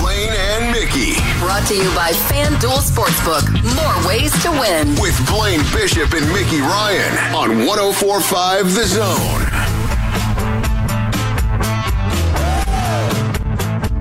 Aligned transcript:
Blaine 0.00 0.32
and 0.32 0.70
Mickey 0.72 1.14
Brought 1.38 1.66
to 1.68 1.74
you 1.74 1.88
by 1.94 2.10
FanDuel 2.30 2.78
Sportsbook. 2.80 3.44
More 3.74 4.08
ways 4.08 4.32
to 4.42 4.50
win. 4.50 4.88
with 5.00 5.16
Blaine 5.28 5.60
Bishop 5.72 6.12
and 6.12 6.26
Mickey 6.32 6.60
Ryan 6.60 7.34
on 7.34 7.66
1045 7.66 8.74
The 8.74 8.86
Zone. 8.86 9.40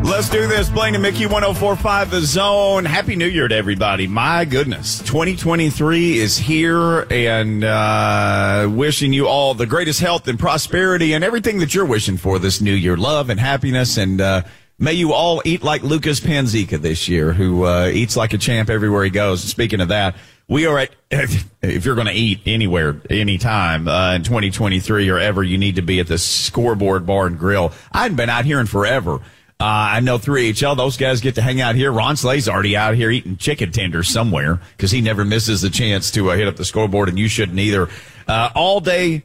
Let's 0.06 0.30
do 0.30 0.48
this. 0.48 0.70
Blaine 0.70 0.94
and 0.94 1.02
Mickey 1.02 1.26
1045 1.26 2.12
The 2.12 2.22
Zone. 2.22 2.86
Happy 2.86 3.16
New 3.16 3.26
Year 3.26 3.48
to 3.48 3.56
everybody. 3.56 4.06
My 4.06 4.46
goodness. 4.46 5.00
2023 5.00 6.18
is 6.20 6.38
here 6.38 7.08
and 7.10 7.64
uh, 7.64 8.70
wishing 8.72 9.12
you 9.12 9.28
all 9.28 9.54
the 9.56 9.66
greatest 9.66 10.00
health 10.02 10.28
and 10.28 10.38
prosperity 10.38 11.14
and 11.14 11.24
everything 11.24 11.60
that 11.60 11.74
you're 11.74 11.86
wishing 11.86 12.18
for 12.18 12.38
this 12.38 12.62
new 12.62 12.74
year. 12.74 12.96
Love 12.96 13.30
and 13.30 13.40
happiness. 13.40 13.98
And 13.98 14.22
uh, 14.22 14.44
may 14.78 14.94
you 14.94 15.14
all 15.14 15.42
eat 15.46 15.64
like 15.64 15.84
Lucas 15.84 16.20
Panzica 16.20 16.82
this 16.82 17.08
year, 17.08 17.34
who 17.34 17.66
uh, 17.66 17.88
eats 17.88 18.16
like 18.16 18.34
a 18.34 18.38
champ 18.38 18.70
everywhere 18.70 19.04
he 19.04 19.10
goes. 19.10 19.44
Speaking 19.44 19.82
of 19.82 19.90
that, 19.90 20.16
we 20.48 20.66
are 20.66 20.80
at, 20.80 20.92
if 21.12 21.86
you're 21.86 21.96
going 21.96 22.08
to 22.08 22.14
eat 22.14 22.42
anywhere, 22.46 23.02
anytime 23.10 23.88
uh, 23.88 24.16
in 24.16 24.24
2023 24.24 25.10
or 25.10 25.18
ever, 25.18 25.44
you 25.44 25.58
need 25.58 25.76
to 25.76 25.82
be 25.82 26.00
at 26.00 26.08
the 26.08 26.18
Scoreboard 26.18 27.06
Bar 27.06 27.28
and 27.28 27.40
Grill. 27.40 27.72
I 27.92 28.04
hadn't 28.04 28.18
been 28.18 28.30
out 28.30 28.46
here 28.46 28.60
in 28.60 28.68
forever. 28.68 29.20
Uh, 29.60 29.96
I 29.96 30.00
know 30.02 30.18
3HL, 30.18 30.76
those 30.76 30.98
guys 30.98 31.22
get 31.22 31.36
to 31.36 31.42
hang 31.42 31.62
out 31.62 31.76
here. 31.76 31.92
Ron 31.92 32.18
Slay's 32.18 32.50
already 32.50 32.76
out 32.76 32.96
here 32.96 33.10
eating 33.10 33.38
chicken 33.38 33.72
tenders 33.72 34.10
somewhere 34.10 34.60
because 34.76 34.92
he 34.92 35.00
never 35.00 35.24
misses 35.24 35.62
the 35.62 35.70
chance 35.70 36.12
to 36.12 36.32
uh, 36.32 36.36
hit 36.36 36.48
up 36.48 36.58
the 36.58 36.66
scoreboard, 36.66 37.08
and 37.08 37.18
you 37.18 37.30
shouldn't 37.30 37.60
either. 37.60 37.88
Uh, 38.28 38.50
all 38.56 38.82
day 38.82 39.24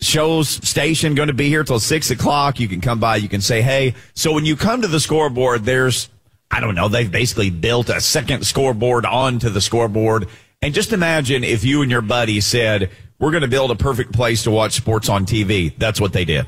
shows 0.00 0.48
station 0.48 1.14
going 1.14 1.28
to 1.28 1.34
be 1.34 1.48
here 1.48 1.64
till 1.64 1.80
six 1.80 2.10
o'clock. 2.10 2.60
You 2.60 2.68
can 2.68 2.80
come 2.80 3.00
by. 3.00 3.16
You 3.16 3.28
can 3.28 3.40
say, 3.40 3.62
hey. 3.62 3.94
So 4.14 4.32
when 4.32 4.44
you 4.44 4.56
come 4.56 4.82
to 4.82 4.88
the 4.88 5.00
scoreboard, 5.00 5.64
there's, 5.64 6.08
I 6.50 6.60
don't 6.60 6.74
know, 6.74 6.88
they've 6.88 7.10
basically 7.10 7.50
built 7.50 7.88
a 7.88 8.00
second 8.00 8.46
scoreboard 8.46 9.06
onto 9.06 9.48
the 9.48 9.60
scoreboard. 9.60 10.28
And 10.62 10.74
just 10.74 10.92
imagine 10.92 11.44
if 11.44 11.64
you 11.64 11.82
and 11.82 11.90
your 11.90 12.02
buddy 12.02 12.40
said, 12.40 12.90
we're 13.18 13.30
going 13.30 13.42
to 13.42 13.48
build 13.48 13.70
a 13.70 13.76
perfect 13.76 14.12
place 14.12 14.42
to 14.44 14.50
watch 14.50 14.72
sports 14.72 15.08
on 15.08 15.24
TV. 15.24 15.72
That's 15.76 16.00
what 16.00 16.12
they 16.12 16.24
did. 16.24 16.46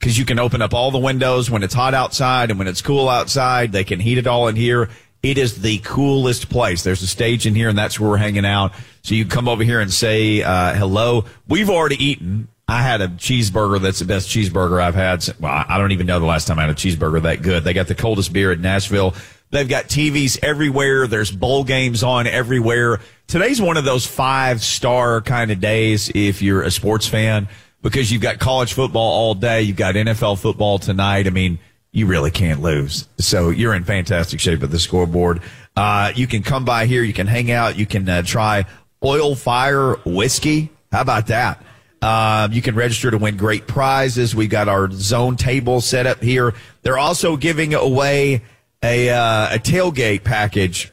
Cause 0.00 0.18
you 0.18 0.24
can 0.24 0.40
open 0.40 0.60
up 0.60 0.74
all 0.74 0.90
the 0.90 0.98
windows 0.98 1.48
when 1.48 1.62
it's 1.62 1.74
hot 1.74 1.94
outside 1.94 2.50
and 2.50 2.58
when 2.58 2.66
it's 2.66 2.82
cool 2.82 3.08
outside. 3.08 3.70
They 3.70 3.84
can 3.84 4.00
heat 4.00 4.18
it 4.18 4.26
all 4.26 4.48
in 4.48 4.56
here. 4.56 4.90
It 5.22 5.38
is 5.38 5.62
the 5.62 5.78
coolest 5.78 6.50
place. 6.50 6.82
There's 6.82 7.02
a 7.02 7.06
stage 7.06 7.46
in 7.46 7.54
here 7.54 7.68
and 7.68 7.78
that's 7.78 8.00
where 8.00 8.10
we're 8.10 8.16
hanging 8.16 8.44
out. 8.44 8.72
So 9.02 9.14
you 9.14 9.24
come 9.24 9.46
over 9.46 9.62
here 9.62 9.78
and 9.78 9.92
say, 9.92 10.42
uh, 10.42 10.74
hello. 10.74 11.26
We've 11.46 11.70
already 11.70 12.04
eaten. 12.04 12.48
I 12.72 12.80
had 12.80 13.02
a 13.02 13.08
cheeseburger 13.08 13.80
that's 13.82 13.98
the 13.98 14.06
best 14.06 14.30
cheeseburger 14.30 14.82
I've 14.82 14.94
had. 14.94 15.28
Well, 15.38 15.64
I 15.68 15.76
don't 15.76 15.92
even 15.92 16.06
know 16.06 16.18
the 16.18 16.26
last 16.26 16.46
time 16.46 16.58
I 16.58 16.62
had 16.62 16.70
a 16.70 16.74
cheeseburger 16.74 17.20
that 17.22 17.42
good. 17.42 17.64
They 17.64 17.74
got 17.74 17.86
the 17.86 17.94
coldest 17.94 18.32
beer 18.32 18.50
in 18.50 18.62
Nashville. 18.62 19.14
They've 19.50 19.68
got 19.68 19.84
TVs 19.84 20.38
everywhere. 20.42 21.06
There's 21.06 21.30
bowl 21.30 21.64
games 21.64 22.02
on 22.02 22.26
everywhere. 22.26 23.00
Today's 23.26 23.60
one 23.60 23.76
of 23.76 23.84
those 23.84 24.06
five 24.06 24.62
star 24.62 25.20
kind 25.20 25.50
of 25.50 25.60
days 25.60 26.10
if 26.14 26.40
you're 26.40 26.62
a 26.62 26.70
sports 26.70 27.06
fan 27.06 27.46
because 27.82 28.10
you've 28.10 28.22
got 28.22 28.38
college 28.38 28.72
football 28.72 29.02
all 29.02 29.34
day. 29.34 29.60
You've 29.60 29.76
got 29.76 29.94
NFL 29.94 30.38
football 30.38 30.78
tonight. 30.78 31.26
I 31.26 31.30
mean, 31.30 31.58
you 31.90 32.06
really 32.06 32.30
can't 32.30 32.62
lose. 32.62 33.06
So 33.18 33.50
you're 33.50 33.74
in 33.74 33.84
fantastic 33.84 34.40
shape 34.40 34.62
at 34.62 34.70
the 34.70 34.78
scoreboard. 34.78 35.42
Uh, 35.76 36.12
you 36.14 36.26
can 36.26 36.42
come 36.42 36.64
by 36.64 36.86
here. 36.86 37.02
You 37.02 37.12
can 37.12 37.26
hang 37.26 37.50
out. 37.50 37.76
You 37.76 37.84
can 37.84 38.08
uh, 38.08 38.22
try 38.22 38.64
oil 39.04 39.34
fire 39.34 39.96
whiskey. 40.06 40.70
How 40.90 41.02
about 41.02 41.26
that? 41.26 41.62
Um, 42.02 42.52
you 42.52 42.60
can 42.60 42.74
register 42.74 43.10
to 43.12 43.18
win 43.18 43.36
great 43.36 43.68
prizes. 43.68 44.34
We 44.34 44.48
got 44.48 44.68
our 44.68 44.90
zone 44.90 45.36
table 45.36 45.80
set 45.80 46.06
up 46.06 46.20
here. 46.20 46.52
They're 46.82 46.98
also 46.98 47.36
giving 47.36 47.74
away 47.74 48.42
a 48.82 49.10
uh, 49.10 49.54
a 49.54 49.58
tailgate 49.58 50.24
package 50.24 50.92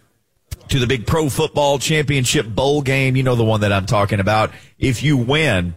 to 0.68 0.78
the 0.78 0.86
big 0.86 1.08
pro 1.08 1.30
football 1.30 1.80
championship 1.80 2.48
bowl 2.48 2.84
game. 2.84 3.16
You 3.16 3.24
know 3.24 3.36
the 3.36 3.44
one 3.44 3.62
that 3.62 3.74
I'm 3.74 3.88
talking 3.88 4.20
about. 4.20 4.52
If 4.78 5.02
you 5.02 5.18
win, 5.18 5.76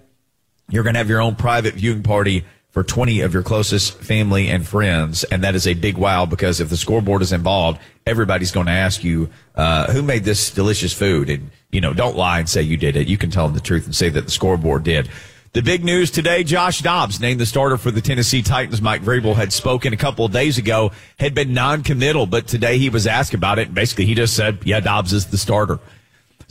you're 0.69 0.83
going 0.83 0.95
to 0.95 0.99
have 0.99 1.09
your 1.09 1.23
own 1.23 1.35
private 1.35 1.75
viewing 1.75 2.03
party 2.03 2.45
for 2.73 2.83
20 2.83 3.21
of 3.21 3.35
your 3.35 3.43
closest 3.43 3.99
family 3.99 4.49
and 4.49 4.67
friends. 4.67 5.25
And 5.25 5.45
that 5.45 5.55
is 5.55 5.67
a 5.67 5.75
big 5.75 5.99
wow 5.99 6.25
because 6.27 6.59
if 6.59 6.71
the 6.71 6.77
scoreboard 6.77 7.21
is 7.23 7.33
involved, 7.33 7.79
everybody's 8.07 8.51
going 8.51 8.67
to 8.67 8.73
ask 8.73 9.05
you, 9.05 9.29
uh, 9.55 9.93
who 9.93 10.03
made 10.03 10.25
this 10.25 10.51
delicious 10.51 10.93
food? 10.93 11.29
And, 11.29 11.51
you 11.71 11.83
know, 11.83 11.93
don't 11.93 12.17
lie 12.17 12.39
and 12.39 12.49
say 12.49 12.63
you 12.63 12.79
did 12.79 12.97
it. 12.97 13.09
You 13.09 13.19
can 13.19 13.31
tell 13.31 13.47
them 13.47 13.55
the 13.55 13.61
truth 13.61 13.85
and 13.85 13.95
say 13.95 14.09
that 14.09 14.25
the 14.25 14.31
scoreboard 14.31 14.85
did. 14.85 15.11
The 15.53 15.61
big 15.61 15.85
news 15.85 16.11
today, 16.11 16.45
Josh 16.45 16.81
Dobbs 16.81 17.21
named 17.21 17.39
the 17.39 17.45
starter 17.45 17.77
for 17.77 17.91
the 17.91 18.01
Tennessee 18.01 18.41
Titans. 18.41 18.81
Mike 18.81 19.03
Vrabel 19.03 19.35
had 19.35 19.53
spoken 19.53 19.93
a 19.93 19.99
couple 19.99 20.25
of 20.25 20.33
days 20.33 20.57
ago, 20.57 20.93
had 21.19 21.35
been 21.35 21.53
non-committal, 21.53 22.25
but 22.25 22.47
today 22.47 22.79
he 22.79 22.89
was 22.89 23.07
asked 23.07 23.35
about 23.35 23.59
it. 23.59 23.67
And 23.67 23.75
basically 23.75 24.07
he 24.07 24.15
just 24.15 24.35
said, 24.35 24.61
yeah, 24.65 24.81
Dobbs 24.81 25.13
is 25.13 25.27
the 25.27 25.37
starter. 25.37 25.79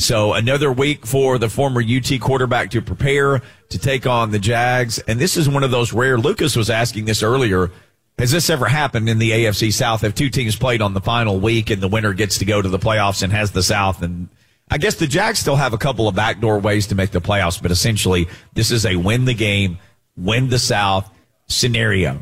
So 0.02 0.34
another 0.34 0.72
week 0.72 1.06
for 1.06 1.38
the 1.38 1.48
former 1.48 1.80
UT 1.80 2.20
quarterback 2.20 2.72
to 2.72 2.82
prepare 2.82 3.42
to 3.70 3.78
take 3.78 4.08
on 4.08 4.32
the 4.32 4.40
Jags. 4.40 4.98
And 4.98 5.20
this 5.20 5.38
is 5.38 5.48
one 5.48 5.64
of 5.64 5.70
those 5.70 5.94
rare, 5.94 6.18
Lucas 6.18 6.56
was 6.56 6.72
asking 6.72 7.06
this 7.06 7.22
earlier. 7.22 7.70
Has 8.18 8.32
this 8.32 8.50
ever 8.50 8.66
happened 8.66 9.10
in 9.10 9.20
the 9.20 9.30
AFC 9.30 9.72
South? 9.72 10.02
Have 10.02 10.16
two 10.16 10.30
teams 10.30 10.56
played 10.56 10.82
on 10.82 10.96
the 10.96 11.02
final 11.02 11.40
week 11.40 11.70
and 11.70 11.82
the 11.82 11.88
winner 11.88 12.14
gets 12.14 12.40
to 12.40 12.46
go 12.46 12.62
to 12.62 12.70
the 12.70 12.80
playoffs 12.80 13.22
and 13.22 13.32
has 13.32 13.52
the 13.52 13.62
South? 13.62 14.02
And 14.02 14.30
I 14.72 14.80
guess 14.80 14.96
the 14.96 15.06
Jags 15.06 15.38
still 15.38 15.56
have 15.56 15.74
a 15.74 15.78
couple 15.78 16.08
of 16.08 16.16
backdoor 16.16 16.60
ways 16.60 16.88
to 16.88 16.96
make 16.96 17.12
the 17.12 17.22
playoffs, 17.22 17.62
but 17.62 17.70
essentially 17.70 18.28
this 18.54 18.72
is 18.72 18.88
a 18.88 18.96
win 18.96 19.26
the 19.26 19.36
game, 19.36 19.78
win 20.18 20.50
the 20.50 20.60
South 20.60 21.10
scenario. 21.48 22.20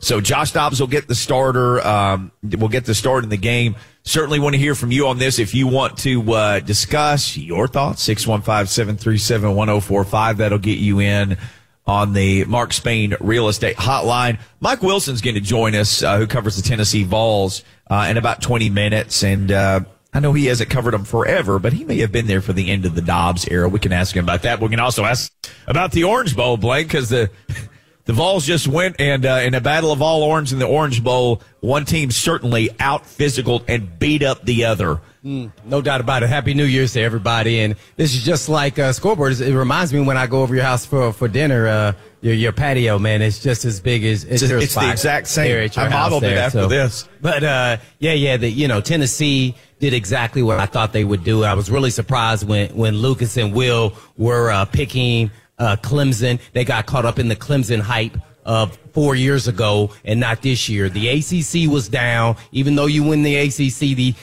So 0.00 0.20
Josh 0.20 0.52
Dobbs 0.52 0.80
will 0.80 0.86
get 0.86 1.08
the 1.08 1.14
starter. 1.14 1.86
Um, 1.86 2.32
will 2.42 2.68
get 2.68 2.84
the 2.84 2.94
start 2.94 3.24
in 3.24 3.30
the 3.30 3.36
game. 3.36 3.76
Certainly 4.08 4.40
want 4.40 4.54
to 4.54 4.58
hear 4.58 4.74
from 4.74 4.90
you 4.90 5.06
on 5.08 5.18
this. 5.18 5.38
If 5.38 5.54
you 5.54 5.66
want 5.66 5.98
to 5.98 6.32
uh, 6.32 6.60
discuss 6.60 7.36
your 7.36 7.68
thoughts, 7.68 8.08
615-737-1045. 8.08 10.38
That'll 10.38 10.56
get 10.56 10.78
you 10.78 11.00
in 11.00 11.36
on 11.86 12.14
the 12.14 12.46
Mark 12.46 12.72
Spain 12.72 13.14
real 13.20 13.48
estate 13.48 13.76
hotline. 13.76 14.40
Mike 14.60 14.82
Wilson's 14.82 15.20
going 15.20 15.34
to 15.34 15.42
join 15.42 15.74
us, 15.74 16.02
uh, 16.02 16.16
who 16.16 16.26
covers 16.26 16.56
the 16.56 16.62
Tennessee 16.62 17.04
Vols, 17.04 17.62
uh, 17.90 18.06
in 18.08 18.16
about 18.16 18.40
20 18.40 18.70
minutes. 18.70 19.22
And, 19.22 19.52
uh, 19.52 19.80
I 20.14 20.20
know 20.20 20.32
he 20.32 20.46
hasn't 20.46 20.70
covered 20.70 20.94
them 20.94 21.04
forever, 21.04 21.58
but 21.58 21.74
he 21.74 21.84
may 21.84 21.98
have 21.98 22.10
been 22.10 22.26
there 22.26 22.40
for 22.40 22.54
the 22.54 22.70
end 22.70 22.86
of 22.86 22.94
the 22.94 23.02
Dobbs 23.02 23.46
era. 23.46 23.68
We 23.68 23.78
can 23.78 23.92
ask 23.92 24.16
him 24.16 24.24
about 24.24 24.40
that. 24.40 24.58
We 24.58 24.70
can 24.70 24.80
also 24.80 25.04
ask 25.04 25.30
about 25.66 25.92
the 25.92 26.04
Orange 26.04 26.34
Bowl, 26.34 26.56
Blake, 26.56 26.86
because 26.86 27.10
the 27.10 27.28
the 28.08 28.14
Vols 28.14 28.46
just 28.46 28.66
went 28.66 28.96
and 28.98 29.26
uh, 29.26 29.40
in 29.44 29.52
a 29.52 29.60
battle 29.60 29.92
of 29.92 30.00
all 30.00 30.22
orange 30.22 30.50
in 30.50 30.58
the 30.58 30.66
Orange 30.66 31.04
Bowl, 31.04 31.42
one 31.60 31.84
team 31.84 32.10
certainly 32.10 32.70
out 32.80 33.04
physical 33.04 33.62
and 33.68 33.98
beat 33.98 34.22
up 34.22 34.46
the 34.46 34.64
other. 34.64 35.02
No 35.22 35.82
doubt 35.82 36.00
about 36.00 36.22
it. 36.22 36.30
Happy 36.30 36.54
New 36.54 36.64
Year's 36.64 36.94
to 36.94 37.02
everybody. 37.02 37.60
And 37.60 37.76
this 37.96 38.14
is 38.14 38.24
just 38.24 38.48
like 38.48 38.78
uh, 38.78 38.94
scoreboard. 38.94 39.38
It 39.38 39.54
reminds 39.54 39.92
me 39.92 40.00
when 40.00 40.16
I 40.16 40.26
go 40.26 40.40
over 40.42 40.54
your 40.54 40.64
house 40.64 40.86
for, 40.86 41.12
for 41.12 41.28
dinner, 41.28 41.66
uh, 41.66 41.92
your, 42.22 42.32
your 42.32 42.52
patio, 42.52 42.98
man, 42.98 43.20
it's 43.20 43.42
just 43.42 43.66
as 43.66 43.78
big 43.78 44.02
as 44.06 44.24
it's, 44.24 44.40
It's- 44.42 44.50
your 44.50 44.58
it's 44.60 44.74
the 44.74 44.90
exact 44.90 45.26
same. 45.26 45.68
I 45.76 45.88
modeled 45.90 46.24
it 46.24 46.28
there. 46.28 46.38
after 46.38 46.66
this. 46.66 47.06
But, 47.20 47.44
uh, 47.44 47.76
yeah, 47.98 48.14
yeah, 48.14 48.38
the, 48.38 48.48
you 48.48 48.68
know, 48.68 48.80
Tennessee 48.80 49.54
did 49.80 49.92
exactly 49.92 50.42
what 50.42 50.60
I 50.60 50.64
thought 50.64 50.94
they 50.94 51.04
would 51.04 51.24
do. 51.24 51.44
I 51.44 51.52
was 51.52 51.70
really 51.70 51.90
surprised 51.90 52.48
when, 52.48 52.74
when 52.74 52.96
Lucas 52.96 53.36
and 53.36 53.52
Will 53.52 53.92
were, 54.16 54.50
uh, 54.50 54.64
picking, 54.64 55.30
uh, 55.58 55.76
Clemson. 55.76 56.40
They 56.52 56.64
got 56.64 56.86
caught 56.86 57.04
up 57.04 57.18
in 57.18 57.28
the 57.28 57.36
Clemson 57.36 57.80
hype 57.80 58.16
of 58.44 58.76
four 58.92 59.14
years 59.14 59.46
ago 59.46 59.92
and 60.04 60.18
not 60.18 60.42
this 60.42 60.68
year. 60.68 60.88
The 60.88 61.08
ACC 61.08 61.70
was 61.70 61.88
down. 61.88 62.36
Even 62.52 62.74
though 62.74 62.86
you 62.86 63.04
win 63.04 63.22
the 63.22 63.36
ACC, 63.36 63.96
the 63.96 64.14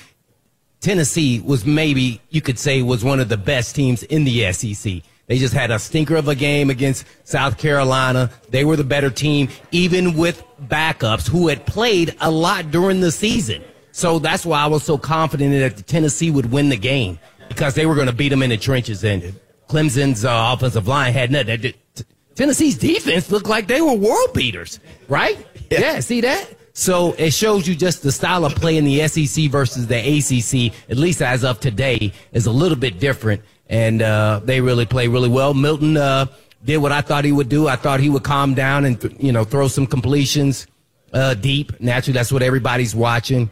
Tennessee 0.79 1.39
was 1.39 1.65
maybe 1.65 2.21
you 2.29 2.41
could 2.41 2.59
say 2.59 2.81
was 2.81 3.03
one 3.03 3.19
of 3.19 3.29
the 3.29 3.37
best 3.37 3.75
teams 3.75 4.03
in 4.03 4.23
the 4.23 4.51
SEC. 4.51 5.01
They 5.27 5.39
just 5.39 5.53
had 5.53 5.71
a 5.71 5.79
stinker 5.79 6.15
of 6.15 6.27
a 6.27 6.35
game 6.35 6.69
against 6.69 7.05
South 7.23 7.57
Carolina. 7.57 8.29
They 8.49 8.63
were 8.63 8.75
the 8.75 8.83
better 8.83 9.09
team, 9.09 9.49
even 9.71 10.15
with 10.15 10.43
backups 10.67 11.27
who 11.27 11.47
had 11.47 11.65
played 11.65 12.15
a 12.21 12.29
lot 12.29 12.69
during 12.69 13.01
the 13.01 13.11
season. 13.11 13.63
So 13.91 14.19
that's 14.19 14.45
why 14.45 14.61
I 14.61 14.67
was 14.67 14.83
so 14.83 14.97
confident 14.97 15.53
that 15.53 15.87
Tennessee 15.87 16.29
would 16.29 16.51
win 16.51 16.69
the 16.69 16.77
game 16.77 17.17
because 17.47 17.73
they 17.73 17.85
were 17.85 17.95
going 17.95 18.07
to 18.07 18.13
beat 18.13 18.29
them 18.29 18.43
in 18.43 18.49
the 18.51 18.57
trenches. 18.57 19.03
And 19.03 19.33
Clemson's 19.67 20.25
uh, 20.25 20.51
offensive 20.53 20.87
line 20.87 21.13
had 21.13 21.31
nothing. 21.31 21.59
Did- 21.61 21.75
T- 21.95 22.03
Tennessee's 22.35 22.77
defense 22.77 23.31
looked 23.31 23.47
like 23.47 23.67
they 23.67 23.81
were 23.81 23.93
world 23.93 24.33
beaters, 24.33 24.79
right? 25.07 25.37
Yeah. 25.71 25.99
see 26.01 26.21
that? 26.21 26.47
So 26.73 27.13
it 27.13 27.31
shows 27.31 27.65
you 27.67 27.73
just 27.75 28.03
the 28.03 28.11
style 28.11 28.43
of 28.43 28.53
play 28.55 28.75
in 28.75 28.83
the 28.83 29.07
SEC 29.07 29.49
versus 29.49 29.87
the 29.87 29.95
ACC, 29.97 30.73
at 30.89 30.97
least 30.97 31.21
as 31.21 31.45
of 31.45 31.61
today, 31.61 32.11
is 32.33 32.45
a 32.47 32.51
little 32.51 32.77
bit 32.77 32.99
different. 32.99 33.41
And 33.69 34.01
uh, 34.01 34.41
they 34.43 34.59
really 34.59 34.85
play 34.85 35.07
really 35.07 35.29
well. 35.29 35.53
Milton 35.53 35.95
uh, 35.95 36.25
did 36.65 36.77
what 36.77 36.91
I 36.91 36.99
thought 36.99 37.23
he 37.23 37.31
would 37.31 37.47
do. 37.47 37.69
I 37.69 37.77
thought 37.77 38.01
he 38.01 38.09
would 38.09 38.23
calm 38.23 38.53
down 38.53 38.83
and, 38.83 38.99
th- 38.99 39.15
you 39.19 39.31
know, 39.31 39.45
throw 39.45 39.69
some 39.69 39.87
completions 39.87 40.67
uh, 41.13 41.33
deep. 41.33 41.79
Naturally, 41.79 42.13
that's 42.15 42.31
what 42.31 42.43
everybody's 42.43 42.93
watching. 42.93 43.49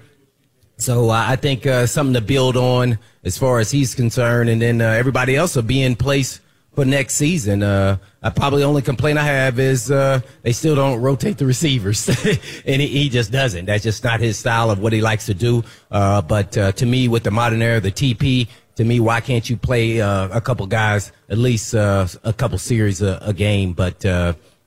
So 0.77 1.09
uh, 1.09 1.25
I 1.27 1.35
think 1.35 1.65
uh, 1.65 1.85
something 1.85 2.13
to 2.13 2.21
build 2.21 2.57
on 2.57 2.97
as 3.23 3.37
far 3.37 3.59
as 3.59 3.71
he's 3.71 3.95
concerned, 3.95 4.49
and 4.49 4.61
then 4.61 4.81
uh, 4.81 4.85
everybody 4.85 5.35
else 5.35 5.55
will 5.55 5.63
be 5.63 5.81
in 5.81 5.95
place 5.95 6.39
for 6.73 6.83
next 6.83 7.13
season. 7.13 7.61
Uh, 7.61 7.97
I 8.23 8.31
probably 8.31 8.63
only 8.63 8.81
complaint 8.81 9.19
I 9.19 9.23
have 9.23 9.59
is 9.59 9.91
uh, 9.91 10.21
they 10.41 10.51
still 10.51 10.75
don't 10.75 10.99
rotate 10.99 11.37
the 11.37 11.45
receivers, 11.45 12.07
and 12.65 12.81
he, 12.81 12.87
he, 12.87 13.09
just 13.09 13.31
doesn't. 13.31 13.65
That's 13.65 13.83
just 13.83 14.03
not 14.03 14.19
his 14.19 14.37
style 14.37 14.71
of 14.71 14.79
what 14.79 14.93
he 14.93 15.01
likes 15.01 15.27
to 15.27 15.33
do. 15.33 15.63
Uh, 15.91 16.21
but 16.21 16.51
to 16.53 16.85
me, 16.85 17.07
with 17.07 17.23
the 17.23 17.31
modern 17.31 17.61
era, 17.61 17.79
the 17.79 17.91
TP, 17.91 18.47
to 18.75 18.83
me, 18.83 18.99
why 18.99 19.21
can't 19.21 19.47
you 19.47 19.55
play 19.55 19.99
a 19.99 20.41
couple 20.41 20.65
guys 20.65 21.11
at 21.29 21.37
least 21.37 21.75
a 21.75 22.33
couple 22.37 22.57
series 22.57 23.01
a, 23.03 23.19
a 23.21 23.33
game, 23.33 23.73
but 23.73 24.03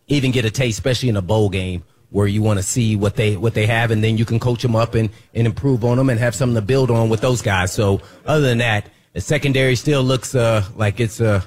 even 0.07 0.31
get 0.31 0.45
a 0.45 0.51
taste, 0.51 0.79
especially 0.79 1.09
in 1.09 1.17
a 1.17 1.23
bowl 1.23 1.49
game 1.49 1.83
where 2.11 2.27
you 2.27 2.43
want 2.43 2.59
to 2.59 2.63
see 2.63 2.97
what 2.97 3.17
they 3.17 3.37
what 3.37 3.55
they 3.55 3.67
have, 3.67 3.91
and 3.91 4.03
then 4.03 4.17
you 4.17 4.25
can 4.25 4.39
coach 4.39 4.63
them 4.63 4.77
up 4.77 4.95
and, 4.95 5.11
and 5.35 5.47
improve 5.47 5.85
on 5.85 5.97
them 5.97 6.09
and 6.09 6.19
have 6.21 6.35
something 6.35 6.55
to 6.55 6.63
build 6.63 6.91
on 6.91 7.09
with 7.09 7.21
those 7.21 7.43
guys. 7.43 7.73
So 7.73 8.01
other 8.25 8.43
than 8.43 8.59
that, 8.59 8.89
the 9.13 9.21
secondary 9.21 9.77
still 9.77 10.03
looks 10.03 10.35
uh, 10.35 10.65
like 10.77 11.01
it's 11.01 11.21
uh, 11.21 11.43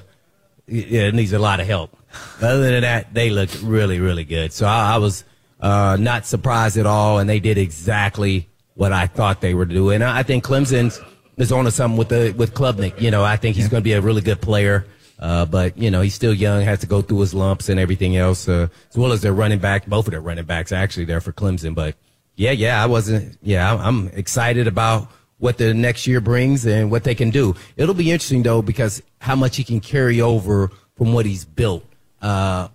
it 0.66 1.14
needs 1.14 1.32
a 1.32 1.38
lot 1.38 1.60
of 1.60 1.66
help. 1.66 1.96
other 2.42 2.70
than 2.70 2.82
that, 2.82 3.14
they 3.14 3.30
look 3.30 3.50
really 3.62 4.00
really 4.00 4.24
good. 4.24 4.52
So 4.52 4.66
I, 4.66 4.94
I 4.94 4.98
was 4.98 5.24
uh, 5.60 5.96
not 5.98 6.26
surprised 6.26 6.76
at 6.76 6.86
all, 6.86 7.18
and 7.18 7.28
they 7.28 7.40
did 7.40 7.58
exactly 7.58 8.48
what 8.74 8.92
I 8.92 9.06
thought 9.06 9.40
they 9.40 9.54
were 9.54 9.66
doing. 9.66 10.02
I 10.02 10.22
think 10.22 10.44
Clemson's 10.44 11.00
is 11.36 11.52
on 11.52 11.64
to 11.64 11.70
something 11.70 11.98
with 11.98 12.08
the 12.08 12.34
with 12.36 12.54
Klubnik. 12.54 13.00
You 13.00 13.10
know, 13.10 13.24
I 13.24 13.36
think 13.36 13.56
he's 13.56 13.68
going 13.68 13.82
to 13.82 13.84
be 13.84 13.92
a 13.92 14.00
really 14.00 14.22
good 14.22 14.40
player. 14.40 14.86
Uh, 15.20 15.44
but 15.44 15.76
you 15.76 15.90
know, 15.90 16.00
he's 16.00 16.14
still 16.14 16.34
young, 16.34 16.62
has 16.62 16.80
to 16.80 16.86
go 16.86 17.02
through 17.02 17.20
his 17.20 17.34
lumps 17.34 17.68
and 17.68 17.78
everything 17.78 18.16
else, 18.16 18.48
uh, 18.48 18.66
as 18.88 18.96
well 18.96 19.12
as 19.12 19.20
their 19.20 19.34
running 19.34 19.58
back. 19.58 19.86
Both 19.86 20.06
of 20.06 20.12
their 20.12 20.20
running 20.20 20.46
backs 20.46 20.72
actually 20.72 21.04
there 21.04 21.20
for 21.20 21.32
Clemson. 21.32 21.74
But 21.74 21.94
yeah, 22.36 22.52
yeah, 22.52 22.82
I 22.82 22.86
wasn't. 22.86 23.38
Yeah, 23.42 23.74
I'm 23.74 24.08
excited 24.08 24.66
about 24.66 25.08
what 25.38 25.58
the 25.58 25.74
next 25.74 26.06
year 26.06 26.20
brings 26.20 26.66
and 26.66 26.90
what 26.90 27.04
they 27.04 27.14
can 27.14 27.30
do. 27.30 27.54
It'll 27.76 27.94
be 27.94 28.10
interesting 28.10 28.42
though 28.42 28.62
because 28.62 29.02
how 29.20 29.36
much 29.36 29.56
he 29.56 29.64
can 29.64 29.80
carry 29.80 30.20
over 30.20 30.70
from 30.96 31.12
what 31.12 31.26
he's 31.26 31.44
built. 31.44 31.84
Uh, 32.20 32.68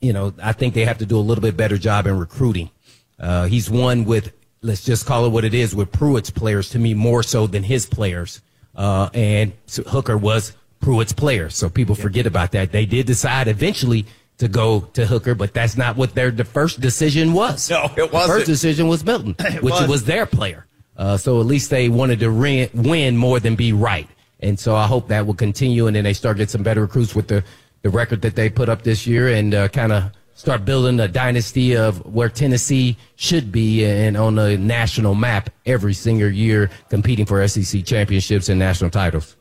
you 0.00 0.12
know, 0.12 0.34
I 0.42 0.52
think 0.52 0.74
they 0.74 0.84
have 0.84 0.98
to 0.98 1.06
do 1.06 1.16
a 1.16 1.20
little 1.20 1.42
bit 1.42 1.56
better 1.56 1.78
job 1.78 2.06
in 2.06 2.18
recruiting. 2.18 2.70
Uh, 3.18 3.46
he's 3.46 3.70
one 3.70 4.04
with, 4.04 4.32
let's 4.60 4.84
just 4.84 5.06
call 5.06 5.26
it 5.26 5.30
what 5.30 5.44
it 5.44 5.54
is, 5.54 5.74
with 5.74 5.92
Pruitt's 5.92 6.30
players 6.30 6.70
to 6.70 6.78
me 6.78 6.94
more 6.94 7.22
so 7.22 7.46
than 7.46 7.62
his 7.62 7.86
players. 7.86 8.40
Uh, 8.74 9.08
and 9.14 9.52
Hooker 9.86 10.16
was 10.16 10.52
Pruitt's 10.82 11.12
players. 11.12 11.56
So 11.56 11.70
people 11.70 11.94
forget 11.94 12.26
about 12.26 12.52
that. 12.52 12.72
They 12.72 12.84
did 12.84 13.06
decide 13.06 13.48
eventually 13.48 14.04
to 14.38 14.48
go 14.48 14.80
to 14.92 15.06
Hooker, 15.06 15.34
but 15.34 15.54
that's 15.54 15.76
not 15.76 15.96
what 15.96 16.14
their 16.14 16.30
the 16.30 16.44
first 16.44 16.80
decision 16.80 17.32
was. 17.32 17.70
No, 17.70 17.90
it 17.96 18.12
wasn't. 18.12 18.12
The 18.12 18.38
first 18.38 18.46
decision 18.46 18.88
was 18.88 19.04
Milton, 19.04 19.36
which 19.62 19.72
was. 19.72 19.88
was 19.88 20.04
their 20.04 20.26
player. 20.26 20.66
Uh, 20.96 21.16
so 21.16 21.40
at 21.40 21.46
least 21.46 21.70
they 21.70 21.88
wanted 21.88 22.20
to 22.20 22.28
win, 22.28 22.68
win 22.74 23.16
more 23.16 23.40
than 23.40 23.54
be 23.56 23.72
right. 23.72 24.08
And 24.40 24.58
so 24.58 24.74
I 24.74 24.86
hope 24.86 25.08
that 25.08 25.26
will 25.26 25.34
continue, 25.34 25.86
and 25.86 25.96
then 25.96 26.04
they 26.04 26.12
start 26.12 26.36
getting 26.36 26.50
some 26.50 26.62
better 26.62 26.82
recruits 26.82 27.14
with 27.14 27.28
the, 27.28 27.44
the 27.82 27.90
record 27.90 28.20
that 28.22 28.34
they 28.34 28.50
put 28.50 28.68
up 28.68 28.82
this 28.82 29.06
year, 29.06 29.28
and 29.28 29.54
uh, 29.54 29.68
kind 29.68 29.92
of 29.92 30.10
start 30.34 30.64
building 30.64 30.98
a 30.98 31.06
dynasty 31.06 31.76
of 31.76 32.04
where 32.04 32.28
Tennessee 32.28 32.96
should 33.14 33.52
be 33.52 33.84
and 33.84 34.16
on 34.16 34.34
the 34.34 34.58
national 34.58 35.14
map 35.14 35.50
every 35.64 35.94
single 35.94 36.28
year, 36.28 36.68
competing 36.90 37.24
for 37.24 37.46
SEC 37.46 37.84
championships 37.84 38.48
and 38.48 38.58
national 38.58 38.90
titles. 38.90 39.36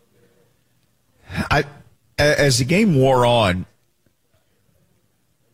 I, 1.32 1.66
as 2.18 2.60
the 2.60 2.66
game 2.66 2.96
wore 2.96 3.26
on, 3.26 3.66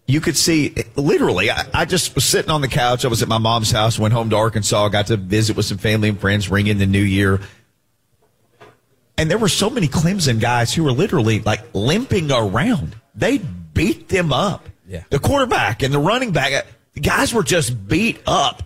you 0.07 0.21
could 0.21 0.37
see 0.37 0.73
literally. 0.95 1.51
I, 1.51 1.65
I, 1.73 1.85
just 1.85 2.15
was 2.15 2.23
sitting 2.23 2.49
on 2.49 2.61
the 2.61 2.67
couch. 2.67 3.03
I 3.03 3.09
was 3.09 3.21
at 3.21 3.27
my 3.27 3.37
mom's 3.37 3.71
house. 3.71 3.99
Went 3.99 4.13
home 4.13 4.29
to 4.29 4.37
Arkansas. 4.37 4.87
Got 4.89 5.07
to 5.07 5.17
visit 5.17 5.57
with 5.57 5.65
some 5.65 5.77
family 5.77 6.09
and 6.09 6.19
friends. 6.19 6.49
Ring 6.49 6.67
in 6.67 6.77
the 6.77 6.85
new 6.85 7.01
year, 7.01 7.41
and 9.17 9.29
there 9.29 9.37
were 9.37 9.49
so 9.49 9.69
many 9.69 9.87
Clemson 9.87 10.39
guys 10.39 10.73
who 10.73 10.83
were 10.83 10.91
literally 10.91 11.41
like 11.41 11.61
limping 11.73 12.31
around. 12.31 12.95
They 13.15 13.39
beat 13.39 14.09
them 14.09 14.31
up. 14.31 14.69
Yeah. 14.87 15.03
The 15.09 15.19
quarterback 15.19 15.83
and 15.83 15.93
the 15.93 15.99
running 15.99 16.31
back. 16.31 16.65
The 16.93 17.01
guys 17.01 17.33
were 17.33 17.43
just 17.43 17.87
beat 17.87 18.21
up 18.25 18.63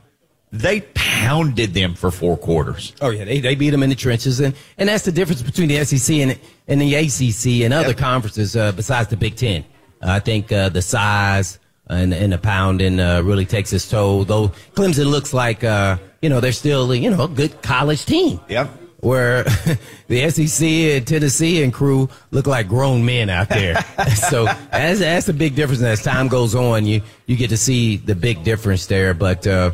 they 0.52 0.82
pounded 0.82 1.74
them 1.74 1.94
for 1.94 2.12
four 2.12 2.38
quarters. 2.38 2.94
Oh 3.02 3.10
yeah, 3.10 3.24
they, 3.24 3.40
they 3.40 3.56
beat 3.56 3.70
them 3.70 3.84
in 3.84 3.90
the 3.90 3.96
trenches, 3.96 4.40
and 4.40 4.54
and 4.78 4.90
that's 4.90 5.06
the 5.06 5.12
difference 5.12 5.42
between 5.42 5.70
the 5.70 5.84
SEC 5.86 6.18
and 6.18 6.40
and 6.68 6.82
the 6.82 6.96
ACC 6.96 7.64
and 7.64 7.74
other 7.74 7.90
yep. 7.90 7.98
conferences 7.98 8.56
uh, 8.56 8.72
besides 8.74 9.10
the 9.10 9.18
Big 9.18 9.36
Ten. 9.36 9.64
Uh, 10.02 10.12
I 10.12 10.20
think 10.20 10.52
uh, 10.52 10.70
the 10.70 10.82
size 10.82 11.60
and, 11.88 12.14
and 12.14 12.34
the 12.34 12.38
pounding 12.38 13.00
uh, 13.00 13.22
really 13.22 13.46
takes 13.46 13.72
its 13.74 13.90
toll. 13.90 14.26
Though 14.26 14.50
Clemson 14.74 15.10
looks 15.10 15.34
like 15.34 15.64
uh, 15.64 15.98
you 16.22 16.30
know 16.30 16.40
they're 16.40 16.52
still 16.52 16.94
you 16.94 17.10
know 17.10 17.24
a 17.24 17.28
good 17.28 17.62
college 17.62 18.06
team. 18.06 18.40
Yep. 18.50 18.70
Where 19.00 19.44
the 20.10 20.30
SEC 20.30 20.68
and 20.68 21.08
Tennessee 21.08 21.64
and 21.64 21.74
crew 21.74 22.08
look 22.30 22.46
like 22.46 22.68
grown 22.68 23.04
men 23.04 23.32
out 23.32 23.50
there. 23.50 23.82
so 24.30 24.46
that's, 24.46 25.00
that's 25.00 25.28
a 25.28 25.34
big 25.34 25.56
difference. 25.56 25.80
And 25.80 25.90
as 25.90 26.04
time 26.04 26.28
goes 26.28 26.56
on, 26.56 26.86
you 26.86 27.02
you 27.26 27.36
get 27.36 27.50
to 27.50 27.58
see 27.58 27.98
the 27.98 28.16
big 28.16 28.44
difference 28.44 28.86
there. 28.86 29.14
But 29.14 29.48
uh, 29.48 29.72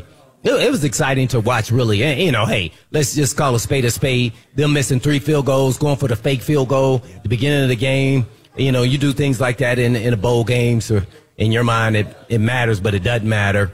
it, 0.55 0.71
was 0.71 0.83
exciting 0.83 1.27
to 1.29 1.39
watch, 1.39 1.71
really. 1.71 2.03
And, 2.03 2.19
you 2.19 2.31
know, 2.31 2.45
hey, 2.45 2.71
let's 2.91 3.15
just 3.15 3.35
call 3.35 3.55
a 3.55 3.59
spade 3.59 3.85
a 3.85 3.91
spade. 3.91 4.33
Them 4.55 4.73
missing 4.73 4.99
three 4.99 5.19
field 5.19 5.45
goals, 5.45 5.77
going 5.77 5.97
for 5.97 6.07
the 6.07 6.15
fake 6.15 6.41
field 6.41 6.69
goal, 6.69 7.03
the 7.23 7.29
beginning 7.29 7.63
of 7.63 7.69
the 7.69 7.75
game. 7.75 8.25
You 8.55 8.71
know, 8.71 8.83
you 8.83 8.97
do 8.97 9.13
things 9.13 9.39
like 9.39 9.57
that 9.57 9.77
in 9.77 9.95
in 9.95 10.13
a 10.13 10.17
bowl 10.17 10.43
game, 10.43 10.81
so 10.81 11.01
in 11.37 11.51
your 11.51 11.63
mind 11.63 11.95
it, 11.95 12.07
it 12.29 12.39
matters, 12.39 12.79
but 12.79 12.93
it 12.93 13.03
doesn't 13.03 13.27
matter. 13.27 13.71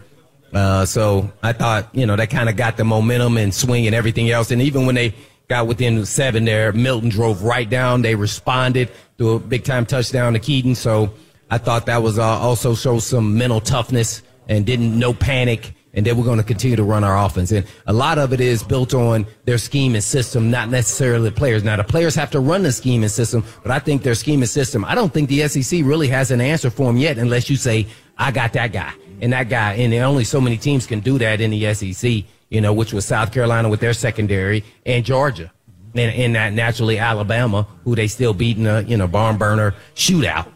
Uh, 0.54 0.86
so 0.86 1.32
I 1.42 1.54
thought, 1.54 1.90
you 1.94 2.06
know, 2.06 2.16
that 2.16 2.30
kind 2.30 2.50
of 2.50 2.56
got 2.56 2.78
the 2.78 2.84
momentum 2.84 3.38
and 3.38 3.54
swing 3.54 3.88
and 3.88 3.96
everything 3.96 4.30
else. 4.30 4.52
And 4.52 4.62
even 4.62 4.86
when 4.86 4.96
they 4.96 5.16
got 5.48 5.68
within 5.68 6.06
seven 6.06 6.46
there, 6.46 6.72
Milton 6.72 7.10
drove 7.10 7.44
right 7.44 7.70
down. 7.70 8.02
They 8.02 8.16
responded 8.16 8.92
to 9.18 9.32
a 9.32 9.40
big 9.40 9.64
time 9.64 9.86
touchdown 9.86 10.34
to 10.34 10.40
Keaton. 10.40 10.76
So 10.76 11.14
I 11.50 11.58
thought 11.58 11.88
that 11.88 12.04
was 12.04 12.20
uh, 12.20 12.24
also 12.24 12.76
show 12.76 13.00
some 13.00 13.38
mental 13.38 13.62
toughness 13.62 14.22
and 14.48 14.66
didn't 14.66 14.98
no 14.98 15.14
panic 15.14 15.74
and 15.94 16.06
then 16.06 16.18
we're 16.18 16.24
going 16.24 16.40
to 16.40 16.44
continue 16.44 16.76
to 16.76 16.84
run 16.84 17.04
our 17.04 17.24
offense. 17.24 17.52
And 17.52 17.66
a 17.86 17.94
lot 17.94 18.18
of 18.18 18.34
it 18.34 18.42
is 18.42 18.64
built 18.64 18.94
on 18.94 19.28
their 19.46 19.58
scheme 19.58 19.94
and 19.94 20.04
system, 20.04 20.50
not 20.50 20.70
necessarily 20.70 21.30
the 21.30 21.36
players. 21.36 21.64
Now, 21.64 21.76
the 21.76 21.84
players 21.84 22.16
have 22.16 22.32
to 22.32 22.40
run 22.40 22.64
the 22.64 22.72
scheme 22.72 23.04
and 23.04 23.12
system, 23.12 23.44
but 23.62 23.72
I 23.72 23.80
think 23.80 24.02
their 24.02 24.16
scheme 24.16 24.42
and 24.42 24.50
system, 24.50 24.84
I 24.86 24.96
don't 24.96 25.14
think 25.14 25.30
the 25.30 25.48
SEC 25.48 25.82
really 25.84 26.08
has 26.08 26.32
an 26.32 26.42
answer 26.42 26.70
for 26.70 26.88
them 26.88 26.98
yet 26.98 27.18
unless 27.18 27.50
you 27.50 27.56
say, 27.56 27.88
I 28.18 28.32
got 28.32 28.54
that 28.54 28.72
guy 28.72 28.94
and 29.22 29.34
that 29.34 29.50
guy. 29.50 29.74
And 29.74 29.94
only 29.94 30.24
so 30.24 30.42
many 30.42 30.58
teams 30.58 30.88
can 30.88 31.00
do 31.00 31.18
that 31.20 31.42
in 31.42 31.52
the 31.52 31.74
SEC, 31.74 32.24
you 32.50 32.62
know, 32.62 32.74
which 32.74 32.92
was 32.92 33.06
South 33.06 33.32
Carolina 33.32 33.70
with 33.70 33.80
their 33.80 33.94
secondary 33.94 34.64
and 34.86 35.06
Georgia. 35.06 35.52
And, 35.96 36.12
and 36.16 36.36
that 36.36 36.54
naturally 36.54 36.98
Alabama, 36.98 37.68
who 37.84 37.96
they 37.96 38.08
still 38.08 38.34
beat 38.34 38.58
in 38.58 38.66
a, 38.66 38.82
you 38.82 38.98
know, 38.98 39.08
barn 39.08 39.38
burner 39.38 39.76
shootout. 39.94 40.52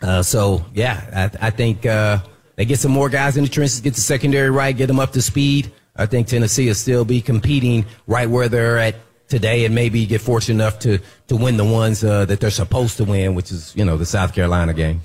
Uh, 0.00 0.22
so 0.22 0.64
yeah, 0.72 1.30
I, 1.40 1.48
I 1.48 1.50
think, 1.50 1.84
uh, 1.84 2.20
they 2.56 2.64
get 2.64 2.78
some 2.78 2.92
more 2.92 3.08
guys 3.08 3.36
in 3.36 3.44
the 3.44 3.50
trenches, 3.50 3.80
get 3.80 3.94
the 3.94 4.00
secondary 4.00 4.50
right, 4.50 4.76
get 4.76 4.86
them 4.86 4.98
up 4.98 5.12
to 5.12 5.22
speed. 5.22 5.72
I 5.94 6.06
think 6.06 6.26
Tennessee 6.26 6.66
will 6.66 6.74
still 6.74 7.04
be 7.04 7.20
competing 7.20 7.86
right 8.06 8.28
where 8.28 8.48
they're 8.48 8.78
at 8.78 8.96
today 9.28 9.64
and 9.64 9.74
maybe 9.74 10.06
get 10.06 10.20
fortunate 10.20 10.62
enough 10.62 10.78
to, 10.80 10.98
to 11.28 11.36
win 11.36 11.56
the 11.56 11.64
ones 11.64 12.04
uh, 12.04 12.24
that 12.26 12.40
they're 12.40 12.50
supposed 12.50 12.96
to 12.98 13.04
win, 13.04 13.34
which 13.34 13.50
is, 13.50 13.74
you 13.76 13.84
know, 13.84 13.96
the 13.96 14.06
South 14.06 14.34
Carolina 14.34 14.72
game. 14.72 15.00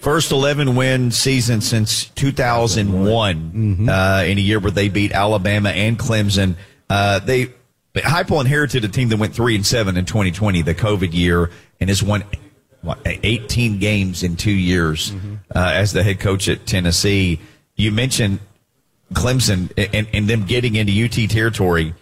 First 0.00 0.30
11 0.30 0.76
win 0.76 1.10
season 1.10 1.60
since 1.60 2.06
2001 2.10 3.36
mm-hmm. 3.36 3.88
uh, 3.88 4.22
in 4.24 4.38
a 4.38 4.40
year 4.40 4.60
where 4.60 4.70
they 4.70 4.88
beat 4.88 5.12
Alabama 5.12 5.70
and 5.70 5.98
Clemson. 5.98 6.56
Uh, 6.88 7.18
they 7.18 7.52
Heupel 7.94 8.40
inherited 8.40 8.84
a 8.84 8.88
team 8.88 9.08
that 9.08 9.18
went 9.18 9.34
three 9.34 9.54
and 9.54 9.66
seven 9.66 9.96
in 9.96 10.04
2020, 10.04 10.62
the 10.62 10.74
COVID 10.74 11.12
year, 11.14 11.50
and 11.80 11.88
has 11.88 12.02
won 12.02 12.24
what, 12.82 12.98
18 13.04 13.78
games 13.78 14.22
in 14.22 14.36
two 14.36 14.50
years 14.50 15.12
mm-hmm. 15.12 15.35
Uh, 15.54 15.72
as 15.74 15.92
the 15.92 16.02
head 16.02 16.20
coach 16.20 16.48
at 16.48 16.66
Tennessee. 16.66 17.40
You 17.74 17.92
mentioned 17.92 18.40
Clemson 19.12 19.72
and, 19.92 20.06
and 20.12 20.28
them 20.28 20.44
getting 20.44 20.74
into 20.74 21.04
UT 21.04 21.30
territory. 21.30 21.94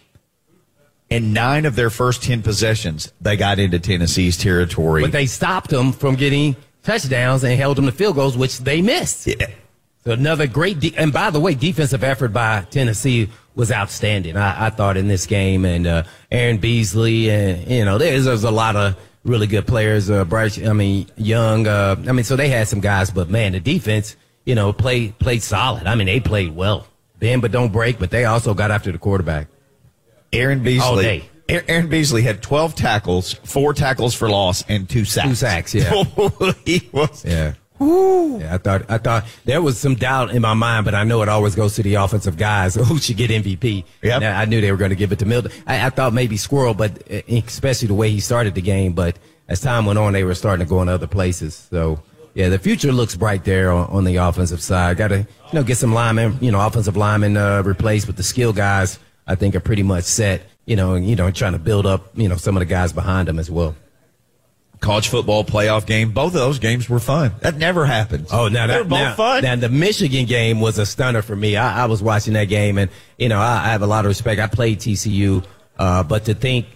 In 1.10 1.32
nine 1.32 1.66
of 1.66 1.76
their 1.76 1.90
first 1.90 2.22
10 2.22 2.42
possessions, 2.42 3.12
they 3.20 3.36
got 3.36 3.58
into 3.58 3.78
Tennessee's 3.78 4.36
territory. 4.36 5.02
But 5.02 5.12
they 5.12 5.26
stopped 5.26 5.70
them 5.70 5.92
from 5.92 6.14
getting 6.16 6.56
touchdowns 6.82 7.44
and 7.44 7.56
held 7.58 7.76
them 7.76 7.86
to 7.86 7.92
field 7.92 8.16
goals, 8.16 8.36
which 8.36 8.58
they 8.60 8.82
missed. 8.82 9.26
Yeah. 9.26 9.46
So 10.04 10.12
another 10.12 10.46
great, 10.46 10.80
de- 10.80 10.96
and 10.96 11.12
by 11.12 11.30
the 11.30 11.40
way, 11.40 11.54
defensive 11.54 12.04
effort 12.04 12.28
by 12.28 12.66
Tennessee 12.70 13.30
was 13.54 13.70
outstanding. 13.70 14.36
I, 14.36 14.66
I 14.66 14.70
thought 14.70 14.96
in 14.96 15.08
this 15.08 15.26
game, 15.26 15.64
and 15.64 15.86
uh, 15.86 16.02
Aaron 16.30 16.58
Beasley, 16.58 17.30
and 17.30 17.70
you 17.70 17.84
know, 17.84 17.96
there's, 17.96 18.24
there's 18.24 18.44
a 18.44 18.50
lot 18.50 18.76
of 18.76 18.96
really 19.24 19.46
good 19.46 19.66
players. 19.66 20.10
Uh, 20.10 20.24
Bryce, 20.24 20.62
I 20.64 20.72
mean, 20.72 21.06
Young. 21.16 21.66
Uh, 21.66 21.96
I 22.06 22.12
mean, 22.12 22.24
so 22.24 22.36
they 22.36 22.48
had 22.48 22.68
some 22.68 22.80
guys, 22.80 23.10
but 23.10 23.28
man, 23.28 23.52
the 23.52 23.60
defense, 23.60 24.16
you 24.44 24.54
know, 24.54 24.72
played 24.72 25.18
played 25.18 25.42
solid. 25.42 25.86
I 25.86 25.94
mean, 25.94 26.06
they 26.06 26.20
played 26.20 26.54
well. 26.54 26.86
bend 27.18 27.42
but 27.42 27.50
don't 27.50 27.72
break, 27.72 27.98
but 27.98 28.10
they 28.10 28.24
also 28.24 28.54
got 28.54 28.70
after 28.70 28.92
the 28.92 28.98
quarterback. 28.98 29.48
Aaron 30.32 30.62
Beasley. 30.62 30.86
All 30.86 30.96
day. 30.96 31.24
Aaron 31.48 31.88
Beasley 31.88 32.22
had 32.22 32.42
12 32.42 32.74
tackles, 32.74 33.34
four 33.34 33.74
tackles 33.74 34.14
for 34.14 34.30
loss, 34.30 34.64
and 34.66 34.88
two 34.88 35.04
sacks. 35.04 35.28
Two 35.28 35.34
sacks, 35.34 35.74
yeah. 35.74 36.04
he 36.64 36.88
was. 36.90 37.22
Yeah. 37.22 37.54
Yeah, 37.84 38.54
I 38.54 38.58
thought 38.58 38.90
I 38.90 38.98
thought 38.98 39.24
there 39.44 39.62
was 39.62 39.78
some 39.78 39.94
doubt 39.94 40.30
in 40.30 40.42
my 40.42 40.54
mind, 40.54 40.84
but 40.84 40.94
I 40.94 41.04
know 41.04 41.22
it 41.22 41.28
always 41.28 41.54
goes 41.54 41.74
to 41.76 41.82
the 41.82 41.94
offensive 41.94 42.36
guys 42.36 42.74
who 42.88 42.98
should 42.98 43.16
get 43.16 43.30
MVP. 43.30 43.84
Yep. 44.02 44.20
Now, 44.20 44.38
I 44.38 44.44
knew 44.44 44.60
they 44.60 44.70
were 44.72 44.78
going 44.78 44.90
to 44.90 44.96
give 44.96 45.12
it 45.12 45.18
to 45.20 45.26
Milton. 45.26 45.52
I, 45.66 45.86
I 45.86 45.90
thought 45.90 46.12
maybe 46.12 46.36
Squirrel, 46.36 46.74
but 46.74 46.92
uh, 47.10 47.22
especially 47.28 47.88
the 47.88 47.94
way 47.94 48.10
he 48.10 48.20
started 48.20 48.54
the 48.54 48.62
game. 48.62 48.92
But 48.92 49.18
as 49.48 49.60
time 49.60 49.86
went 49.86 49.98
on, 49.98 50.12
they 50.12 50.24
were 50.24 50.34
starting 50.34 50.64
to 50.64 50.68
go 50.68 50.82
in 50.82 50.88
other 50.88 51.06
places. 51.06 51.54
So 51.70 52.02
yeah, 52.34 52.48
the 52.48 52.58
future 52.58 52.92
looks 52.92 53.14
bright 53.16 53.44
there 53.44 53.70
on, 53.70 53.88
on 53.90 54.04
the 54.04 54.16
offensive 54.16 54.60
side. 54.62 54.96
Got 54.96 55.08
to 55.08 55.18
you 55.18 55.26
know 55.52 55.62
get 55.62 55.76
some 55.76 55.94
linemen, 55.94 56.38
you 56.40 56.50
know, 56.50 56.64
offensive 56.64 56.96
linemen 56.96 57.36
uh, 57.36 57.62
replaced, 57.62 58.06
but 58.06 58.16
the 58.16 58.22
skill 58.22 58.52
guys 58.52 58.98
I 59.26 59.34
think 59.34 59.54
are 59.54 59.60
pretty 59.60 59.82
much 59.82 60.04
set. 60.04 60.42
You 60.66 60.76
know, 60.76 60.94
and 60.94 61.06
you 61.06 61.14
know, 61.14 61.30
trying 61.30 61.52
to 61.52 61.58
build 61.58 61.86
up 61.86 62.10
you 62.14 62.28
know 62.28 62.36
some 62.36 62.56
of 62.56 62.60
the 62.60 62.66
guys 62.66 62.92
behind 62.92 63.28
them 63.28 63.38
as 63.38 63.50
well. 63.50 63.76
College 64.84 65.08
football 65.08 65.44
playoff 65.44 65.86
game. 65.86 66.12
Both 66.12 66.34
of 66.34 66.40
those 66.40 66.58
games 66.58 66.90
were 66.90 67.00
fun. 67.00 67.32
That 67.40 67.56
never 67.56 67.86
happens. 67.86 68.28
Oh, 68.30 68.48
now 68.48 68.66
They're 68.66 68.82
that 68.82 68.88
both 68.90 68.98
now, 68.98 69.14
fun. 69.14 69.42
Now 69.42 69.56
the 69.56 69.70
Michigan 69.70 70.26
game 70.26 70.60
was 70.60 70.78
a 70.78 70.84
stunner 70.84 71.22
for 71.22 71.34
me. 71.34 71.56
I, 71.56 71.84
I 71.84 71.86
was 71.86 72.02
watching 72.02 72.34
that 72.34 72.50
game, 72.50 72.76
and 72.76 72.90
you 73.16 73.30
know 73.30 73.38
I, 73.38 73.64
I 73.64 73.68
have 73.68 73.80
a 73.80 73.86
lot 73.86 74.04
of 74.04 74.10
respect. 74.10 74.42
I 74.42 74.46
played 74.46 74.80
TCU, 74.80 75.42
uh, 75.78 76.02
but 76.02 76.26
to 76.26 76.34
think 76.34 76.66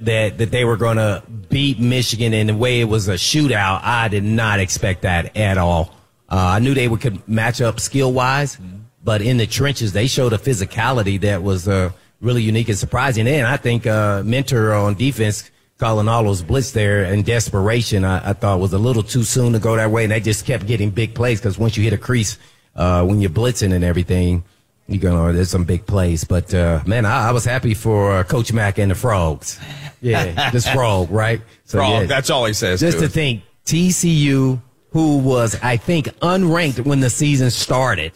that 0.00 0.38
that 0.38 0.50
they 0.50 0.64
were 0.64 0.78
going 0.78 0.96
to 0.96 1.22
beat 1.50 1.78
Michigan 1.78 2.32
in 2.32 2.46
the 2.46 2.56
way 2.56 2.80
it 2.80 2.84
was 2.84 3.08
a 3.08 3.14
shootout, 3.14 3.80
I 3.82 4.08
did 4.08 4.24
not 4.24 4.58
expect 4.58 5.02
that 5.02 5.36
at 5.36 5.58
all. 5.58 5.94
Uh, 6.30 6.36
I 6.36 6.58
knew 6.60 6.72
they 6.72 6.88
would 6.88 7.02
could 7.02 7.28
match 7.28 7.60
up 7.60 7.78
skill 7.78 8.10
wise, 8.10 8.56
but 9.04 9.20
in 9.20 9.36
the 9.36 9.46
trenches 9.46 9.92
they 9.92 10.06
showed 10.06 10.32
a 10.32 10.38
physicality 10.38 11.20
that 11.20 11.42
was 11.42 11.68
uh, 11.68 11.90
really 12.22 12.42
unique 12.42 12.70
and 12.70 12.78
surprising. 12.78 13.28
And 13.28 13.46
I 13.46 13.58
think 13.58 13.86
uh, 13.86 14.22
Minter 14.24 14.72
on 14.72 14.94
defense 14.94 15.50
calling 15.78 16.08
all 16.08 16.24
those 16.24 16.42
blitz 16.42 16.72
there 16.72 17.04
in 17.04 17.22
desperation, 17.22 18.04
I, 18.04 18.30
I 18.30 18.32
thought 18.32 18.60
was 18.60 18.72
a 18.72 18.78
little 18.78 19.02
too 19.02 19.22
soon 19.22 19.52
to 19.52 19.58
go 19.58 19.76
that 19.76 19.90
way, 19.90 20.04
and 20.04 20.12
they 20.12 20.20
just 20.20 20.44
kept 20.44 20.66
getting 20.66 20.90
big 20.90 21.14
plays 21.14 21.40
because 21.40 21.58
once 21.58 21.76
you 21.76 21.84
hit 21.84 21.92
a 21.92 21.98
crease 21.98 22.36
uh, 22.78 23.04
when 23.04 23.20
you're 23.20 23.30
blitzing 23.30 23.74
and 23.74 23.84
everything. 23.84 24.44
You're 24.90 25.02
gonna, 25.02 25.34
there's 25.34 25.50
some 25.50 25.64
big 25.64 25.84
plays, 25.84 26.24
but 26.24 26.54
uh, 26.54 26.82
man, 26.86 27.04
I, 27.04 27.28
I 27.28 27.32
was 27.32 27.44
happy 27.44 27.74
for 27.74 28.16
uh, 28.16 28.24
Coach 28.24 28.54
Mack 28.54 28.78
and 28.78 28.90
the 28.90 28.94
Frogs. 28.94 29.60
Yeah, 30.00 30.50
this 30.52 30.66
frog, 30.66 31.10
right? 31.10 31.42
So, 31.64 31.78
Frog, 31.78 31.90
yeah. 31.90 32.06
that's 32.06 32.30
all 32.30 32.46
he 32.46 32.54
says. 32.54 32.80
Just 32.80 32.98
to 32.98 33.04
to 33.04 33.08
think, 33.10 33.42
TCU, 33.66 34.62
who 34.92 35.18
was 35.18 35.58
I 35.62 35.76
think 35.76 36.06
unranked 36.20 36.86
when 36.86 37.00
the 37.00 37.10
season 37.10 37.50
started, 37.50 38.12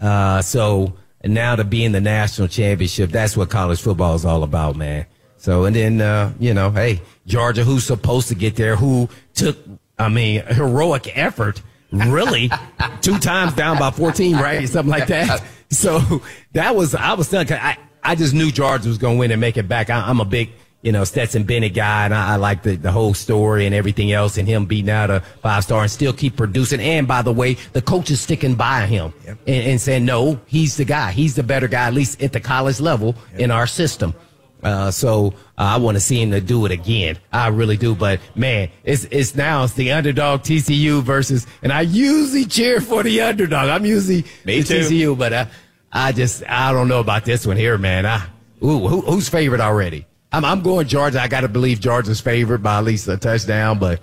uh, 0.00 0.40
so 0.40 0.94
now 1.22 1.54
to 1.54 1.64
be 1.64 1.84
in 1.84 1.92
the 1.92 2.00
national 2.00 2.48
championship, 2.48 3.10
that's 3.10 3.36
what 3.36 3.50
college 3.50 3.82
football 3.82 4.14
is 4.14 4.24
all 4.24 4.42
about, 4.42 4.76
man. 4.76 5.04
So 5.40 5.64
and 5.64 5.74
then 5.74 6.02
uh, 6.02 6.32
you 6.38 6.52
know, 6.52 6.70
hey, 6.70 7.00
Georgia, 7.26 7.64
who's 7.64 7.84
supposed 7.84 8.28
to 8.28 8.34
get 8.34 8.56
there, 8.56 8.76
who 8.76 9.08
took, 9.32 9.56
I 9.98 10.10
mean, 10.10 10.44
heroic 10.44 11.16
effort, 11.16 11.62
really, 11.90 12.50
two 13.00 13.18
times 13.18 13.54
down 13.54 13.78
by 13.78 13.90
fourteen, 13.90 14.36
right, 14.36 14.68
something 14.68 14.90
like 14.90 15.06
that. 15.08 15.42
So 15.70 16.20
that 16.52 16.76
was 16.76 16.94
I 16.94 17.14
was 17.14 17.28
stunned. 17.28 17.48
'cause 17.48 17.58
I 17.58 17.78
I 18.02 18.16
just 18.16 18.34
knew 18.34 18.50
Georgia 18.52 18.86
was 18.88 18.98
going 18.98 19.16
to 19.16 19.20
win 19.20 19.30
and 19.30 19.40
make 19.40 19.56
it 19.56 19.66
back. 19.66 19.88
I, 19.88 20.00
I'm 20.08 20.20
a 20.20 20.24
big 20.26 20.50
you 20.82 20.92
know, 20.92 21.04
Stetson 21.04 21.44
Bennett 21.44 21.74
guy, 21.74 22.06
and 22.06 22.14
I, 22.14 22.32
I 22.32 22.36
like 22.36 22.62
the, 22.62 22.74
the 22.76 22.90
whole 22.90 23.12
story 23.12 23.66
and 23.66 23.74
everything 23.74 24.12
else, 24.12 24.38
and 24.38 24.48
him 24.48 24.64
beating 24.64 24.90
out 24.90 25.10
a 25.10 25.20
five 25.42 25.62
star 25.64 25.82
and 25.82 25.90
still 25.90 26.12
keep 26.14 26.36
producing. 26.36 26.80
And 26.80 27.06
by 27.06 27.20
the 27.22 27.32
way, 27.32 27.54
the 27.74 27.82
coach 27.82 28.10
is 28.10 28.20
sticking 28.20 28.54
by 28.54 28.86
him 28.86 29.12
and, 29.26 29.38
and 29.46 29.80
saying, 29.80 30.06
no, 30.06 30.40
he's 30.46 30.78
the 30.78 30.86
guy. 30.86 31.12
He's 31.12 31.34
the 31.34 31.42
better 31.42 31.68
guy, 31.68 31.86
at 31.88 31.92
least 31.94 32.22
at 32.22 32.32
the 32.32 32.40
college 32.40 32.80
level 32.80 33.14
in 33.36 33.50
our 33.50 33.66
system. 33.66 34.14
Uh, 34.62 34.90
so 34.90 35.28
uh, 35.58 35.62
I 35.62 35.76
want 35.78 35.96
to 35.96 36.00
see 36.00 36.20
him 36.20 36.30
to 36.32 36.40
do 36.40 36.66
it 36.66 36.72
again. 36.72 37.18
I 37.32 37.48
really 37.48 37.76
do. 37.76 37.94
But 37.94 38.20
man, 38.34 38.70
it's 38.84 39.04
it's 39.04 39.34
now 39.34 39.64
it's 39.64 39.74
the 39.74 39.92
underdog 39.92 40.42
TCU 40.42 41.02
versus, 41.02 41.46
and 41.62 41.72
I 41.72 41.82
usually 41.82 42.44
cheer 42.44 42.80
for 42.80 43.02
the 43.02 43.20
underdog. 43.22 43.68
I'm 43.68 43.86
usually 43.86 44.24
Me 44.44 44.60
the. 44.60 44.74
TCU, 44.74 45.16
but 45.16 45.32
I, 45.32 45.46
I 45.92 46.12
just 46.12 46.42
I 46.48 46.72
don't 46.72 46.88
know 46.88 47.00
about 47.00 47.24
this 47.24 47.46
one 47.46 47.56
here, 47.56 47.78
man. 47.78 48.06
I, 48.06 48.26
ooh, 48.62 48.86
who, 48.86 49.00
who's 49.00 49.28
favorite 49.28 49.60
already? 49.60 50.06
I'm 50.32 50.44
I'm 50.44 50.62
going 50.62 50.86
Georgia. 50.86 51.20
I 51.20 51.28
got 51.28 51.40
to 51.40 51.48
believe 51.48 51.80
Georgia's 51.80 52.20
favorite 52.20 52.62
by 52.62 52.78
at 52.78 52.84
least 52.84 53.08
a 53.08 53.16
touchdown. 53.16 53.78
But 53.78 54.00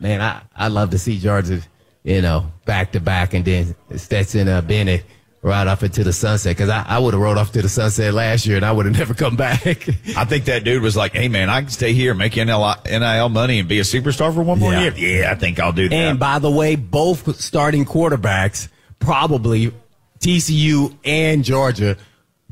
man, 0.00 0.20
I 0.20 0.42
I 0.56 0.68
love 0.68 0.90
to 0.90 0.98
see 0.98 1.18
Georgia, 1.18 1.60
you 2.02 2.22
know, 2.22 2.50
back 2.64 2.92
to 2.92 3.00
back, 3.00 3.34
and 3.34 3.44
then 3.44 3.74
Stetson 3.96 4.48
uh, 4.48 4.62
Bennett 4.62 5.04
right 5.42 5.66
off 5.66 5.82
into 5.82 6.04
the 6.04 6.12
sunset 6.12 6.56
because 6.56 6.68
I, 6.68 6.84
I 6.86 6.98
would 6.98 7.14
have 7.14 7.20
rode 7.22 7.38
off 7.38 7.52
to 7.52 7.62
the 7.62 7.68
sunset 7.68 8.12
last 8.12 8.44
year 8.46 8.56
and 8.56 8.64
I 8.66 8.72
would 8.72 8.84
have 8.86 8.94
never 8.98 9.14
come 9.14 9.36
back. 9.36 9.66
I 9.66 10.24
think 10.24 10.44
that 10.46 10.64
dude 10.64 10.82
was 10.82 10.96
like, 10.96 11.12
"Hey 11.12 11.28
man, 11.28 11.48
I 11.48 11.60
can 11.62 11.70
stay 11.70 11.92
here, 11.94 12.12
make 12.14 12.36
NIL, 12.36 12.74
NIL 12.84 13.28
money, 13.30 13.58
and 13.60 13.68
be 13.68 13.78
a 13.78 13.82
superstar 13.82 14.34
for 14.34 14.42
one 14.42 14.58
more 14.58 14.72
Yeah. 14.72 14.92
year." 14.94 15.20
Yeah, 15.22 15.32
I 15.32 15.34
think 15.36 15.58
I'll 15.58 15.72
do 15.72 15.88
that. 15.88 15.94
And 15.94 16.18
by 16.18 16.38
the 16.40 16.50
way, 16.50 16.76
both 16.76 17.36
starting 17.40 17.84
quarterbacks 17.84 18.68
probably 18.98 19.72
TCU 20.20 20.94
and 21.04 21.42
Georgia 21.44 21.96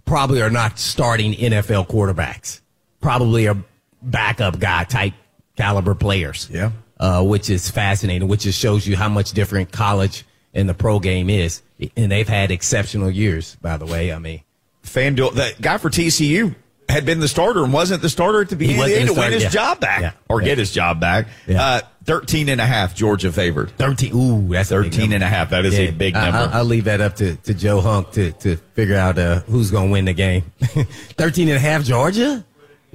probably 0.07 0.41
are 0.41 0.51
not 0.51 0.79
starting 0.79 1.35
NFL 1.35 1.87
quarterbacks. 1.89 2.61
Probably 3.01 3.47
a 3.47 3.57
backup 4.03 4.59
guy 4.59 4.85
type 4.85 5.13
caliber 5.57 5.95
players. 5.95 6.49
Yeah. 6.51 6.71
Uh, 6.99 7.23
which 7.23 7.49
is 7.51 7.71
fascinating, 7.71 8.27
which 8.27 8.41
just 8.43 8.59
shows 8.59 8.87
you 8.87 8.97
how 8.97 9.09
much 9.09 9.33
different 9.33 9.71
college 9.71 10.25
and 10.55 10.69
the 10.69 10.75
pro 10.75 10.99
game 10.99 11.31
is. 11.31 11.63
And 11.97 12.11
they've 12.11 12.29
had 12.29 12.51
exceptional 12.51 13.11
years, 13.11 13.57
by 13.63 13.77
the 13.77 13.87
way. 13.87 14.13
I 14.13 14.19
mean, 14.19 14.43
FanDuel, 14.85 15.35
that 15.35 15.61
guy 15.61 15.79
for 15.79 15.91
TCU 15.91 16.55
had 16.89 17.05
been 17.05 17.21
the 17.21 17.29
starter 17.29 17.63
and 17.63 17.73
wasn't 17.73 18.01
the 18.01 18.09
starter 18.09 18.41
at 18.41 18.49
the 18.49 18.57
beginning 18.57 18.81
of 18.81 18.89
the 18.89 19.15
to 19.15 19.21
win 19.21 19.33
his 19.33 19.43
yeah. 19.45 19.49
job 19.51 19.81
back 19.81 20.01
Yeah. 20.01 20.13
or 20.29 20.41
Yeah. 20.41 20.47
get 20.49 20.59
his 20.59 20.73
job 20.73 21.01
back. 21.01 21.29
Uh, 21.49 21.83
13 22.05 22.49
and 22.49 22.61
a 22.61 22.67
half 22.67 22.95
Georgia 22.95 23.31
favored. 23.31 23.71
13. 23.77 24.15
Ooh, 24.15 24.49
that's 24.49 24.71
a 24.71 24.81
big 24.81 24.93
13 24.95 25.13
and 25.13 25.23
a 25.23 25.29
half. 25.29 25.51
That 25.51 25.67
is 25.67 25.79
a 25.79 25.91
big 25.91 26.15
number. 26.15 26.39
I'll, 26.39 26.49
I'll 26.49 26.65
leave 26.65 26.85
that 26.85 27.03
up 27.03 27.17
to, 27.17 27.37
to 27.37 27.53
Joe 27.53 27.83
Hunk 27.83 28.13
to, 28.13 28.33
to 28.33 28.57
figure 28.75 28.97
out 28.97 29.19
uh, 29.19 29.41
who's 29.41 29.71
going 29.71 29.89
to 29.89 29.93
win 29.93 30.07
the 30.07 30.15
game. 30.15 30.45
13 30.61 31.49
and 31.49 31.57
a 31.59 31.61
half 31.61 31.85
Georgia? 31.85 32.43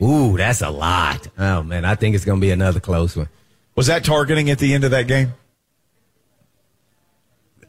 Ooh, 0.01 0.35
that's 0.35 0.61
a 0.61 0.71
lot. 0.71 1.27
Oh, 1.37 1.61
man, 1.61 1.85
I 1.85 1.93
think 1.93 2.15
it's 2.15 2.25
going 2.25 2.41
to 2.41 2.45
be 2.45 2.49
another 2.51 2.79
close 2.79 3.15
one. 3.15 3.29
was 3.75 3.87
that 3.87 4.03
targeting 4.03 4.49
at 4.49 4.57
the 4.57 4.73
end 4.73 4.83
of 4.83 4.91
that 4.91 5.07
game? 5.07 5.33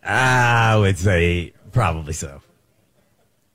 I 0.04 0.76
would 0.76 0.98
say 0.98 1.52
probably 1.72 2.12
so. 2.12 2.40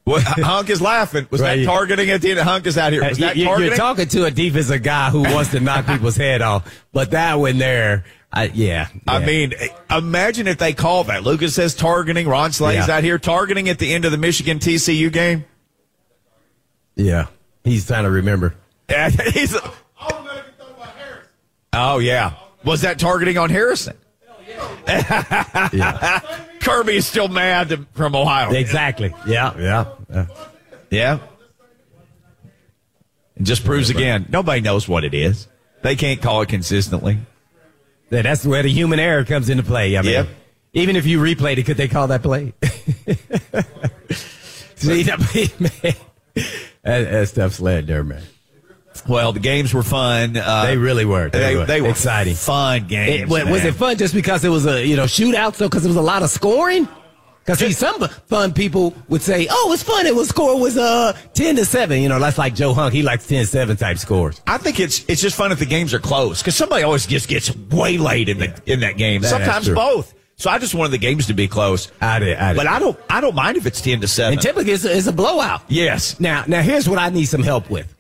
What, 0.06 0.24
Hunk 0.24 0.72
is 0.72 0.82
laughing. 0.82 1.28
Was 1.30 1.40
Right. 1.42 1.58
that 1.60 1.66
targeting 1.66 2.10
at 2.10 2.22
the 2.22 2.32
end? 2.32 2.40
Hunk 2.40 2.66
is 2.66 2.78
out 2.80 2.92
here. 2.94 3.08
Was 3.08 3.20
You- 3.20 3.26
that 3.26 3.36
you- 3.38 3.46
targeting? 3.46 3.68
You're 3.70 3.78
talking 3.78 4.08
to 4.08 4.26
a 4.26 4.32
defensive 4.32 4.82
guy 4.82 5.12
who 5.12 5.22
wants 5.22 5.52
to 5.52 5.60
knock 5.60 5.86
people's 5.86 6.16
head 6.18 6.42
off, 6.42 6.64
but 6.92 7.12
that 7.12 7.38
one 7.38 7.60
there, 7.60 8.06
I, 8.34 8.46
yeah, 8.46 8.88
I 9.08 9.20
mean, 9.20 9.54
eh, 9.58 9.68
imagine 9.96 10.48
if 10.48 10.58
they 10.58 10.74
call 10.74 11.04
that. 11.06 11.24
Lucas 11.24 11.54
says 11.54 11.76
targeting. 11.76 12.28
Ron 12.28 12.52
Slay's 12.54 12.88
Yeah. 12.88 12.96
out 12.98 13.04
here 13.04 13.20
targeting 13.20 13.70
at 13.70 13.78
the 13.78 13.94
end 13.94 14.04
of 14.06 14.12
the 14.12 14.18
Michigan 14.18 14.58
TCU 14.58 15.12
game. 15.12 15.46
yeah, 16.96 17.28
he's 17.64 17.86
trying 17.86 18.04
to 18.06 18.10
remember. 18.12 18.56
Yeah, 18.90 19.10
he's. 19.34 19.56
Oh 21.72 22.00
yeah, 22.00 22.34
was 22.64 22.82
that 22.82 22.98
targeting 22.98 23.38
on 23.38 23.50
Harrison? 23.52 23.96
Yeah, 25.74 26.20
Kirby 26.62 26.96
is 26.98 27.08
still 27.08 27.28
mad 27.28 27.86
from 27.94 28.16
Ohio. 28.16 28.52
exactly. 28.52 29.14
Yeah, 29.28 29.58
yeah. 29.60 29.86
yeah. 30.10 30.26
Yeah. 30.90 31.20
It 33.36 33.44
just 33.44 33.64
proves 33.64 33.90
again, 33.90 34.26
nobody 34.30 34.62
knows 34.62 34.88
what 34.88 35.04
it 35.04 35.14
is. 35.14 35.48
They 35.82 35.96
can't 35.96 36.22
call 36.22 36.42
it 36.42 36.50
consistently. 36.50 37.20
Yeah, 38.10 38.24
that's 38.24 38.46
where 38.46 38.64
the 38.64 38.70
human 38.72 39.00
error 39.00 39.24
comes 39.24 39.50
into 39.50 39.64
play. 39.64 39.98
I 39.98 40.02
mean, 40.02 40.12
Yep. 40.12 40.28
even 40.74 40.96
if 40.96 41.06
you 41.06 41.20
replayed 41.22 41.58
it, 41.58 41.64
could 41.64 41.78
they 41.78 41.88
call 41.88 42.08
that 42.08 42.22
play? 42.24 42.54
See, 44.76 45.04
that, 45.04 45.20
man, 45.60 45.94
that, 46.84 47.12
that 47.12 47.28
stuff's 47.30 47.60
led 47.62 47.88
there, 47.88 48.04
man. 48.04 48.24
Well, 49.08 49.32
the 49.34 49.40
games 49.40 49.74
were 49.74 49.84
fun. 49.84 50.36
Uh, 50.38 50.66
They 50.66 50.78
really 50.78 51.06
were. 51.06 51.30
They 51.30 51.40
They, 51.40 51.56
were. 51.56 51.66
they 51.66 51.82
were 51.82 51.90
Exciting. 51.90 52.36
fun 52.36 52.88
games. 52.88 53.22
It, 53.24 53.28
wa- 53.30 53.50
was 53.50 53.64
it 53.66 53.76
fun 53.76 53.98
just 53.98 54.14
because 54.14 54.44
it 54.44 54.50
was 54.50 54.66
a 54.66 54.86
you 54.86 54.96
know 54.96 55.06
shootout? 55.06 55.56
So 55.56 55.68
because 55.70 55.86
it 55.86 55.90
was 55.90 55.98
a 55.98 56.02
lot 56.02 56.24
of 56.24 56.30
scoring. 56.30 56.88
Because 57.46 57.60
see, 57.60 57.72
some 57.72 58.08
fun 58.28 58.54
people 58.54 58.94
would 59.08 59.24
say, 59.24 59.48
"Oh, 59.50 59.72
it's 59.74 59.82
fun. 59.82 60.06
It 60.06 60.14
was 60.16 60.30
score 60.30 60.60
was 60.60 60.78
uh 60.78 61.14
ten 61.34 61.56
to 61.56 61.66
seven. 61.66 62.02
You 62.02 62.10
know, 62.10 62.20
that's 62.20 62.38
like 62.38 62.54
Joe 62.54 62.74
Hunk. 62.76 62.94
He 62.94 63.02
likes 63.02 63.26
10-7 63.26 63.80
type 63.80 63.98
scores. 63.98 64.40
I 64.46 64.58
think 64.60 64.80
it's 64.80 65.04
it's 65.08 65.20
just 65.22 65.36
fun 65.36 65.52
if 65.52 65.58
the 65.58 65.66
games 65.66 65.92
are 65.94 66.00
close 66.00 66.42
because 66.42 66.56
somebody 66.56 66.84
always 66.84 67.08
just 67.08 67.28
gets 67.28 67.56
waylaid 67.56 68.30
in 68.30 68.38
the 68.38 68.62
in 68.68 68.82
that 68.82 68.98
game. 68.98 69.22
That- 69.22 69.30
Sometimes 69.30 69.68
both. 69.70 70.14
So 70.36 70.50
I 70.50 70.58
just 70.60 70.74
wanted 70.76 70.92
the 70.92 71.00
games 71.00 71.28
to 71.28 71.34
be 71.34 71.48
close. 71.48 71.92
I 72.00 72.20
did. 72.20 72.38
I 72.38 72.54
did. 72.54 72.58
But 72.58 72.68
I 72.68 72.78
don't 72.80 72.98
I 73.10 73.20
don't 73.20 73.36
mind 73.36 73.58
if 73.58 73.66
it's 73.66 73.82
ten 73.82 74.00
to 74.02 74.08
seven. 74.08 74.34
and 74.34 74.42
typically 74.42 74.74
it's, 74.74 74.86
a- 74.86 74.96
it's 74.96 75.08
a 75.08 75.12
blowout. 75.12 75.62
yes. 75.70 76.20
Now, 76.20 76.44
now 76.46 76.62
here's 76.62 76.88
what 76.88 77.00
I 77.00 77.10
need 77.10 77.26
some 77.26 77.42
help 77.44 77.70
with. 77.72 77.94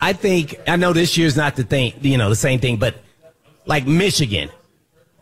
I 0.00 0.12
think 0.12 0.56
I 0.66 0.76
know 0.76 0.92
this 0.92 1.16
year's 1.16 1.36
not 1.36 1.56
the 1.56 1.64
thing, 1.64 1.92
you 2.00 2.18
know, 2.18 2.28
the 2.28 2.36
same 2.36 2.60
thing, 2.60 2.76
but 2.76 2.96
like 3.66 3.86
Michigan, 3.86 4.50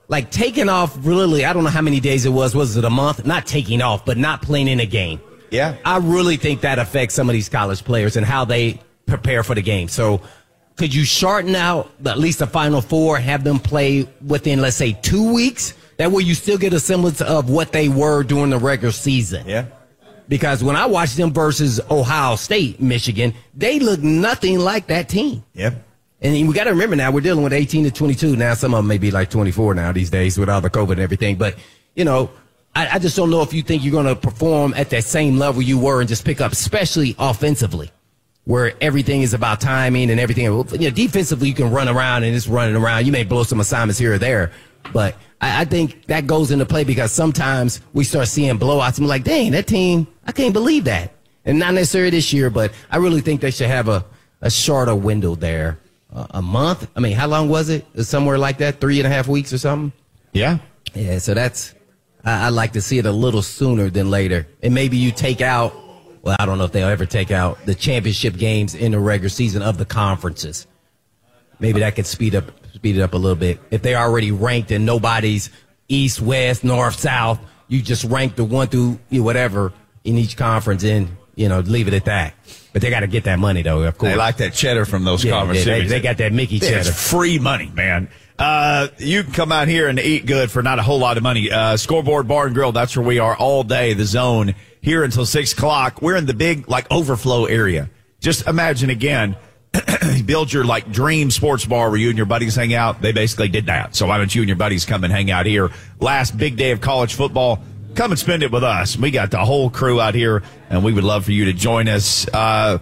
like 0.09 0.31
taking 0.31 0.69
off 0.69 0.97
really, 1.01 1.45
I 1.45 1.53
don't 1.53 1.65
know 1.65 1.71
how 1.71 1.83
many 1.83 2.01
days 2.01 2.27
it 2.27 2.31
was. 2.31 2.55
Was 2.55 2.77
it 2.77 2.85
a 2.85 2.91
month? 2.91 3.25
Not 3.27 3.47
taking 3.47 3.83
off, 3.83 4.05
but 4.05 4.17
not 4.19 4.43
playing 4.43 4.69
in 4.69 4.81
a 4.81 4.87
game. 4.87 5.21
Yeah. 5.51 5.77
I 5.85 5.99
really 5.99 6.37
think 6.37 6.61
that 6.61 6.79
affects 6.79 7.15
some 7.15 7.29
of 7.29 7.33
these 7.33 7.49
college 7.49 7.85
players 7.85 8.17
and 8.17 8.27
how 8.27 8.45
they 8.45 8.81
prepare 9.07 9.43
for 9.43 9.55
the 9.55 9.63
game. 9.63 9.89
So 9.89 10.21
could 10.77 10.95
you 10.95 11.05
shorten 11.05 11.55
out 11.57 11.91
at 12.05 12.19
least 12.19 12.41
the 12.41 12.47
final 12.47 12.81
four, 12.83 13.19
have 13.19 13.45
them 13.45 13.59
play 13.59 14.09
within, 14.25 14.61
let's 14.61 14.77
say, 14.77 14.93
two 14.93 15.33
weeks? 15.33 15.75
That 15.97 16.13
way 16.13 16.23
you 16.23 16.35
still 16.35 16.59
get 16.59 16.75
a 16.75 16.81
semblance 16.81 17.23
of 17.23 17.49
what 17.49 17.73
they 17.73 17.89
were 17.89 18.23
during 18.23 18.51
the 18.51 18.59
regular 18.59 18.93
season. 18.93 19.49
Yeah. 19.49 19.67
Because 20.29 20.63
when 20.65 20.77
I 20.77 20.87
watched 20.87 21.17
them 21.17 21.33
versus 21.33 21.81
Ohio 21.91 22.37
State, 22.37 22.81
Michigan, 22.81 23.35
they 23.55 23.79
look 23.79 24.01
nothing 24.01 24.59
like 24.59 24.89
that 24.89 25.09
team. 25.09 25.45
Yep. 25.55 25.83
And 26.21 26.49
we 26.49 26.55
got 26.55 26.65
to 26.65 26.71
remember 26.71 26.97
now 26.97 27.11
we're 27.11 27.21
dealing 27.21 27.45
with 27.45 27.53
18 27.53 27.85
to 27.85 27.91
22. 27.91 28.37
Now 28.37 28.55
some 28.55 28.75
of 28.75 28.79
them 28.79 28.87
may 28.87 28.99
be 28.99 29.11
like 29.11 29.31
24 29.31 29.75
now 29.75 29.93
these 29.93 30.11
days 30.11 30.39
with 30.39 30.49
all 30.49 30.61
the 30.61 30.71
COVID 30.71 30.93
and 30.93 31.01
everything. 31.01 31.37
But 31.37 31.57
you 31.95 32.05
know, 32.05 32.31
I, 32.75 32.89
I 32.95 32.99
just 32.99 33.17
don't 33.17 33.31
know 33.31 33.43
if 33.43 33.53
you 33.53 33.63
think 33.63 33.85
you're 33.85 33.93
going 33.93 34.07
to 34.07 34.17
perform 34.17 34.75
at 34.75 34.91
that 34.91 35.05
same 35.05 35.39
level 35.39 35.63
you 35.63 35.79
were 35.79 36.01
and 36.01 36.09
just 36.09 36.25
pick 36.25 36.41
up, 36.41 36.53
especially 36.53 37.15
offensively, 37.19 37.91
where 38.45 38.73
everything 38.81 39.23
is 39.23 39.35
about 39.35 39.61
timing 39.61 40.11
and 40.11 40.19
everything. 40.19 40.45
You 40.45 40.65
know, 40.65 40.91
defensively 40.91 41.49
you 41.49 41.55
can 41.55 41.71
run 41.71 41.89
around 41.89 42.25
and 42.25 42.35
just 42.35 42.49
running 42.49 42.77
around. 42.77 43.07
You 43.07 43.13
may 43.13 43.25
blow 43.25 43.45
some 43.45 43.61
assignments 43.61 43.99
here 43.99 44.15
or 44.15 44.19
there, 44.19 44.53
but 44.93 45.17
I, 45.41 45.63
I 45.63 45.65
think 45.65 46.07
that 46.07 46.27
goes 46.27 46.51
into 46.51 46.67
play 46.67 46.85
because 46.85 47.13
sometimes 47.13 47.81
we 47.93 48.05
start 48.05 48.29
seeing 48.29 48.59
blowouts. 48.59 48.99
I'm 48.99 49.07
like, 49.07 49.25
dang, 49.25 49.53
that 49.53 49.67
team, 49.67 50.07
I 50.25 50.33
can't 50.33 50.53
believe 50.53 50.85
that. 50.85 51.13
And 51.45 51.59
not 51.59 51.75
necessarily 51.75 52.11
this 52.11 52.33
year, 52.33 52.51
but 52.51 52.73
I 52.91 52.97
really 52.97 53.21
think 53.21 53.41
they 53.41 53.51
should 53.51 53.69
have 53.69 53.89
a, 53.89 54.05
a 54.41 54.51
shorter 54.51 54.95
window 54.95 55.35
there. 55.35 55.79
Uh, 56.13 56.27
a 56.31 56.43
month? 56.43 56.89
I 56.97 57.01
mean, 57.01 57.13
how 57.13 57.27
long 57.27 57.49
was 57.49 57.69
it? 57.69 57.85
Somewhere 58.05 58.39
like 58.39 58.59
that? 58.59 58.81
Three 58.81 58.99
and 58.99 59.07
a 59.07 59.11
half 59.11 59.29
weeks 59.29 59.53
or 59.53 59.59
something? 59.59 59.93
Yeah. 60.33 60.59
Yeah, 60.95 61.19
so 61.19 61.35
that's, 61.35 61.75
I, 62.25 62.47
I 62.47 62.49
like 62.49 62.73
to 62.73 62.81
see 62.81 62.99
it 62.99 63.07
a 63.07 63.13
little 63.13 63.43
sooner 63.43 63.91
than 63.91 64.11
later. 64.11 64.47
And 64.63 64.73
maybe 64.73 64.97
you 64.97 65.11
take 65.11 65.41
out, 65.41 65.75
well, 66.23 66.37
I 66.39 66.47
don't 66.47 66.59
know 66.59 66.65
if 66.65 66.73
they'll 66.73 66.89
ever 66.89 67.07
take 67.07 67.31
out 67.31 67.65
the 67.67 67.75
championship 67.75 68.37
games 68.37 68.75
in 68.75 68.93
the 68.93 68.99
regular 68.99 69.29
season 69.29 69.63
of 69.63 69.79
the 69.79 69.85
conferences. 69.85 70.67
Maybe 71.59 71.81
that 71.81 71.97
could 71.97 72.07
speed 72.07 72.35
up, 72.35 72.45
speed 72.77 72.97
it 72.97 73.03
up 73.03 73.15
a 73.15 73.17
little 73.17 73.37
bit. 73.37 73.59
If 73.71 73.83
they're 73.83 73.99
already 73.99 74.31
ranked 74.33 74.71
and 74.71 74.87
nobody's 74.87 75.51
east, 75.89 76.21
west, 76.21 76.63
north, 76.63 76.99
south, 77.01 77.41
you 77.69 77.83
just 77.83 78.05
rank 78.05 78.37
the 78.37 78.45
one 78.45 78.69
through 78.69 78.99
whatever 79.11 79.73
in 80.05 80.17
each 80.17 80.37
conference 80.37 80.85
and, 80.85 81.09
you 81.35 81.49
know, 81.49 81.61
leave 81.61 81.89
it 81.89 81.95
at 81.95 82.05
that. 82.05 82.35
But 82.73 82.83
they 82.83 82.91
got 82.91 83.01
to 83.01 83.07
get 83.07 83.25
that 83.25 83.39
money 83.39 83.63
though, 83.63 83.83
of 83.83 83.97
course. 83.99 84.13
They 84.13 84.17
like 84.17 84.37
that 84.37 84.53
cheddar 84.53 84.85
from 84.85 85.05
those 85.05 85.25
Yeah, 85.25 85.51
yeah, 85.53 85.65
they- 85.65 85.87
they 85.87 86.01
got 86.01 86.19
that 86.19 86.33
Mickey 86.33 86.57
It's 86.57 86.69
cheddar. 86.69 86.93
free 86.93 87.39
money, 87.39 87.73
man. 87.75 88.09
Uh, 88.39 88.89
you 88.99 89.23
can 89.25 89.33
come 89.33 89.51
out 89.51 89.67
here 89.67 89.89
and 89.89 89.99
eat 89.99 90.27
good 90.27 90.51
for 90.51 90.63
not 90.63 90.79
a 90.79 90.83
whole 90.83 90.99
lot 90.99 91.17
of 91.17 91.23
money. 91.23 91.51
Uh, 91.51 91.75
scoreboard 91.79 92.29
bar 92.29 92.45
and 92.47 92.55
grill. 92.55 92.71
That's 92.71 92.95
where 92.95 93.07
we 93.07 93.19
are 93.19 93.35
all 93.35 93.63
day. 93.63 93.95
The 93.95 94.05
zone 94.05 94.55
here 94.83 95.03
until 95.05 95.25
six 95.25 95.55
o'clock. 95.55 96.03
We're 96.03 96.17
in 96.17 96.27
the 96.27 96.35
big 96.35 96.69
like 96.69 96.87
overflow 96.93 97.47
area. 97.47 97.89
Just 98.21 98.47
imagine 98.47 98.91
again, 98.91 99.37
build 100.27 100.53
your 100.53 100.65
like 100.65 100.91
dream 100.91 101.31
sports 101.31 101.65
bar 101.65 101.91
where 101.91 101.99
you 101.99 102.09
and 102.09 102.17
your 102.17 102.27
buddies 102.27 102.55
hang 102.55 102.75
out. 102.75 103.01
They 103.01 103.13
basically 103.13 103.49
did 103.49 103.67
that. 103.67 103.95
So 103.95 104.07
why 104.07 104.19
don't 104.19 104.35
you 104.35 104.43
and 104.43 104.49
your 104.49 104.57
buddies 104.57 104.85
come 104.85 105.05
and 105.05 105.13
hang 105.13 105.31
out 105.31 105.47
here? 105.47 105.71
Last 106.01 106.37
big 106.37 106.57
day 106.57 106.71
of 106.73 106.81
college 106.81 107.15
football. 107.15 107.63
Come 107.95 108.11
and 108.11 108.19
spend 108.19 108.43
it 108.43 108.53
with 108.53 108.65
us. 108.65 108.97
We 108.97 109.11
got 109.11 109.31
the 109.31 109.45
whole 109.45 109.71
crew 109.71 110.01
out 110.01 110.15
here 110.15 110.43
and 110.69 110.85
we 110.85 110.93
would 110.93 111.05
love 111.05 111.25
for 111.25 111.33
you 111.33 111.47
to 111.47 111.53
join 111.53 111.89
us. 111.89 112.29
Uh, 112.29 112.79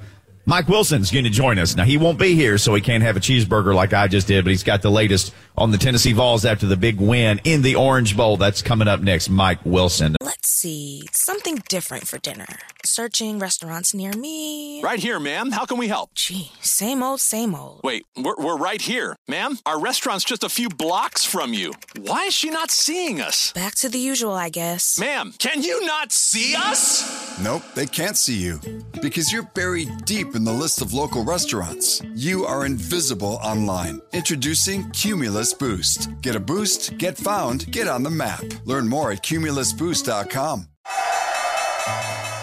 Mike 0.47 0.69
Wilson's 0.69 1.11
going 1.11 1.25
to 1.25 1.31
join 1.31 1.59
us. 1.59 1.75
Now, 1.75 1.85
he 1.85 1.97
won't 1.97 2.19
be 2.19 2.35
here, 2.35 2.59
so 2.59 2.75
he 2.75 2.83
can't 2.83 3.03
have 3.03 3.17
a 3.17 3.21
cheeseburger 3.21 3.75
like 3.75 3.95
I 3.95 4.09
just 4.09 4.27
did, 4.27 4.45
but 4.45 4.51
he's 4.51 4.63
got 4.63 4.83
the 4.83 4.91
latest 4.91 5.35
on 5.57 5.71
the 5.71 5.79
Tennessee 5.79 6.13
Vols 6.13 6.45
after 6.45 6.67
the 6.67 6.77
big 6.77 7.01
win 7.01 7.41
in 7.45 7.63
the 7.63 7.77
Orange 7.77 8.17
Bowl. 8.17 8.37
That's 8.37 8.63
coming 8.63 8.89
up 8.89 9.01
next. 9.01 9.29
Mike 9.29 9.61
Wilson. 9.65 10.17
Let's 10.21 10.49
see. 10.49 11.03
Something 11.13 11.63
different 11.69 12.07
for 12.07 12.19
dinner. 12.19 12.47
Searching 12.85 13.39
restaurants 13.39 13.95
near 13.95 14.13
me. 14.13 14.83
Right 14.83 14.99
here, 14.99 15.19
ma'am. 15.21 15.53
How 15.53 15.65
can 15.65 15.79
we 15.79 15.89
help? 15.89 16.15
Gee, 16.15 16.53
same 16.61 17.03
old, 17.03 17.21
same 17.21 17.55
old. 17.55 17.81
Wait, 17.83 18.07
we're, 18.17 18.37
we're 18.37 18.57
right 18.57 18.81
here. 18.81 19.17
Ma'am, 19.29 19.59
our 19.65 19.81
restaurant's 19.81 20.25
just 20.25 20.45
a 20.45 20.49
few 20.49 20.69
blocks 20.69 21.25
from 21.25 21.53
you. 21.55 21.73
Why 21.99 22.25
is 22.25 22.35
she 22.35 22.51
not 22.51 22.71
seeing 22.71 23.21
us? 23.21 23.53
Back 23.53 23.75
to 23.77 23.89
the 23.89 23.99
usual, 23.99 24.33
I 24.33 24.49
guess. 24.49 24.99
Ma'am, 24.99 25.35
can 25.39 25.63
you 25.63 25.85
not 25.87 26.13
see 26.13 26.55
us? 26.57 27.41
Nope, 27.41 27.63
they 27.75 27.87
can't 27.87 28.17
see 28.17 28.37
you. 28.37 28.61
Because 29.03 29.33
you're 29.33 29.43
buried 29.55 30.05
deep 30.05 30.35
in 30.35 30.45
the 30.45 30.53
list 30.53 30.81
of 30.83 30.93
local 30.93 31.25
restaurants. 31.25 32.03
You 32.15 32.45
are 32.45 32.65
invisible 32.67 33.39
online. 33.43 34.01
Introducing 34.13 34.91
Cumulus 34.91 35.44
Boost. 35.53 36.09
Get 36.23 36.37
a 36.37 36.41
boost, 36.41 36.97
get 36.97 37.19
found, 37.19 37.71
get 37.71 37.89
on 37.89 38.03
the 38.03 38.11
map. 38.11 38.45
Learn 38.65 38.89
more 38.89 39.13
at 39.13 39.23
cumulusboost.com. 39.23 40.69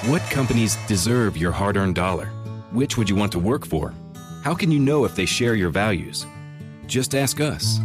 What 0.09 0.21
companies 0.29 0.77
deserve 0.87 1.37
your 1.37 1.51
hard 1.51 1.77
earned 1.77 1.95
dollar? 1.95 2.27
Which 2.71 2.97
would 2.97 3.09
you 3.09 3.15
want 3.15 3.31
to 3.31 3.39
work 3.39 3.65
for? 3.65 3.93
How 4.43 4.53
can 4.53 4.71
you 4.71 4.79
know 4.79 5.05
if 5.05 5.15
they 5.15 5.25
share 5.25 5.55
your 5.55 5.69
values? 5.69 6.25
Just 6.85 7.15
ask 7.15 7.39
us. 7.39 7.79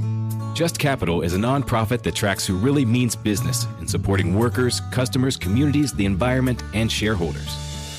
Just 0.54 0.78
Capital 0.78 1.22
is 1.22 1.34
a 1.34 1.38
nonprofit 1.38 2.02
that 2.02 2.14
tracks 2.14 2.46
who 2.46 2.56
really 2.56 2.84
means 2.84 3.14
business 3.14 3.66
in 3.80 3.86
supporting 3.86 4.38
workers, 4.38 4.80
customers, 4.90 5.36
communities, 5.36 5.92
the 5.92 6.06
environment, 6.06 6.62
and 6.74 6.90
shareholders. 6.90 7.56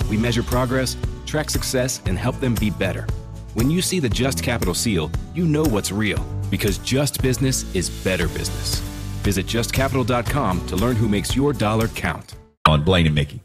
We 0.09 0.17
measure 0.17 0.43
progress, 0.43 0.97
track 1.25 1.49
success, 1.49 2.01
and 2.05 2.17
help 2.17 2.39
them 2.39 2.55
be 2.55 2.71
better. 2.71 3.05
When 3.53 3.69
you 3.69 3.81
see 3.81 3.99
the 3.99 4.09
Just 4.09 4.43
Capital 4.43 4.73
seal, 4.73 5.11
you 5.33 5.45
know 5.45 5.63
what's 5.63 5.91
real 5.91 6.25
because 6.49 6.77
just 6.79 7.21
business 7.21 7.63
is 7.75 7.89
better 7.89 8.27
business. 8.27 8.79
Visit 9.23 9.45
justcapital.com 9.47 10.65
to 10.67 10.75
learn 10.75 10.95
who 10.95 11.09
makes 11.09 11.35
your 11.35 11.53
dollar 11.53 11.87
count. 11.89 12.35
On 12.67 12.83
Blaine 12.83 13.05
and 13.05 13.15
Mickey. 13.15 13.41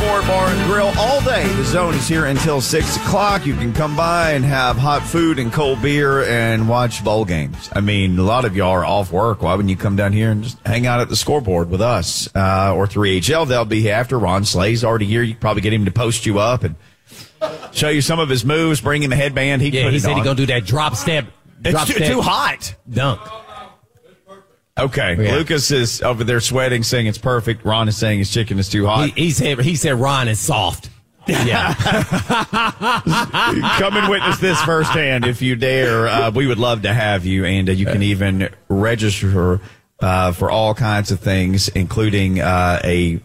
Live 0.00 0.02
at 0.02 0.20
the 0.20 0.22
scoreboard 0.22 0.26
bar 0.26 0.48
and 0.48 0.70
grill 0.70 0.92
all 0.98 1.20
day. 1.22 1.46
The 1.54 1.64
zone 1.64 1.94
is 1.94 2.08
here 2.08 2.26
until 2.26 2.60
6 2.60 2.96
o'clock. 2.96 3.46
You 3.46 3.54
can 3.54 3.72
come 3.72 3.96
by 3.96 4.32
and 4.32 4.44
have 4.44 4.76
hot 4.76 5.02
food 5.02 5.38
and 5.38 5.52
cold 5.52 5.80
beer 5.82 6.24
and 6.24 6.68
watch 6.68 7.04
bowl 7.04 7.24
games. 7.24 7.70
I 7.74 7.80
mean, 7.80 8.18
a 8.18 8.22
lot 8.22 8.44
of 8.44 8.56
y'all 8.56 8.70
are 8.70 8.84
off 8.84 9.12
work. 9.12 9.42
Why 9.42 9.54
wouldn't 9.54 9.70
you 9.70 9.76
come 9.76 9.96
down 9.96 10.12
here 10.12 10.30
and 10.30 10.42
just 10.44 10.58
hang 10.66 10.86
out 10.86 11.00
at 11.00 11.08
the 11.08 11.16
scoreboard 11.16 11.70
with 11.70 11.80
us 11.80 12.28
uh, 12.34 12.74
or 12.74 12.86
3HL? 12.86 13.48
They'll 13.48 13.64
be 13.64 13.82
here 13.82 13.94
after. 13.94 14.18
Ron 14.18 14.44
Slay's 14.44 14.84
already 14.84 15.06
here. 15.06 15.22
You 15.22 15.34
can 15.34 15.40
probably 15.40 15.62
get 15.62 15.72
him 15.72 15.84
to 15.84 15.90
post 15.90 16.26
you 16.26 16.38
up 16.38 16.64
and 16.64 16.76
show 17.72 17.88
you 17.88 18.00
some 18.00 18.18
of 18.18 18.28
his 18.28 18.44
moves, 18.44 18.80
bring 18.80 19.02
him 19.02 19.12
a 19.12 19.16
headband. 19.16 19.62
He 19.62 19.68
Yeah, 19.68 19.90
he 19.90 19.98
said 19.98 20.14
he's 20.14 20.24
going 20.24 20.36
to 20.36 20.46
do 20.46 20.52
that 20.52 20.64
drop 20.64 20.94
step. 20.96 21.26
It's 21.64 21.84
too, 21.86 21.94
step 21.94 22.12
too 22.12 22.20
hot. 22.20 22.74
dunk. 22.88 23.20
Okay. 24.78 25.16
Yeah. 25.18 25.36
Lucas 25.36 25.70
is 25.70 26.02
over 26.02 26.22
there 26.24 26.40
sweating, 26.40 26.82
saying 26.82 27.06
it's 27.06 27.18
perfect. 27.18 27.64
Ron 27.64 27.88
is 27.88 27.96
saying 27.96 28.18
his 28.18 28.30
chicken 28.30 28.58
is 28.58 28.68
too 28.68 28.86
hot. 28.86 29.10
He, 29.10 29.24
he 29.26 29.30
said 29.30 29.60
he 29.60 29.74
said 29.76 29.94
Ron 29.94 30.28
is 30.28 30.38
soft. 30.40 30.90
Yeah. 31.28 31.74
Come 33.78 33.96
and 33.96 34.08
witness 34.08 34.38
this 34.38 34.60
firsthand 34.62 35.24
if 35.26 35.42
you 35.42 35.56
dare. 35.56 36.06
Uh, 36.06 36.30
we 36.30 36.46
would 36.46 36.58
love 36.58 36.82
to 36.82 36.94
have 36.94 37.26
you, 37.26 37.44
and 37.44 37.68
uh, 37.68 37.72
you 37.72 37.84
can 37.84 38.02
even 38.04 38.48
register 38.68 39.60
uh, 39.98 40.30
for 40.30 40.52
all 40.52 40.72
kinds 40.72 41.10
of 41.10 41.18
things, 41.18 41.68
including 41.68 42.40
uh, 42.40 42.80
a. 42.84 43.20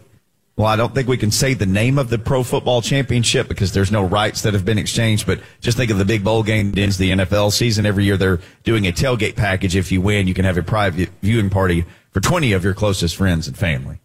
Well, 0.56 0.66
I 0.66 0.76
don't 0.76 0.94
think 0.94 1.08
we 1.08 1.16
can 1.16 1.30
say 1.30 1.54
the 1.54 1.64
name 1.64 1.98
of 1.98 2.10
the 2.10 2.18
Pro 2.18 2.42
Football 2.42 2.82
Championship 2.82 3.48
because 3.48 3.72
there's 3.72 3.90
no 3.90 4.04
rights 4.04 4.42
that 4.42 4.52
have 4.52 4.66
been 4.66 4.76
exchanged. 4.76 5.26
But 5.26 5.40
just 5.60 5.78
think 5.78 5.90
of 5.90 5.96
the 5.96 6.04
big 6.04 6.22
bowl 6.22 6.42
game 6.42 6.72
that 6.72 6.80
ends 6.80 6.98
the 6.98 7.10
NFL 7.10 7.52
season 7.52 7.86
every 7.86 8.04
year. 8.04 8.18
They're 8.18 8.40
doing 8.62 8.86
a 8.86 8.92
tailgate 8.92 9.34
package. 9.34 9.76
If 9.76 9.90
you 9.90 10.02
win, 10.02 10.28
you 10.28 10.34
can 10.34 10.44
have 10.44 10.58
a 10.58 10.62
private 10.62 11.08
viewing 11.22 11.48
party 11.48 11.86
for 12.10 12.20
20 12.20 12.52
of 12.52 12.64
your 12.64 12.74
closest 12.74 13.16
friends 13.16 13.48
and 13.48 13.56
family, 13.56 14.00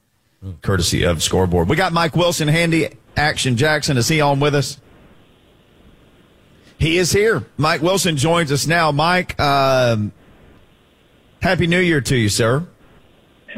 courtesy 0.62 1.04
of 1.04 1.22
Scoreboard. 1.22 1.68
We 1.68 1.76
got 1.76 1.92
Mike 1.92 2.16
Wilson, 2.16 2.48
handy 2.48 2.90
action 3.18 3.58
Jackson. 3.58 3.98
Is 3.98 4.08
he 4.08 4.22
on 4.22 4.40
with 4.40 4.56
us? 4.56 4.80
He 6.80 6.98
is 6.98 7.12
here. 7.12 7.44
Mike 7.58 7.82
Wilson 7.82 8.16
joins 8.16 8.52
us 8.52 8.68
now. 8.68 8.92
Mike, 8.92 9.38
um, 9.40 10.14
happy 11.42 11.68
New 11.68 11.80
Year 11.80 12.02
to 12.02 12.16
you, 12.16 12.30
sir. 12.30 12.66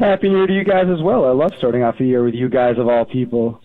Happy 0.00 0.28
New 0.30 0.38
Year 0.38 0.46
to 0.46 0.52
you 0.54 0.64
guys 0.64 0.86
as 0.88 1.02
well. 1.02 1.26
I 1.26 1.30
love 1.32 1.52
starting 1.58 1.82
off 1.82 1.98
the 1.98 2.06
year 2.06 2.24
with 2.24 2.34
you 2.34 2.48
guys 2.48 2.78
of 2.78 2.88
all 2.88 3.04
people. 3.04 3.60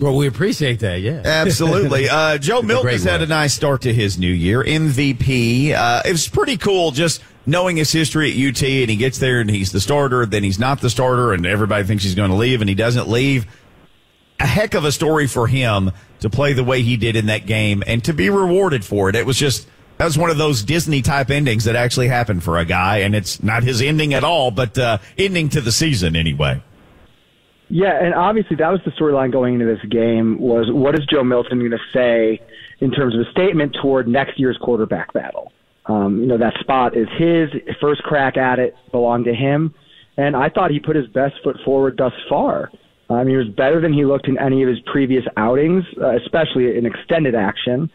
well, 0.00 0.16
we 0.16 0.26
appreciate 0.26 0.80
that. 0.80 1.00
Yeah. 1.00 1.22
Absolutely. 1.24 2.08
Uh, 2.18 2.38
Joe 2.38 2.62
Milton 2.62 2.90
has 2.90 3.04
had 3.04 3.20
a 3.20 3.26
nice 3.26 3.52
start 3.52 3.82
to 3.82 3.92
his 3.92 4.18
new 4.18 4.32
year. 4.32 4.64
MVP. 4.64 5.72
Uh, 5.74 6.02
it 6.06 6.12
was 6.12 6.26
pretty 6.28 6.56
cool 6.56 6.90
just 6.90 7.22
knowing 7.44 7.76
his 7.76 7.92
history 7.92 8.30
at 8.30 8.36
UT 8.36 8.62
and 8.62 8.90
he 8.90 8.96
gets 8.96 9.18
there 9.18 9.40
and 9.40 9.50
he's 9.50 9.70
the 9.70 9.80
starter, 9.80 10.24
then 10.24 10.42
he's 10.42 10.58
not 10.58 10.80
the 10.80 10.88
starter 10.90 11.32
and 11.34 11.44
everybody 11.46 11.84
thinks 11.84 12.04
he's 12.04 12.14
going 12.14 12.30
to 12.30 12.36
leave 12.36 12.60
and 12.62 12.68
he 12.68 12.74
doesn't 12.74 13.08
leave. 13.08 13.46
A 14.40 14.46
heck 14.46 14.74
of 14.74 14.84
a 14.84 14.92
story 14.92 15.26
for 15.26 15.46
him 15.46 15.90
to 16.20 16.30
play 16.30 16.52
the 16.54 16.64
way 16.64 16.82
he 16.82 16.96
did 16.96 17.16
in 17.16 17.26
that 17.26 17.44
game 17.44 17.82
and 17.86 18.02
to 18.04 18.14
be 18.14 18.30
rewarded 18.30 18.84
for 18.84 19.08
it. 19.08 19.14
It 19.16 19.26
was 19.26 19.36
just, 19.36 19.66
that 19.98 20.04
was 20.04 20.16
one 20.16 20.30
of 20.30 20.38
those 20.38 20.62
Disney 20.62 21.02
type 21.02 21.30
endings 21.30 21.64
that 21.64 21.76
actually 21.76 22.08
happened 22.08 22.42
for 22.42 22.58
a 22.58 22.64
guy 22.64 22.98
and 22.98 23.14
it's 23.14 23.42
not 23.42 23.62
his 23.62 23.82
ending 23.82 24.14
at 24.14 24.24
all, 24.24 24.50
but, 24.50 24.78
uh, 24.78 24.98
ending 25.16 25.48
to 25.50 25.60
the 25.60 25.72
season 25.72 26.16
anyway. 26.16 26.62
Yeah, 27.70 28.02
and 28.02 28.14
obviously 28.14 28.56
that 28.56 28.70
was 28.70 28.80
the 28.84 28.92
storyline 28.92 29.30
going 29.30 29.54
into 29.54 29.66
this 29.66 29.84
game 29.90 30.38
was 30.38 30.68
what 30.70 30.94
is 30.94 31.04
Joe 31.10 31.22
Milton 31.22 31.58
going 31.58 31.70
to 31.70 31.78
say 31.92 32.40
in 32.80 32.90
terms 32.90 33.14
of 33.14 33.20
a 33.26 33.30
statement 33.30 33.76
toward 33.82 34.08
next 34.08 34.38
year's 34.38 34.56
quarterback 34.62 35.12
battle? 35.12 35.52
Um, 35.86 36.20
you 36.20 36.26
know, 36.26 36.38
that 36.38 36.54
spot 36.60 36.96
is 36.96 37.08
his 37.18 37.50
first 37.80 38.02
crack 38.02 38.36
at 38.36 38.58
it 38.58 38.74
belonged 38.90 39.24
to 39.26 39.34
him, 39.34 39.74
and 40.16 40.36
I 40.36 40.48
thought 40.48 40.70
he 40.70 40.80
put 40.80 40.96
his 40.96 41.06
best 41.08 41.34
foot 41.42 41.56
forward 41.64 41.96
thus 41.96 42.12
far. 42.28 42.70
I 43.10 43.20
um, 43.20 43.26
mean, 43.26 43.28
he 43.28 43.36
was 43.36 43.48
better 43.48 43.80
than 43.80 43.92
he 43.92 44.04
looked 44.04 44.28
in 44.28 44.38
any 44.38 44.62
of 44.62 44.68
his 44.68 44.78
previous 44.92 45.24
outings, 45.38 45.84
uh, 46.00 46.16
especially 46.16 46.76
in 46.76 46.84
extended 46.84 47.34
action. 47.34 47.90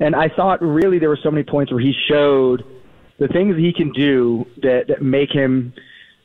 And 0.00 0.16
I 0.16 0.28
thought 0.28 0.62
really 0.62 0.98
there 0.98 1.10
were 1.10 1.18
so 1.22 1.30
many 1.30 1.44
points 1.44 1.70
where 1.70 1.80
he 1.80 1.94
showed 2.08 2.64
the 3.18 3.28
things 3.28 3.56
he 3.56 3.72
can 3.72 3.92
do 3.92 4.46
that, 4.62 4.86
that 4.88 5.02
make 5.02 5.30
him 5.30 5.74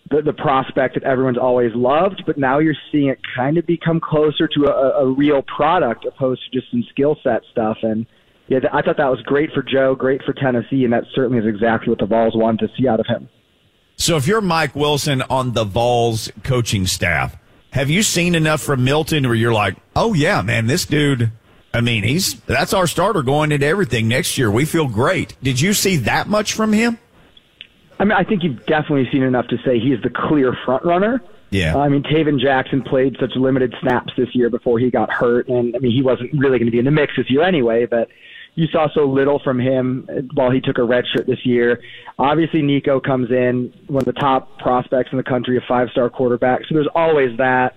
the, 0.09 0.21
the 0.21 0.33
prospect 0.33 0.93
that 0.93 1.03
everyone's 1.03 1.37
always 1.37 1.73
loved, 1.75 2.23
but 2.25 2.37
now 2.37 2.59
you're 2.59 2.75
seeing 2.91 3.09
it 3.09 3.19
kind 3.35 3.57
of 3.57 3.65
become 3.65 3.99
closer 3.99 4.47
to 4.47 4.65
a, 4.65 5.03
a 5.03 5.11
real 5.11 5.43
product 5.43 6.05
opposed 6.05 6.41
to 6.45 6.59
just 6.59 6.71
some 6.71 6.83
skill 6.89 7.17
set 7.21 7.41
stuff. 7.51 7.77
And 7.81 8.05
yeah, 8.47 8.59
I 8.71 8.81
thought 8.81 8.97
that 8.97 9.09
was 9.09 9.21
great 9.23 9.51
for 9.51 9.63
Joe, 9.63 9.95
great 9.95 10.21
for 10.23 10.33
Tennessee, 10.33 10.83
and 10.83 10.93
that 10.93 11.03
certainly 11.13 11.39
is 11.39 11.47
exactly 11.47 11.89
what 11.89 11.99
the 11.99 12.05
Vols 12.05 12.35
wanted 12.35 12.67
to 12.67 12.73
see 12.77 12.87
out 12.87 12.99
of 12.99 13.07
him. 13.07 13.27
So 13.97 14.17
if 14.17 14.27
you're 14.27 14.41
Mike 14.41 14.75
Wilson 14.75 15.21
on 15.23 15.53
the 15.53 15.63
Vols 15.63 16.31
coaching 16.43 16.85
staff, 16.85 17.35
have 17.71 17.89
you 17.89 18.03
seen 18.03 18.35
enough 18.35 18.61
from 18.61 18.83
Milton 18.83 19.25
where 19.25 19.35
you're 19.35 19.53
like, 19.53 19.75
oh 19.95 20.13
yeah, 20.13 20.41
man, 20.41 20.67
this 20.67 20.85
dude, 20.85 21.31
I 21.75 21.81
mean, 21.81 22.03
he's, 22.03 22.39
that's 22.41 22.73
our 22.73 22.87
starter 22.87 23.21
going 23.21 23.51
into 23.51 23.65
everything 23.65 24.07
next 24.07 24.37
year. 24.37 24.49
We 24.49 24.63
feel 24.63 24.87
great. 24.87 25.35
Did 25.43 25.59
you 25.59 25.73
see 25.73 25.97
that 25.97 26.27
much 26.27 26.53
from 26.53 26.71
him? 26.71 26.97
I 27.99 28.05
mean, 28.05 28.13
I 28.13 28.23
think 28.23 28.43
you've 28.43 28.65
definitely 28.65 29.09
seen 29.11 29.23
enough 29.23 29.47
to 29.47 29.57
say 29.65 29.77
he's 29.79 30.01
the 30.01 30.09
clear 30.09 30.55
front 30.63 30.85
runner. 30.85 31.21
Yeah. 31.49 31.77
I 31.77 31.89
mean, 31.89 32.01
Tayven 32.03 32.39
Jackson 32.39 32.81
played 32.81 33.17
such 33.19 33.31
limited 33.35 33.75
snaps 33.81 34.13
this 34.17 34.29
year 34.33 34.49
before 34.49 34.79
he 34.79 34.89
got 34.89 35.11
hurt, 35.11 35.49
and 35.49 35.75
I 35.75 35.79
mean, 35.79 35.91
he 35.91 36.01
wasn't 36.01 36.31
really 36.33 36.59
going 36.59 36.67
to 36.67 36.71
be 36.71 36.79
in 36.79 36.85
the 36.85 36.91
mix 36.91 37.13
this 37.17 37.29
year 37.29 37.43
anyway. 37.43 37.85
But 37.85 38.07
you 38.55 38.67
saw 38.67 38.87
so 38.93 39.05
little 39.05 39.39
from 39.39 39.59
him 39.59 40.07
while 40.33 40.51
he 40.51 40.61
took 40.61 40.77
a 40.77 40.83
red 40.83 41.03
shirt 41.13 41.27
this 41.27 41.45
year. 41.45 41.81
Obviously, 42.17 42.61
Nico 42.61 43.01
comes 43.01 43.31
in 43.31 43.73
one 43.87 44.01
of 44.01 44.05
the 44.05 44.19
top 44.19 44.59
prospects 44.59 45.09
in 45.11 45.17
the 45.17 45.23
country, 45.23 45.57
a 45.57 45.61
five-star 45.67 46.09
quarterback. 46.09 46.61
So 46.67 46.75
there's 46.75 46.89
always 46.95 47.37
that 47.37 47.75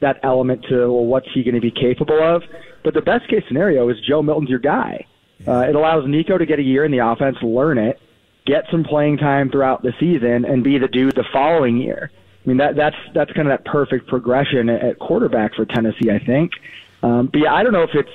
that 0.00 0.18
element 0.22 0.64
to 0.68 0.92
well, 0.92 1.04
what's 1.04 1.28
he 1.32 1.42
going 1.42 1.54
to 1.54 1.60
be 1.60 1.70
capable 1.70 2.22
of. 2.22 2.42
But 2.84 2.94
the 2.94 3.02
best 3.02 3.28
case 3.28 3.42
scenario 3.48 3.88
is 3.88 3.96
Joe 4.06 4.22
Milton's 4.22 4.50
your 4.50 4.60
guy. 4.60 5.06
Uh, 5.46 5.66
it 5.68 5.74
allows 5.74 6.06
Nico 6.06 6.38
to 6.38 6.46
get 6.46 6.58
a 6.58 6.62
year 6.62 6.84
in 6.84 6.92
the 6.92 6.98
offense, 6.98 7.36
learn 7.42 7.78
it, 7.78 8.00
get 8.46 8.64
some 8.70 8.84
playing 8.84 9.16
time 9.16 9.50
throughout 9.50 9.82
the 9.82 9.92
season, 9.98 10.44
and 10.44 10.62
be 10.62 10.78
the 10.78 10.86
dude 10.86 11.16
the 11.16 11.24
following 11.32 11.78
year. 11.78 12.10
I 12.44 12.48
mean 12.48 12.58
that 12.58 12.76
that's 12.76 12.96
that's 13.14 13.32
kind 13.32 13.50
of 13.50 13.52
that 13.52 13.64
perfect 13.64 14.06
progression 14.06 14.68
at 14.68 14.98
quarterback 14.98 15.54
for 15.54 15.64
Tennessee, 15.64 16.10
I 16.10 16.18
think. 16.18 16.52
Um, 17.02 17.30
but 17.32 17.40
yeah, 17.40 17.54
I 17.54 17.62
don't 17.62 17.72
know 17.72 17.82
if 17.82 17.94
it's 17.94 18.10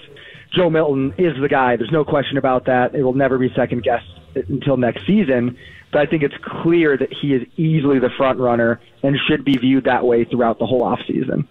Joe 0.53 0.69
Milton 0.69 1.13
is 1.17 1.39
the 1.41 1.49
guy. 1.49 1.75
There's 1.75 1.91
no 1.91 2.05
question 2.05 2.37
about 2.37 2.65
that. 2.65 2.93
It 2.93 3.03
will 3.03 3.13
never 3.13 3.37
be 3.37 3.51
second 3.55 3.83
guessed 3.83 4.07
until 4.35 4.77
next 4.77 5.05
season. 5.05 5.57
But 5.91 6.01
I 6.01 6.05
think 6.05 6.21
it's 6.21 6.35
clear 6.61 6.95
that 6.97 7.11
he 7.11 7.33
is 7.33 7.47
easily 7.57 7.97
the 7.97 8.11
front 8.17 8.39
runner 8.39 8.79
and 9.01 9.17
should 9.27 9.43
be 9.43 9.57
viewed 9.57 9.85
that 9.85 10.05
way 10.05 10.25
throughout 10.25 10.59
the 10.59 10.67
whole 10.67 10.81
offseason. 10.81 11.47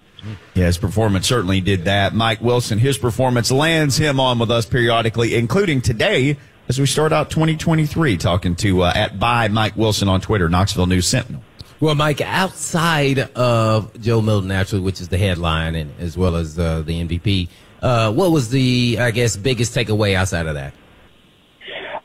Yeah, 0.55 0.67
his 0.67 0.79
performance 0.79 1.27
certainly 1.27 1.61
did 1.61 1.85
that. 1.85 2.15
Mike 2.15 2.41
Wilson, 2.41 2.79
his 2.79 2.99
performance 2.99 3.51
lands 3.51 3.97
him 3.97 4.19
on 4.19 4.39
with 4.39 4.51
us 4.51 4.67
periodically, 4.67 5.35
including 5.35 5.81
today 5.81 6.37
as 6.69 6.79
we 6.79 6.87
start 6.87 7.13
out 7.13 7.31
2023, 7.31 8.17
talking 8.17 8.55
to 8.57 8.83
uh, 8.83 8.93
at 8.95 9.19
by 9.19 9.49
Mike 9.49 9.77
Wilson 9.77 10.09
on 10.09 10.21
Twitter, 10.21 10.49
Knoxville 10.49 10.87
News 10.87 11.07
Sentinel. 11.07 11.43
Well, 11.81 11.95
Mike, 11.95 12.21
outside 12.21 13.21
of 13.37 13.99
Joe 14.01 14.21
Milton, 14.21 14.51
actually, 14.51 14.81
which 14.81 15.01
is 15.01 15.09
the 15.09 15.19
headline, 15.19 15.77
and 15.77 15.93
as 16.01 16.17
well 16.19 16.35
as 16.35 16.59
uh, 16.59 16.83
the 16.83 17.05
MVP, 17.05 17.49
uh, 17.81 18.13
what 18.13 18.33
was 18.33 18.51
the, 18.51 18.99
I 19.01 19.13
guess, 19.13 19.37
biggest 19.37 19.75
takeaway 19.75 20.15
outside 20.15 20.47
of 20.47 20.55
that? 20.55 20.75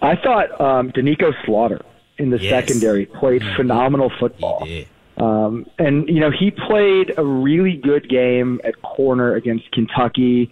I 0.02 0.16
thought 0.16 0.62
um, 0.62 0.92
Doneiko 0.92 1.34
Slaughter 1.46 1.82
in 2.18 2.30
the 2.30 2.40
yes. 2.40 2.52
secondary 2.52 3.06
played 3.08 3.42
mm-hmm. 3.42 3.56
phenomenal 3.56 4.12
football. 4.20 4.68
Um, 5.18 5.66
and, 5.78 6.08
you 6.10 6.20
know, 6.20 6.32
he 6.32 6.52
played 6.52 7.14
a 7.18 7.24
really 7.24 7.78
good 7.78 8.10
game 8.10 8.60
at 8.64 8.82
corner 8.82 9.36
against 9.36 9.72
Kentucky. 9.72 10.52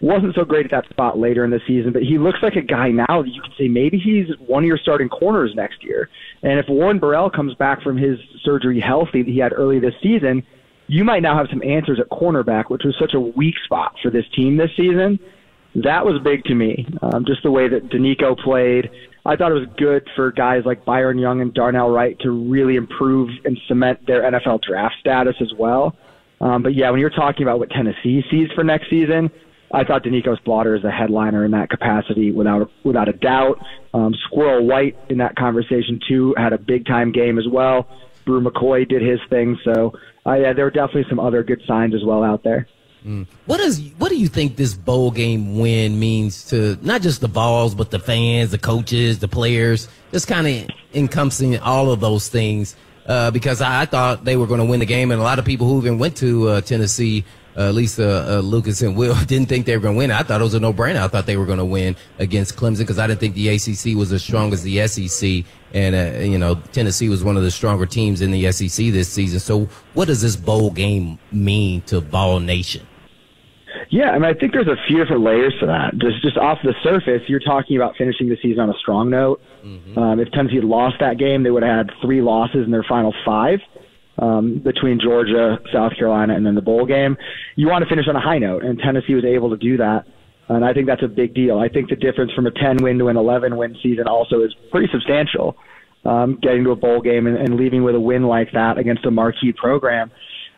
Wasn't 0.00 0.34
so 0.34 0.44
great 0.44 0.64
at 0.64 0.72
that 0.72 0.90
spot 0.90 1.18
later 1.18 1.44
in 1.44 1.50
the 1.50 1.60
season, 1.66 1.92
but 1.92 2.02
he 2.02 2.18
looks 2.18 2.40
like 2.42 2.56
a 2.56 2.62
guy 2.62 2.90
now 2.90 3.22
that 3.22 3.28
you 3.28 3.40
could 3.40 3.52
say 3.56 3.68
maybe 3.68 3.98
he's 3.98 4.26
one 4.46 4.64
of 4.64 4.66
your 4.66 4.78
starting 4.78 5.08
corners 5.08 5.52
next 5.54 5.84
year. 5.84 6.08
And 6.42 6.58
if 6.58 6.68
Warren 6.68 6.98
Burrell 6.98 7.30
comes 7.30 7.54
back 7.54 7.82
from 7.82 7.96
his 7.96 8.18
surgery 8.42 8.80
healthy 8.80 9.22
that 9.22 9.30
he 9.30 9.38
had 9.38 9.52
early 9.52 9.78
this 9.78 9.94
season, 10.02 10.42
you 10.88 11.04
might 11.04 11.22
now 11.22 11.36
have 11.36 11.46
some 11.48 11.62
answers 11.62 12.00
at 12.00 12.08
cornerback, 12.08 12.68
which 12.68 12.82
was 12.84 12.96
such 12.98 13.14
a 13.14 13.20
weak 13.20 13.54
spot 13.64 13.94
for 14.02 14.10
this 14.10 14.24
team 14.34 14.56
this 14.56 14.70
season. 14.76 15.20
That 15.76 16.04
was 16.04 16.20
big 16.22 16.44
to 16.44 16.54
me. 16.54 16.86
Um, 17.00 17.24
just 17.24 17.44
the 17.44 17.50
way 17.50 17.68
that 17.68 17.88
Doneiko 17.88 18.36
played. 18.36 18.90
I 19.24 19.36
thought 19.36 19.52
it 19.52 19.54
was 19.54 19.68
good 19.78 20.08
for 20.16 20.32
guys 20.32 20.62
like 20.64 20.84
Byron 20.84 21.18
Young 21.18 21.40
and 21.40 21.54
Darnell 21.54 21.90
Wright 21.90 22.18
to 22.20 22.30
really 22.30 22.74
improve 22.76 23.30
and 23.44 23.56
cement 23.68 24.04
their 24.06 24.22
NFL 24.22 24.62
draft 24.62 24.96
status 24.98 25.36
as 25.40 25.52
well. 25.56 25.96
Um, 26.40 26.62
but 26.62 26.74
yeah, 26.74 26.90
when 26.90 26.98
you're 26.98 27.10
talking 27.10 27.44
about 27.44 27.60
what 27.60 27.70
Tennessee 27.70 28.22
sees 28.30 28.48
for 28.54 28.64
next 28.64 28.90
season, 28.90 29.30
I 29.72 29.84
thought 29.84 30.02
Doneiko 30.02 30.42
Slaughter 30.44 30.74
is 30.74 30.84
a 30.84 30.90
headliner 30.90 31.44
in 31.44 31.52
that 31.52 31.70
capacity 31.70 32.32
without 32.32 32.70
without 32.84 33.08
a 33.08 33.12
doubt. 33.12 33.58
Um, 33.94 34.14
Squirrel 34.26 34.66
White 34.66 34.96
in 35.08 35.18
that 35.18 35.36
conversation 35.36 36.00
too 36.06 36.34
had 36.36 36.52
a 36.52 36.58
big 36.58 36.84
time 36.86 37.12
game 37.12 37.38
as 37.38 37.46
well. 37.50 37.88
Bru 38.26 38.42
McCoy 38.42 38.88
did 38.88 39.02
his 39.02 39.18
thing, 39.30 39.56
so 39.64 39.92
uh, 40.26 40.34
yeah, 40.34 40.52
there 40.52 40.64
were 40.64 40.70
definitely 40.70 41.06
some 41.08 41.20
other 41.20 41.42
good 41.42 41.62
signs 41.66 41.94
as 41.94 42.04
well 42.04 42.22
out 42.22 42.42
there. 42.44 42.66
What 43.46 43.58
does 43.58 43.80
what 43.98 44.10
do 44.10 44.16
you 44.16 44.28
think 44.28 44.56
this 44.56 44.74
bowl 44.74 45.10
game 45.10 45.58
win 45.58 45.98
means 45.98 46.44
to 46.50 46.78
not 46.82 47.02
just 47.02 47.20
the 47.20 47.28
Vols, 47.28 47.74
but 47.74 47.90
the 47.90 47.98
fans, 47.98 48.50
the 48.50 48.58
coaches, 48.58 49.18
the 49.18 49.28
players, 49.28 49.88
just 50.12 50.28
kind 50.28 50.46
of 50.46 50.76
encompassing 50.94 51.58
all 51.58 51.90
of 51.90 52.00
those 52.00 52.28
things? 52.28 52.76
Uh, 53.06 53.32
because 53.32 53.60
I, 53.60 53.82
I, 53.82 53.86
thought 53.86 54.24
they 54.24 54.36
were 54.36 54.46
going 54.46 54.60
to 54.60 54.64
win 54.64 54.78
the 54.78 54.86
game, 54.86 55.10
and 55.10 55.20
a 55.20 55.24
lot 55.24 55.40
of 55.40 55.44
people 55.44 55.66
who 55.66 55.78
even 55.78 55.98
went 55.98 56.16
to 56.18 56.48
uh, 56.48 56.60
Tennessee 56.60 57.24
uh, 57.56 57.60
uh, 57.60 58.02
uh, 58.02 58.40
Lucas 58.42 58.80
and 58.82 58.96
Will 58.96 59.14
didn't 59.26 59.48
think 59.48 59.66
they 59.66 59.76
were 59.76 59.82
going 59.82 59.94
to 59.94 59.98
win. 59.98 60.10
I 60.10 60.22
thought 60.22 60.40
it 60.40 60.44
was 60.44 60.54
a 60.54 60.60
no-brainer. 60.60 61.02
I 61.02 61.08
thought 61.08 61.26
they 61.26 61.36
were 61.36 61.44
going 61.44 61.58
to 61.58 61.64
win 61.64 61.96
against 62.18 62.56
Clemson 62.56 62.78
because 62.78 62.98
I 62.98 63.06
didn't 63.06 63.20
think 63.20 63.34
the 63.34 63.48
ACC 63.48 63.96
was 63.96 64.12
as 64.12 64.22
strong 64.22 64.52
as 64.52 64.62
the 64.62 64.86
SEC, 64.86 65.44
and 65.74 65.94
uh, 65.94 66.20
you 66.20 66.38
know 66.38 66.54
Tennessee 66.72 67.08
was 67.08 67.22
one 67.22 67.36
of 67.36 67.42
the 67.42 67.50
stronger 67.50 67.86
teams 67.86 68.20
in 68.20 68.30
the 68.30 68.50
SEC 68.52 68.86
this 68.92 69.08
season. 69.08 69.40
So, 69.40 69.68
what 69.94 70.06
does 70.06 70.22
this 70.22 70.36
bowl 70.36 70.70
game 70.70 71.18
mean 71.30 71.82
to 71.82 72.00
Vol 72.00 72.40
Nation? 72.40 72.86
Yeah, 73.90 74.10
I 74.10 74.18
mean, 74.18 74.24
I 74.24 74.34
think 74.34 74.52
there's 74.52 74.68
a 74.68 74.76
few 74.86 74.98
different 74.98 75.22
layers 75.22 75.54
to 75.60 75.66
that. 75.66 75.98
Just 75.98 76.22
just 76.22 76.36
off 76.36 76.58
the 76.62 76.74
surface, 76.82 77.22
you're 77.28 77.40
talking 77.40 77.76
about 77.76 77.96
finishing 77.96 78.28
the 78.28 78.36
season 78.42 78.60
on 78.60 78.70
a 78.70 78.78
strong 78.80 79.10
note. 79.10 79.40
Mm-hmm. 79.64 79.98
Um, 79.98 80.20
if 80.20 80.30
Tennessee 80.32 80.56
had 80.56 80.64
lost 80.64 80.96
that 81.00 81.18
game, 81.18 81.42
they 81.42 81.50
would 81.50 81.62
have 81.62 81.86
had 81.86 81.90
three 82.00 82.20
losses 82.22 82.64
in 82.64 82.70
their 82.70 82.84
final 82.88 83.14
five 83.24 83.60
um, 84.18 84.58
between 84.58 85.00
Georgia, 85.00 85.58
South 85.72 85.96
Carolina, 85.96 86.34
and 86.34 86.44
then 86.44 86.54
the 86.54 86.62
bowl 86.62 86.86
game. 86.86 87.16
You 87.56 87.68
want 87.68 87.82
to 87.82 87.88
finish 87.88 88.06
on 88.08 88.16
a 88.16 88.20
high 88.20 88.38
note, 88.38 88.64
and 88.64 88.78
Tennessee 88.78 89.14
was 89.14 89.24
able 89.24 89.50
to 89.50 89.56
do 89.56 89.76
that. 89.78 90.06
And 90.48 90.64
I 90.64 90.72
think 90.72 90.86
that's 90.86 91.02
a 91.02 91.08
big 91.08 91.34
deal. 91.34 91.58
I 91.58 91.68
think 91.68 91.88
the 91.88 91.96
difference 91.96 92.32
from 92.32 92.46
a 92.46 92.50
10 92.50 92.78
win 92.82 92.98
to 92.98 93.08
an 93.08 93.16
11 93.16 93.56
win 93.56 93.76
season 93.82 94.06
also 94.06 94.42
is 94.42 94.54
pretty 94.70 94.88
substantial. 94.92 95.56
Um, 96.04 96.38
getting 96.42 96.64
to 96.64 96.70
a 96.70 96.76
bowl 96.76 97.00
game 97.00 97.28
and, 97.28 97.36
and 97.36 97.54
leaving 97.54 97.84
with 97.84 97.94
a 97.94 98.00
win 98.00 98.24
like 98.24 98.50
that 98.52 98.76
against 98.76 99.06
a 99.06 99.10
marquee 99.10 99.52
program. 99.52 100.10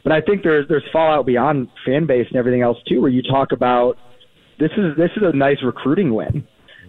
But 0.05 0.13
I 0.13 0.21
think 0.21 0.43
there's 0.43 0.69
there's 0.69 0.85
fallout 0.93 1.27
beyond 1.27 1.69
fan 1.85 2.07
base 2.07 2.27
and 2.29 2.37
everything 2.37 2.61
else 2.63 2.79
too, 2.87 3.01
where 3.01 3.11
you 3.11 3.23
talk 3.23 3.53
about 3.53 3.97
this 4.61 4.71
is 4.77 4.97
this 4.97 5.11
is 5.17 5.23
a 5.23 5.35
nice 5.35 5.57
recruiting 5.65 6.15
win. 6.15 6.47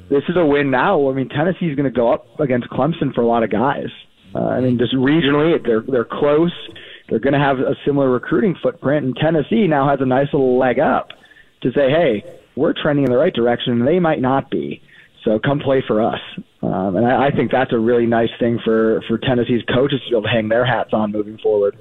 This 0.09 0.23
is 0.29 0.35
a 0.37 0.45
win 0.45 0.69
now. 0.69 1.09
I 1.09 1.13
mean, 1.13 1.29
Tennessee's 1.29 1.75
going 1.75 1.91
to 1.91 1.95
go 1.95 2.13
up 2.13 2.39
against 2.39 2.69
Clemson 2.69 3.13
for 3.15 3.21
a 3.21 3.27
lot 3.27 3.43
of 3.43 3.49
guys. 3.49 3.87
Uh, 4.35 4.39
I 4.39 4.59
mean, 4.59 4.77
just 4.77 4.93
regionally, 4.93 5.55
they're 5.65 5.81
they're 5.81 6.05
close. 6.05 6.53
They're 7.09 7.19
going 7.19 7.33
to 7.33 7.39
have 7.39 7.57
a 7.59 7.75
similar 7.85 8.09
recruiting 8.09 8.55
footprint, 8.61 9.05
and 9.05 9.15
Tennessee 9.15 9.67
now 9.67 9.89
has 9.89 9.99
a 10.01 10.05
nice 10.05 10.27
little 10.33 10.59
leg 10.59 10.79
up 10.79 11.09
to 11.63 11.71
say, 11.71 11.89
"Hey, 11.89 12.23
we're 12.55 12.73
trending 12.73 13.05
in 13.05 13.11
the 13.11 13.17
right 13.17 13.33
direction, 13.33 13.73
and 13.73 13.87
they 13.87 13.99
might 13.99 14.21
not 14.21 14.51
be. 14.51 14.81
So 15.23 15.39
come 15.39 15.59
play 15.59 15.83
for 15.87 16.03
us." 16.03 16.19
Um, 16.61 16.97
and 16.97 17.05
I, 17.05 17.27
I 17.27 17.31
think 17.31 17.51
that's 17.51 17.71
a 17.71 17.79
really 17.79 18.05
nice 18.05 18.29
thing 18.39 18.59
for 18.63 19.01
for 19.07 19.17
Tennessee's 19.17 19.63
coaches 19.73 20.01
to 20.03 20.09
be 20.09 20.17
able 20.17 20.23
to 20.23 20.29
hang 20.29 20.49
their 20.49 20.65
hats 20.65 20.89
on 20.91 21.11
moving 21.11 21.37
forward. 21.37 21.77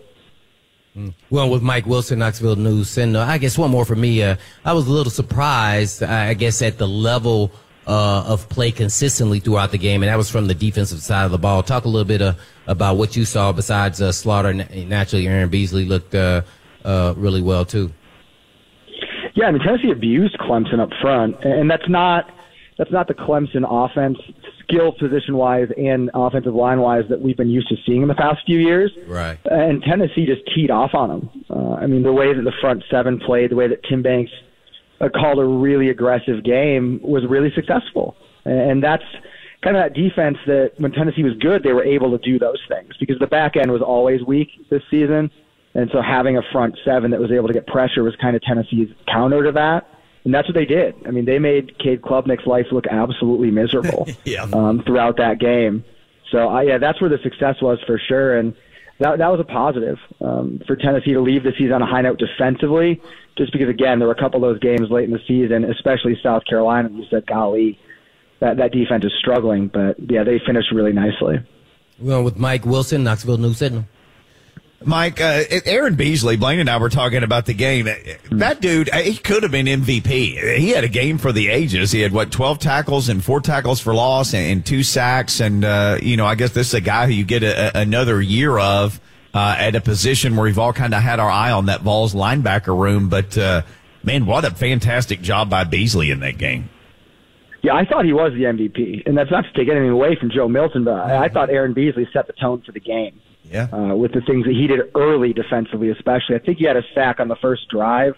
Well, 1.28 1.50
with 1.50 1.62
Mike 1.62 1.87
Wilson, 1.87 2.20
Knoxville 2.20 2.57
News, 2.57 2.96
and 2.98 3.16
I 3.16 3.38
guess 3.38 3.59
one 3.59 3.70
more 3.70 3.85
for 3.85 3.96
me. 3.96 4.22
Uh, 4.22 4.37
I 4.64 4.72
was 4.74 4.87
a 4.87 4.92
little 4.92 5.11
surprised, 5.11 6.02
I 6.04 6.35
guess, 6.35 6.62
at 6.62 6.78
the 6.78 6.87
level 6.87 7.50
uh, 7.87 8.24
of 8.26 8.48
play 8.48 8.70
consistently 8.70 9.40
throughout 9.40 9.72
the 9.72 9.78
game, 9.78 10.02
and 10.02 10.09
that 10.11 10.16
was 10.16 10.30
from 10.30 10.46
the 10.46 10.54
defensive 10.54 11.00
side 11.00 11.24
of 11.24 11.33
the 11.33 11.38
ball. 11.38 11.62
Talk 11.62 11.85
a 11.85 11.88
little 11.88 12.04
bit 12.07 12.22
uh, 12.22 12.35
about 12.66 12.96
what 12.96 13.16
you 13.16 13.24
saw 13.24 13.52
besides 13.52 14.00
uh, 14.00 14.12
Slaughter. 14.12 14.52
Naturally, 14.54 15.26
Aaron 15.26 15.48
Beasley 15.48 15.85
looked 15.85 16.14
uh, 16.14 16.42
uh, 16.85 17.14
really 17.16 17.42
well 17.42 17.64
too. 17.64 17.92
Yeah, 19.35 19.46
I 19.46 19.50
mean 19.50 19.62
Tennessee 19.62 19.90
abused 19.90 20.38
Clemson 20.38 20.78
up 20.78 20.90
front, 21.00 21.44
and 21.44 21.68
that's 21.68 21.88
not 21.88 22.30
that's 22.78 22.90
not 22.90 23.06
the 23.08 23.14
Clemson 23.14 23.64
offense 23.68 24.18
skill 24.62 24.92
position 24.92 25.37
wise 25.37 25.68
and 25.76 26.10
offensive 26.14 26.54
line 26.54 26.80
wise 26.80 27.04
that 27.08 27.20
we've 27.20 27.37
been 27.37 27.50
used 27.50 27.68
to 27.68 27.76
seeing 27.87 28.02
in 28.02 28.08
the 28.08 28.14
past 28.14 28.40
few 28.46 28.58
years. 28.58 28.90
Right. 29.06 29.38
And 29.44 29.82
Tennessee 29.82 30.26
just 30.26 30.42
teed 30.54 30.70
off 30.70 30.94
on 30.94 31.08
them. 31.08 31.44
Uh, 31.50 31.74
I 31.74 31.87
mean, 31.87 32.02
the 32.02 32.12
way 32.12 32.34
that 32.34 32.42
the 32.42 32.52
front 32.60 32.82
seven 32.90 33.20
played, 33.20 33.50
the 33.50 33.56
way 33.56 33.68
that 33.68 33.84
Tim 33.84 34.02
Banks 34.02 34.32
uh, 35.00 35.08
called 35.08 35.38
a 35.38 35.44
really 35.44 35.88
aggressive 35.90 36.44
game 36.44 37.00
was 37.02 37.24
really 37.28 37.52
successful. 37.54 38.16
And 38.44 38.82
that's 38.82 39.04
kind 39.62 39.76
of 39.76 39.82
that 39.82 39.94
defense 39.94 40.37
that 40.46 40.72
when 40.78 40.92
Tennessee 40.92 41.22
was 41.22 41.34
good, 41.40 41.62
they 41.62 41.72
were 41.72 41.84
able 41.84 42.16
to 42.16 42.18
do 42.18 42.38
those 42.38 42.60
things 42.68 42.94
because 42.98 43.18
the 43.18 43.26
back 43.26 43.56
end 43.56 43.70
was 43.70 43.82
always 43.82 44.22
weak 44.22 44.48
this 44.70 44.82
season. 44.90 45.30
And 45.74 45.90
so 45.92 46.02
having 46.02 46.37
a 46.37 46.42
front 46.52 46.78
seven 46.84 47.10
that 47.10 47.20
was 47.20 47.32
able 47.32 47.48
to 47.48 47.54
get 47.54 47.66
pressure 47.66 48.02
was 48.02 48.14
kind 48.20 48.37
of 48.37 48.42
Tennessee's 48.42 48.88
counter 49.08 49.42
to 49.44 49.52
that. 49.52 49.88
And 50.24 50.32
that's 50.34 50.48
what 50.48 50.54
they 50.54 50.64
did. 50.64 50.94
I 51.06 51.10
mean, 51.10 51.26
they 51.26 51.38
made 51.38 51.78
Cade 51.78 52.00
Klubnik's 52.02 52.46
life 52.46 52.66
look 52.72 52.87
absolutely 52.87 53.50
miserable 53.50 54.08
Yeah. 54.24 54.44
um, 54.52 54.82
throughout 54.87 55.18
that 55.18 55.38
game. 55.38 55.84
So, 56.30 56.48
I, 56.48 56.62
yeah, 56.62 56.78
that's 56.78 57.00
where 57.00 57.10
the 57.10 57.18
success 57.22 57.56
was 57.60 57.78
for 57.87 57.98
sure. 58.08 58.38
And 58.38 58.54
that, 59.00 59.18
that 59.18 59.28
was 59.28 59.38
a 59.40 59.44
positive 59.44 59.98
um, 60.22 60.60
for 60.66 60.76
Tennessee 60.76 61.12
to 61.12 61.20
leave 61.20 61.42
the 61.44 61.52
season 61.58 61.72
on 61.74 61.82
a 61.82 61.87
high 61.87 62.00
note 62.00 62.18
defensively, 62.18 63.02
just 63.37 63.52
because, 63.52 63.68
again, 63.68 63.98
there 63.98 64.08
were 64.08 64.14
a 64.14 64.18
couple 64.20 64.42
of 64.42 64.50
those 64.50 64.60
games 64.60 64.90
late 64.90 65.04
in 65.04 65.10
the 65.10 65.20
season, 65.28 65.64
especially 65.64 66.18
South 66.22 66.42
Carolina. 66.48 66.88
You 66.90 67.04
said, 67.10 67.26
golly, 67.26 67.78
that, 68.40 68.56
that 68.56 68.72
defense 68.72 69.04
is 69.04 69.12
struggling. 69.18 69.68
But, 69.68 69.96
yeah, 70.10 70.24
they 70.24 70.40
finished 70.46 70.72
really 70.72 70.92
nicely. 70.92 71.37
We're 71.98 72.12
going 72.12 72.24
with 72.24 72.38
Mike 72.38 72.64
Wilson, 72.64 73.04
Knoxville 73.04 73.37
News 73.38 73.58
Sentinel. 73.58 73.87
Mike, 74.87 75.20
uh, 75.20 75.44
Aaron 75.64 75.94
Beasley, 75.94 76.37
Blaine 76.37 76.61
and 76.61 76.68
I 76.68 76.77
were 76.79 76.88
talking 76.88 77.23
about 77.23 77.47
the 77.47 77.55
game. 77.55 77.88
That 78.31 78.61
dude, 78.61 78.90
uh, 78.90 78.99
he 78.99 79.16
could 79.16 79.42
have 79.42 79.53
been 79.53 79.66
MVP. 79.66 80.59
He 80.59 80.70
had 80.70 80.85
a 80.85 80.88
game 80.88 81.18
for 81.18 81.33
the 81.33 81.49
ages. 81.49 81.92
He 81.92 82.01
had 82.01 82.12
what, 82.12 82.31
12 82.31 82.59
tackles 82.59 83.09
and 83.09 83.23
four 83.23 83.40
tackles 83.40 83.81
for 83.81 83.94
loss 83.94 84.35
and, 84.35 84.51
and 84.51 84.66
two 84.66 84.83
sacks. 84.83 85.40
And, 85.40 85.64
uh, 85.64 85.99
you 86.03 86.16
know, 86.16 86.27
I 86.27 86.35
guess 86.35 86.53
this 86.53 86.68
is 86.68 86.75
a 86.75 86.81
guy 86.81 87.07
who 87.07 87.12
you 87.12 87.25
get 87.25 87.42
a, 87.42 87.77
a, 87.77 87.81
another 87.83 88.20
year 88.20 88.59
of, 88.59 89.01
uh, 89.33 89.57
at 89.59 89.75
a 89.75 89.81
position 89.81 90.37
where 90.37 90.44
we've 90.44 90.59
all 90.59 90.73
kind 90.73 90.94
of 90.94 91.03
had 91.03 91.20
our 91.20 91.31
eye 91.31 91.51
on 91.51 91.66
that 91.66 91.81
Vols 91.83 92.14
linebacker 92.14 92.79
room. 92.79 93.09
But, 93.09 93.37
uh, 93.37 93.62
man, 94.03 94.27
what 94.27 94.44
a 94.44 94.51
fantastic 94.51 95.23
job 95.23 95.51
by 95.51 95.64
Beasley 95.64 96.11
in 96.11 96.20
that 96.20 96.38
game. 96.38 96.68
Yeah, 97.64 97.75
I 97.75 97.87
thought 97.87 98.05
he 98.05 98.12
was 98.12 98.33
the 98.35 98.42
MVP, 98.42 99.07
and 99.07 99.16
that's 99.16 99.31
not 99.31 99.44
to 99.44 99.53
take 99.53 99.70
anything 99.70 99.88
away 99.88 100.16
from 100.20 100.31
Joe 100.31 100.49
Milton, 100.49 100.85
but 100.85 100.97
I, 100.97 101.25
I 101.25 101.29
thought 101.31 101.49
Aaron 101.49 101.73
Beasley 101.73 102.07
set 102.12 102.27
the 102.27 102.35
tone 102.35 102.61
for 102.61 102.73
the 102.73 102.81
game. 102.81 103.18
Yeah. 103.44 103.68
Uh, 103.72 103.94
with 103.94 104.12
the 104.12 104.20
things 104.22 104.44
that 104.46 104.54
he 104.54 104.66
did 104.66 104.80
early 104.96 105.33
defensively, 105.33 105.90
especially. 105.90 106.37
I 106.37 106.38
think 106.38 106.59
he 106.59 106.64
had 106.64 106.76
a 106.76 106.83
sack 106.94 107.20
on 107.20 107.28
the 107.28 107.37
first 107.37 107.68
drive, 107.68 108.14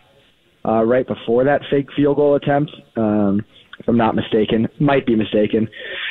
uh, 0.65 0.83
right 0.85 1.07
before 1.07 1.45
that 1.45 1.63
fake 1.71 1.89
field 1.95 2.17
goal 2.17 2.35
attempt, 2.37 2.73
um, 2.97 3.45
if 3.79 3.89
I'm 3.89 3.97
not 3.97 4.15
mistaken. 4.15 4.69
Might 4.79 5.05
be 5.05 5.17
mistaken. 5.17 5.69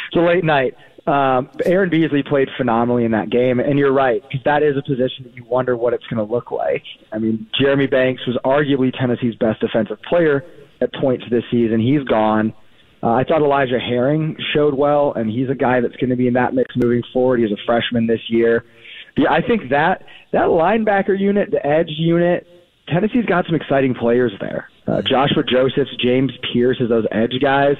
It's 0.07 0.17
a 0.17 0.19
late 0.19 0.43
night. 0.43 0.75
Um, 1.07 1.49
Aaron 1.65 1.89
Beasley 1.89 2.23
played 2.23 2.49
phenomenally 2.57 3.05
in 3.05 3.11
that 3.11 3.29
game, 3.29 3.59
and 3.59 3.77
you're 3.77 3.93
right, 3.93 4.23
because 4.23 4.43
that 4.45 4.63
is 4.63 4.75
a 4.75 4.81
position 4.81 5.23
that 5.25 5.35
you 5.35 5.43
wonder 5.43 5.77
what 5.77 5.93
it's 5.93 6.05
going 6.07 6.25
to 6.25 6.33
look 6.33 6.51
like. 6.51 6.83
I 7.11 7.19
mean, 7.19 7.47
Jeremy 7.59 7.85
Banks 7.85 8.25
was 8.25 8.37
arguably 8.43 8.91
Tennessee's 8.97 9.35
best 9.35 9.61
defensive 9.61 10.01
player 10.09 10.43
at 10.81 10.91
points 10.93 11.25
this 11.29 11.43
season. 11.51 11.79
He's 11.79 12.03
gone. 12.03 12.53
Uh, 13.03 13.11
I 13.11 13.23
thought 13.23 13.43
Elijah 13.43 13.79
Herring 13.79 14.35
showed 14.53 14.73
well, 14.73 15.13
and 15.13 15.29
he's 15.29 15.49
a 15.49 15.53
guy 15.53 15.79
that's 15.79 15.95
going 15.97 16.09
to 16.09 16.15
be 16.15 16.27
in 16.27 16.33
that 16.33 16.55
mix 16.55 16.75
moving 16.75 17.03
forward. 17.13 17.39
He's 17.39 17.51
a 17.51 17.65
freshman 17.67 18.07
this 18.07 18.21
year. 18.29 18.65
Yeah, 19.17 19.31
I 19.31 19.41
think 19.41 19.69
that 19.69 20.03
that 20.31 20.47
linebacker 20.47 21.17
unit, 21.17 21.51
the 21.51 21.65
edge 21.65 21.89
unit, 21.89 22.47
Tennessee's 22.87 23.25
got 23.25 23.45
some 23.45 23.55
exciting 23.55 23.95
players 23.95 24.33
there. 24.39 24.69
Uh, 24.87 25.01
Joshua 25.01 25.43
Josephs, 25.43 25.95
James 25.99 26.31
Pierce 26.51 26.77
as 26.81 26.89
those 26.89 27.05
edge 27.11 27.33
guys. 27.41 27.77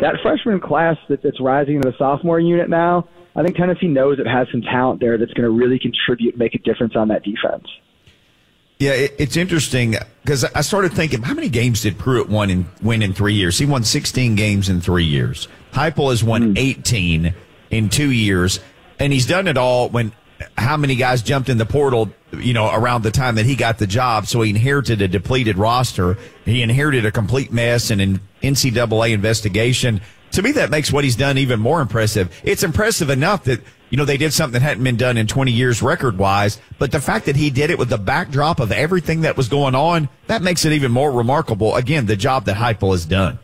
That 0.00 0.14
freshman 0.22 0.60
class 0.60 0.96
that, 1.08 1.22
that's 1.22 1.40
rising 1.40 1.76
into 1.76 1.90
the 1.90 1.96
sophomore 1.98 2.40
unit 2.40 2.68
now, 2.68 3.08
I 3.34 3.42
think 3.42 3.56
Tennessee 3.56 3.88
knows 3.88 4.18
it 4.18 4.26
has 4.26 4.48
some 4.50 4.62
talent 4.62 5.00
there 5.00 5.18
that's 5.18 5.32
going 5.34 5.44
to 5.44 5.50
really 5.50 5.78
contribute 5.78 6.38
make 6.38 6.54
a 6.54 6.58
difference 6.58 6.96
on 6.96 7.08
that 7.08 7.22
defense. 7.22 7.66
Yeah, 8.78 8.92
it, 8.92 9.14
it's 9.18 9.36
interesting 9.36 9.94
because 10.22 10.44
I 10.44 10.60
started 10.62 10.92
thinking, 10.92 11.22
how 11.22 11.34
many 11.34 11.48
games 11.48 11.82
did 11.82 11.98
Pruitt 11.98 12.28
win 12.28 12.50
in, 12.50 12.66
win 12.82 13.02
in 13.02 13.12
three 13.12 13.34
years? 13.34 13.58
He 13.58 13.66
won 13.66 13.84
16 13.84 14.34
games 14.34 14.68
in 14.68 14.80
three 14.80 15.04
years. 15.04 15.48
Heupel 15.72 16.10
has 16.10 16.24
won 16.24 16.56
18 16.56 17.34
in 17.70 17.88
two 17.88 18.10
years, 18.10 18.60
and 18.98 19.12
he's 19.12 19.26
done 19.26 19.48
it 19.48 19.56
all 19.56 19.88
when 19.90 20.12
how 20.56 20.76
many 20.76 20.96
guys 20.96 21.22
jumped 21.22 21.48
in 21.48 21.58
the 21.58 21.66
portal, 21.66 22.10
you 22.32 22.52
know, 22.52 22.70
around 22.72 23.02
the 23.02 23.10
time 23.10 23.36
that 23.36 23.46
he 23.46 23.56
got 23.56 23.78
the 23.78 23.86
job. 23.86 24.26
So 24.26 24.42
he 24.42 24.50
inherited 24.50 25.02
a 25.02 25.08
depleted 25.08 25.58
roster. 25.58 26.18
He 26.44 26.62
inherited 26.62 27.06
a 27.06 27.12
complete 27.12 27.52
mess 27.52 27.90
and 27.90 28.00
an 28.00 28.20
NCAA 28.42 29.12
investigation. 29.12 30.00
To 30.32 30.42
me, 30.42 30.52
that 30.52 30.70
makes 30.70 30.92
what 30.92 31.04
he's 31.04 31.16
done 31.16 31.38
even 31.38 31.60
more 31.60 31.80
impressive. 31.80 32.34
It's 32.42 32.62
impressive 32.62 33.10
enough 33.10 33.44
that, 33.44 33.60
you 33.90 33.96
know, 33.96 34.04
they 34.04 34.16
did 34.16 34.32
something 34.32 34.60
that 34.60 34.66
hadn't 34.66 34.84
been 34.84 34.96
done 34.96 35.16
in 35.16 35.26
20 35.26 35.52
years 35.52 35.82
record 35.82 36.18
wise, 36.18 36.60
but 36.78 36.92
the 36.92 37.00
fact 37.00 37.26
that 37.26 37.36
he 37.36 37.50
did 37.50 37.70
it 37.70 37.78
with 37.78 37.88
the 37.88 37.98
backdrop 37.98 38.60
of 38.60 38.72
everything 38.72 39.22
that 39.22 39.36
was 39.36 39.48
going 39.48 39.74
on, 39.74 40.08
that 40.26 40.42
makes 40.42 40.64
it 40.64 40.72
even 40.72 40.90
more 40.90 41.12
remarkable. 41.12 41.76
Again, 41.76 42.06
the 42.06 42.16
job 42.16 42.44
that 42.46 42.56
Heupel 42.56 42.92
has 42.92 43.06
done. 43.06 43.38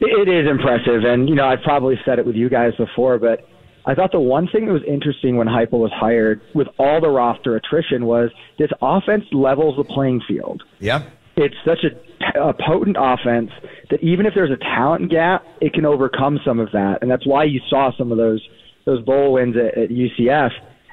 It 0.00 0.28
is 0.28 0.50
impressive, 0.50 1.04
and 1.04 1.28
you 1.28 1.34
know 1.34 1.44
I've 1.44 1.62
probably 1.62 1.98
said 2.04 2.18
it 2.18 2.26
with 2.26 2.34
you 2.36 2.48
guys 2.48 2.74
before, 2.76 3.18
but 3.18 3.48
I 3.88 3.94
thought 3.94 4.12
the 4.12 4.20
one 4.20 4.46
thing 4.46 4.66
that 4.66 4.72
was 4.72 4.82
interesting 4.86 5.38
when 5.38 5.46
Heupel 5.46 5.80
was 5.80 5.90
hired, 5.94 6.42
with 6.54 6.68
all 6.78 7.00
the 7.00 7.08
roster 7.08 7.56
attrition, 7.56 8.04
was 8.04 8.30
this 8.58 8.68
offense 8.82 9.24
levels 9.32 9.78
the 9.78 9.84
playing 9.84 10.20
field. 10.28 10.62
Yeah. 10.78 11.08
It's 11.36 11.54
such 11.64 11.78
a, 11.84 12.38
a 12.38 12.52
potent 12.52 12.98
offense 13.00 13.50
that 13.88 14.02
even 14.02 14.26
if 14.26 14.34
there's 14.34 14.50
a 14.50 14.58
talent 14.58 15.10
gap, 15.10 15.42
it 15.62 15.72
can 15.72 15.86
overcome 15.86 16.38
some 16.44 16.60
of 16.60 16.70
that, 16.72 16.98
and 17.00 17.10
that's 17.10 17.26
why 17.26 17.44
you 17.44 17.60
saw 17.70 17.90
some 17.96 18.12
of 18.12 18.18
those 18.18 18.46
those 18.84 19.02
bowl 19.04 19.32
wins 19.34 19.56
at, 19.56 19.78
at 19.78 19.88
UCF, 19.88 20.50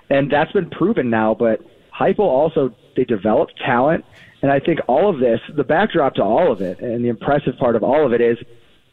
and 0.09 0.31
that's 0.31 0.53
been 0.53 0.69
proven 0.69 1.09
now. 1.09 1.35
But 1.37 1.59
Heupel 1.93 2.19
also 2.19 2.73
they 2.95 3.03
developed 3.03 3.55
talent, 3.57 4.05
and 4.41 4.51
I 4.53 4.61
think 4.61 4.79
all 4.87 5.09
of 5.09 5.19
this, 5.19 5.41
the 5.53 5.65
backdrop 5.65 6.15
to 6.15 6.23
all 6.23 6.49
of 6.49 6.61
it, 6.61 6.79
and 6.79 7.03
the 7.03 7.09
impressive 7.09 7.57
part 7.57 7.75
of 7.75 7.83
all 7.83 8.05
of 8.05 8.13
it 8.13 8.21
is 8.21 8.37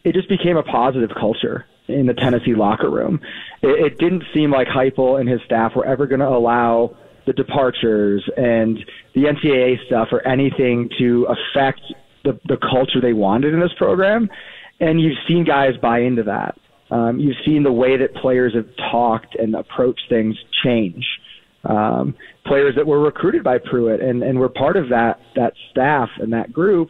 it 0.03 0.15
just 0.15 0.29
became 0.29 0.57
a 0.57 0.65
positive 0.65 1.11
culture 1.15 1.67
in 1.93 2.07
the 2.07 2.15
Tennessee 2.15 2.55
locker 2.55 2.91
room. 2.91 3.21
It, 3.63 3.93
it 3.93 3.99
didn't 3.99 4.25
seem 4.35 4.51
like 4.51 4.69
Heupel 4.69 5.21
and 5.21 5.29
his 5.29 5.41
staff 5.45 5.73
were 5.77 5.87
ever 5.87 6.07
going 6.07 6.21
to 6.21 6.29
allow 6.29 6.97
the 7.27 7.33
departures 7.33 8.29
and 8.37 8.79
the 9.15 9.23
NCAA 9.23 9.85
stuff 9.87 10.09
or 10.11 10.27
anything 10.27 10.89
to 10.99 11.27
affect 11.29 11.81
the, 12.25 12.39
the 12.47 12.57
culture 12.57 13.01
they 13.01 13.13
wanted 13.13 13.55
in 13.55 13.61
this 13.61 13.73
program. 13.77 14.29
And 14.81 15.01
you've 15.01 15.19
seen 15.29 15.45
guys 15.45 15.73
buy 15.81 16.01
into 16.01 16.25
that. 16.25 16.59
Um, 16.91 17.19
you've 17.19 17.37
seen 17.47 17.63
the 17.63 17.73
way 17.73 17.97
that 17.97 18.15
players 18.15 18.55
have 18.55 18.67
talked 18.91 19.35
and 19.37 19.55
approached 19.55 20.03
things 20.09 20.37
change. 20.65 21.05
Um, 21.65 22.15
players 22.45 22.75
that 22.77 22.87
were 22.87 23.01
recruited 23.01 23.45
by 23.45 23.59
Pruitt 23.59 24.01
and, 24.01 24.23
and 24.23 24.39
were 24.39 24.49
part 24.49 24.77
of 24.77 24.89
that 24.89 25.21
that 25.37 25.53
staff 25.71 26.09
and 26.19 26.33
that 26.33 26.53
group 26.53 26.89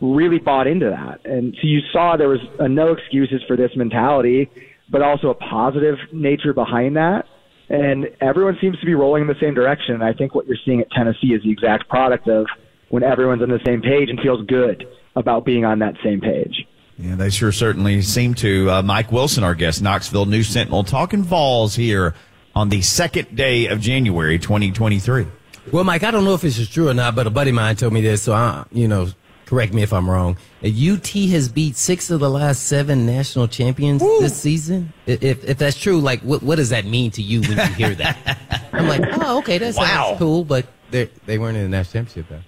really 0.00 0.38
bought 0.38 0.66
into 0.66 0.90
that. 0.90 1.24
And 1.24 1.54
so 1.60 1.66
you 1.66 1.80
saw 1.92 2.16
there 2.16 2.28
was 2.28 2.40
a 2.58 2.68
no 2.68 2.92
excuses 2.92 3.42
for 3.46 3.56
this 3.56 3.70
mentality, 3.76 4.50
but 4.90 5.02
also 5.02 5.30
a 5.30 5.34
positive 5.34 5.96
nature 6.12 6.52
behind 6.52 6.96
that. 6.96 7.24
And 7.68 8.08
everyone 8.20 8.56
seems 8.60 8.78
to 8.78 8.86
be 8.86 8.94
rolling 8.94 9.22
in 9.22 9.28
the 9.28 9.34
same 9.40 9.54
direction. 9.54 9.94
And 9.94 10.04
I 10.04 10.12
think 10.12 10.34
what 10.34 10.46
you're 10.46 10.58
seeing 10.64 10.80
at 10.80 10.90
Tennessee 10.92 11.34
is 11.34 11.42
the 11.42 11.50
exact 11.50 11.88
product 11.88 12.28
of 12.28 12.46
when 12.90 13.02
everyone's 13.02 13.42
on 13.42 13.48
the 13.48 13.60
same 13.66 13.82
page 13.82 14.08
and 14.08 14.20
feels 14.20 14.46
good 14.46 14.86
about 15.16 15.44
being 15.44 15.64
on 15.64 15.80
that 15.80 15.94
same 16.04 16.20
page. 16.20 16.66
Yeah, 16.98 17.16
they 17.16 17.30
sure 17.30 17.52
certainly 17.52 18.00
seem 18.02 18.34
to. 18.34 18.70
Uh, 18.70 18.82
Mike 18.82 19.12
Wilson, 19.12 19.44
our 19.44 19.54
guest, 19.54 19.82
Knoxville 19.82 20.26
News 20.26 20.48
Sentinel, 20.48 20.84
talking 20.84 21.22
Vols 21.22 21.74
here 21.74 22.14
on 22.54 22.70
the 22.70 22.80
second 22.80 23.36
day 23.36 23.66
of 23.66 23.80
January 23.80 24.38
2023. 24.38 25.26
Well, 25.72 25.84
Mike, 25.84 26.04
I 26.04 26.10
don't 26.10 26.24
know 26.24 26.34
if 26.34 26.40
this 26.40 26.58
is 26.58 26.70
true 26.70 26.88
or 26.88 26.94
not, 26.94 27.14
but 27.14 27.26
a 27.26 27.30
buddy 27.30 27.50
of 27.50 27.56
mine 27.56 27.76
told 27.76 27.92
me 27.92 28.00
this, 28.00 28.22
so 28.22 28.32
I, 28.32 28.64
you 28.70 28.88
know, 28.88 29.08
correct 29.46 29.72
me 29.72 29.82
if 29.82 29.92
I'm 29.92 30.08
wrong. 30.10 30.36
UT 30.62 31.06
has 31.08 31.48
beat 31.48 31.76
six 31.76 32.10
of 32.10 32.20
the 32.20 32.28
last 32.28 32.64
seven 32.64 33.06
national 33.06 33.48
champions 33.48 34.02
Woo. 34.02 34.20
this 34.20 34.36
season. 34.36 34.92
If 35.06 35.44
if 35.44 35.56
that's 35.58 35.78
true, 35.78 36.00
like 36.00 36.20
what 36.20 36.42
what 36.42 36.56
does 36.56 36.68
that 36.70 36.84
mean 36.84 37.10
to 37.12 37.22
you 37.22 37.40
when 37.40 37.52
you 37.56 37.74
hear 37.74 37.94
that? 37.94 38.38
I'm 38.72 38.86
like, 38.88 39.02
oh, 39.22 39.38
okay, 39.38 39.56
that 39.58 39.74
sounds 39.74 39.88
Wow. 39.88 40.16
cool, 40.18 40.44
but 40.44 40.66
they 40.90 41.08
they 41.24 41.38
weren't 41.38 41.56
in 41.56 41.62
the 41.64 41.68
national 41.76 42.04
championship 42.04 42.42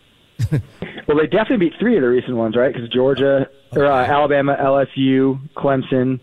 though. 0.51 0.59
Well, 1.09 1.17
they 1.17 1.27
definitely 1.27 1.71
beat 1.71 1.79
three 1.81 1.97
of 1.97 2.03
the 2.03 2.09
recent 2.11 2.37
ones, 2.37 2.55
right? 2.55 2.71
Because 2.71 2.87
Georgia, 2.91 3.49
or 3.73 3.87
uh, 3.87 4.05
Alabama, 4.05 4.55
LSU, 4.61 5.41
Clemson, 5.57 6.21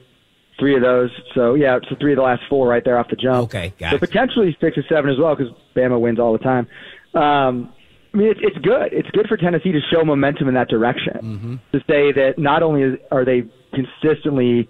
three 0.59 0.75
of 0.75 0.83
those. 0.83 1.09
So 1.33 1.55
yeah, 1.55 1.79
so 1.89 1.95
three 1.99 2.11
of 2.13 2.17
the 2.17 2.21
last 2.21 2.43
four 2.47 2.67
right 2.67 2.83
there 2.85 2.99
off 2.99 3.09
the 3.09 3.15
jump. 3.15 3.45
Okay, 3.45 3.73
got 3.79 3.93
so 3.93 3.97
potentially 3.97 4.55
six 4.61 4.77
or 4.77 4.83
seven 4.87 5.09
as 5.09 5.17
well 5.17 5.35
because 5.35 5.51
Bama 5.75 5.99
wins 5.99 6.19
all 6.19 6.33
the 6.33 6.37
time. 6.37 6.67
Um, 7.15 7.73
I 8.15 8.17
mean, 8.17 8.31
it's, 8.31 8.39
it's 8.41 8.57
good. 8.59 8.93
It's 8.93 9.09
good 9.11 9.27
for 9.27 9.35
Tennessee 9.35 9.73
to 9.73 9.81
show 9.91 10.05
momentum 10.05 10.47
in 10.47 10.53
that 10.53 10.69
direction. 10.69 11.59
To 11.73 11.79
say 11.79 12.13
that 12.13 12.35
not 12.37 12.63
only 12.63 12.83
is, 12.83 12.93
are 13.11 13.25
they 13.25 13.43
consistently 13.73 14.69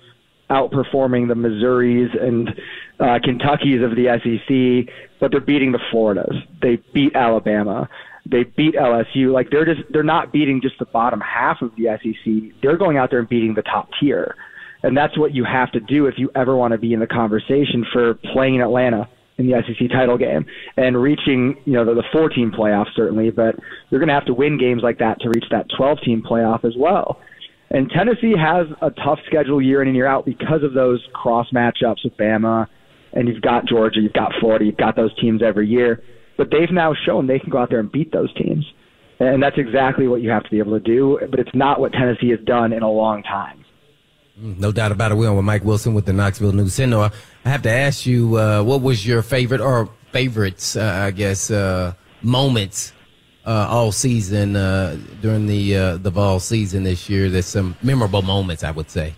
outperforming 0.49 1.27
the 1.27 1.36
Missouris 1.36 2.19
and 2.21 2.49
uh, 2.99 3.19
Kentuckys 3.23 3.84
of 3.84 3.95
the 3.95 4.08
SEC, 4.23 4.93
but 5.19 5.29
they're 5.29 5.39
beating 5.39 5.71
the 5.71 5.79
Floridas. 5.91 6.36
They 6.62 6.77
beat 6.93 7.15
Alabama. 7.15 7.88
They 8.25 8.43
beat 8.43 8.73
LSU. 8.73 9.31
Like 9.31 9.51
they're 9.51 9.65
just 9.65 9.81
they're 9.91 10.03
not 10.03 10.34
beating 10.34 10.60
just 10.60 10.79
the 10.79 10.86
bottom 10.86 11.21
half 11.21 11.62
of 11.62 11.71
the 11.77 11.95
SEC. 12.01 12.60
They're 12.63 12.77
going 12.77 12.97
out 12.97 13.12
there 13.12 13.19
and 13.19 13.29
beating 13.29 13.53
the 13.53 13.62
top 13.62 13.89
tier. 13.99 14.36
And 14.81 14.97
that's 14.97 15.17
what 15.17 15.34
you 15.34 15.45
have 15.45 15.71
to 15.73 15.79
do 15.79 16.08
if 16.08 16.15
you 16.17 16.31
ever 16.36 16.55
want 16.55 16.71
to 16.71 16.77
be 16.79 16.93
in 16.93 16.99
the 16.99 17.08
conversation 17.08 17.86
for 17.93 18.15
playing 18.34 18.55
in 18.55 18.62
Atlanta, 18.62 19.08
in 19.38 19.48
the 19.48 19.62
SEC 19.67 19.89
title 19.89 20.17
game 20.17 20.45
and 20.78 21.02
reaching, 21.02 21.56
you 21.65 21.74
know, 21.74 21.86
the, 21.86 21.93
the 21.93 22.04
four 22.12 22.30
team 22.30 22.52
playoff 22.52 22.86
certainly, 22.95 23.32
but 23.32 23.56
you're 23.89 24.00
going 24.00 24.08
to 24.08 24.13
have 24.13 24.26
to 24.26 24.34
win 24.34 24.58
games 24.58 24.82
like 24.82 25.00
that 25.00 25.19
to 25.21 25.30
reach 25.30 25.45
that 25.52 25.65
12 25.78 25.98
team 26.06 26.24
playoff 26.24 26.63
as 26.63 26.74
well. 26.78 27.19
And 27.69 27.89
Tennessee 27.89 28.34
has 28.38 28.67
a 28.82 28.91
tough 28.91 29.19
schedule 29.26 29.62
year 29.62 29.82
in 29.82 29.88
and 29.88 29.95
year 29.95 30.08
out 30.08 30.26
because 30.26 30.63
of 30.63 30.74
those 30.74 31.04
cross 31.13 31.48
matchups 31.54 32.04
with 32.04 32.15
Bama, 32.15 32.67
and 33.13 33.28
you've 33.28 33.41
got 33.41 33.65
Georgia, 33.65 34.00
you've 34.00 34.13
got 34.13 34.32
Florida, 34.39 34.65
you've 34.65 34.78
got 34.78 34.95
those 34.95 35.13
teams 35.19 35.41
every 35.41 35.67
year. 35.67 36.02
But 36.38 36.52
they've 36.52 36.71
now 36.71 36.93
shown 37.06 37.28
they 37.28 37.39
can 37.39 37.50
go 37.50 37.58
out 37.58 37.69
there 37.69 37.80
and 37.80 37.91
beat 37.91 38.12
those 38.12 38.34
teams. 38.36 38.65
And 39.19 39.41
that's 39.41 39.58
exactly 39.58 40.08
what 40.08 40.21
you 40.21 40.30
have 40.30 40.43
to 40.43 40.50
be 40.50 40.60
able 40.60 40.78
to 40.78 40.84
do. 40.84 41.19
But 41.30 41.39
it's 41.39 41.54
not 41.54 41.80
what 41.80 41.93
Tennessee 41.93 42.30
has 42.30 42.39
done 42.45 42.74
in 42.74 42.84
a 42.84 42.91
long 42.91 43.24
time. 43.24 43.64
No 44.38 44.71
doubt 44.71 44.91
about 44.91 45.12
it. 45.12 45.15
We're 45.15 45.30
on 45.30 45.38
with 45.38 45.45
Mike 45.45 45.63
Wilson 45.63 45.93
with 45.93 46.06
the 46.06 46.13
Knoxville 46.13 46.52
News 46.52 46.74
Sentinel. 46.74 47.10
I 47.45 47.50
have 47.50 47.62
to 47.62 47.71
ask 47.71 48.06
you, 48.06 48.38
uh, 48.38 48.63
what 48.63 48.82
was 48.82 49.08
your 49.08 49.21
favorite 49.21 49.62
or 49.62 49.89
favorites, 50.12 50.76
uh, 50.76 51.04
I 51.06 51.12
guess, 51.12 51.50
uh, 51.50 51.93
moments 52.21 52.91
uh, 53.45 53.67
all 53.69 53.93
season 53.93 54.58
uh, 54.58 54.98
during 55.21 55.45
the 55.48 55.78
uh, 55.78 55.98
the 55.98 56.12
fall 56.12 56.41
season 56.41 56.84
this 56.84 57.10
year? 57.10 57.30
There's 57.30 57.45
some 57.45 57.78
memorable 57.82 58.24
moments, 58.24 58.63
I 58.63 58.71
would 58.71 58.89
say. 58.89 59.13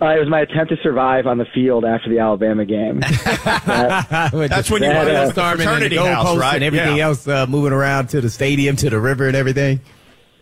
Uh, 0.00 0.14
it 0.14 0.20
was 0.20 0.28
my 0.28 0.40
attempt 0.40 0.70
to 0.70 0.76
survive 0.82 1.26
on 1.26 1.38
the 1.38 1.46
field 1.54 1.84
after 1.84 2.10
the 2.10 2.18
Alabama 2.18 2.66
game. 2.66 3.00
that, 3.00 4.30
That's 4.32 4.70
when 4.70 4.82
you 4.82 4.90
were 4.90 4.94
uh, 4.94 5.26
the 5.26 5.32
fraternity 5.32 5.96
house, 5.96 6.36
right? 6.36 6.56
And 6.56 6.64
everything 6.64 6.98
yeah. 6.98 7.04
else 7.04 7.26
uh, 7.26 7.46
moving 7.46 7.72
around 7.72 8.08
to 8.08 8.20
the 8.20 8.28
stadium, 8.28 8.76
to 8.76 8.90
the 8.90 9.00
river, 9.00 9.26
and 9.26 9.34
everything. 9.34 9.80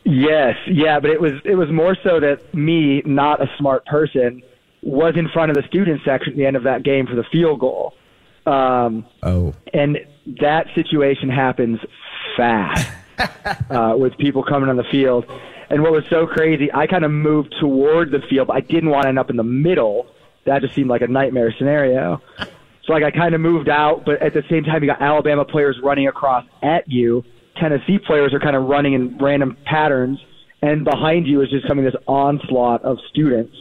Yes, 0.04 0.56
yeah, 0.66 1.00
but 1.00 1.10
it 1.10 1.20
was 1.20 1.32
it 1.44 1.54
was 1.54 1.70
more 1.70 1.96
so 2.02 2.20
that 2.20 2.54
me, 2.54 3.02
not 3.06 3.42
a 3.42 3.46
smart 3.58 3.86
person, 3.86 4.42
was 4.82 5.14
in 5.16 5.28
front 5.30 5.50
of 5.50 5.56
the 5.56 5.62
student 5.66 6.02
section 6.04 6.34
at 6.34 6.36
the 6.36 6.44
end 6.44 6.56
of 6.56 6.64
that 6.64 6.82
game 6.82 7.06
for 7.06 7.16
the 7.16 7.24
field 7.32 7.60
goal. 7.60 7.94
Um, 8.46 9.06
oh, 9.22 9.54
and 9.72 9.98
that 10.40 10.66
situation 10.74 11.30
happens 11.30 11.80
fast 12.36 12.86
uh, 13.70 13.94
with 13.96 14.16
people 14.18 14.42
coming 14.42 14.68
on 14.68 14.76
the 14.76 14.84
field. 14.84 15.24
And 15.70 15.82
what 15.82 15.92
was 15.92 16.04
so 16.10 16.26
crazy, 16.26 16.70
I 16.72 16.86
kind 16.86 17.04
of 17.04 17.10
moved 17.10 17.54
toward 17.58 18.10
the 18.10 18.20
field, 18.28 18.48
but 18.48 18.56
I 18.56 18.60
didn't 18.60 18.90
want 18.90 19.04
to 19.04 19.08
end 19.08 19.18
up 19.18 19.30
in 19.30 19.36
the 19.36 19.42
middle. 19.42 20.06
That 20.44 20.60
just 20.60 20.74
seemed 20.74 20.90
like 20.90 21.00
a 21.00 21.06
nightmare 21.06 21.54
scenario. 21.56 22.20
So 22.84 22.92
like 22.92 23.02
I 23.02 23.10
kind 23.10 23.34
of 23.34 23.40
moved 23.40 23.70
out, 23.70 24.04
but 24.04 24.20
at 24.20 24.34
the 24.34 24.42
same 24.50 24.64
time 24.64 24.82
you 24.82 24.90
got 24.90 25.00
Alabama 25.00 25.44
players 25.46 25.78
running 25.82 26.06
across 26.06 26.44
at 26.62 26.86
you. 26.86 27.24
Tennessee 27.60 27.98
players 28.06 28.32
are 28.32 28.40
kind 28.40 28.56
of 28.56 28.64
running 28.64 28.94
in 28.94 29.18
random 29.18 29.56
patterns, 29.64 30.18
and 30.62 30.84
behind 30.84 31.26
you 31.26 31.42
is 31.42 31.50
just 31.50 31.66
coming 31.66 31.84
this 31.84 31.94
onslaught 32.06 32.82
of 32.82 32.98
students. 33.10 33.54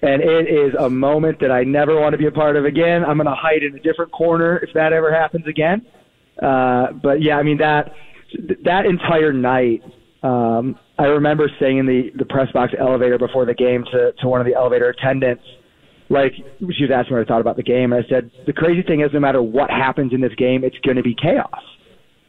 And 0.00 0.22
it 0.22 0.48
is 0.48 0.74
a 0.78 0.88
moment 0.88 1.40
that 1.40 1.50
I 1.50 1.64
never 1.64 2.00
want 2.00 2.12
to 2.12 2.18
be 2.18 2.26
a 2.26 2.30
part 2.30 2.56
of 2.56 2.64
again. 2.64 3.04
I'm 3.04 3.16
going 3.16 3.26
to 3.26 3.34
hide 3.34 3.64
in 3.64 3.74
a 3.74 3.80
different 3.80 4.12
corner 4.12 4.58
if 4.58 4.72
that 4.74 4.92
ever 4.92 5.12
happens 5.12 5.46
again. 5.48 5.84
Uh, 6.40 6.92
but 7.02 7.20
yeah, 7.20 7.36
I 7.36 7.42
mean 7.42 7.58
that 7.58 7.92
that 8.64 8.86
entire 8.86 9.32
night 9.32 9.82
um, 10.22 10.78
I 10.98 11.04
remember 11.04 11.50
saying 11.60 11.78
in 11.78 11.86
the, 11.86 12.10
the 12.16 12.24
press 12.24 12.50
box 12.52 12.72
elevator 12.78 13.18
before 13.18 13.46
the 13.46 13.54
game 13.54 13.84
to, 13.92 14.12
to 14.20 14.28
one 14.28 14.40
of 14.40 14.46
the 14.46 14.54
elevator 14.54 14.88
attendants, 14.88 15.44
like 16.08 16.32
she 16.34 16.64
was 16.64 16.90
asking 16.92 17.16
what 17.16 17.22
I 17.22 17.28
thought 17.28 17.40
about 17.40 17.56
the 17.56 17.62
game, 17.62 17.92
and 17.92 18.04
I 18.04 18.08
said, 18.08 18.30
the 18.46 18.52
crazy 18.52 18.82
thing 18.82 19.02
is 19.02 19.10
no 19.12 19.20
matter 19.20 19.42
what 19.42 19.70
happens 19.70 20.12
in 20.12 20.20
this 20.20 20.34
game, 20.36 20.64
it's 20.64 20.78
going 20.78 20.96
to 20.96 21.02
be 21.02 21.14
chaos. 21.14 21.62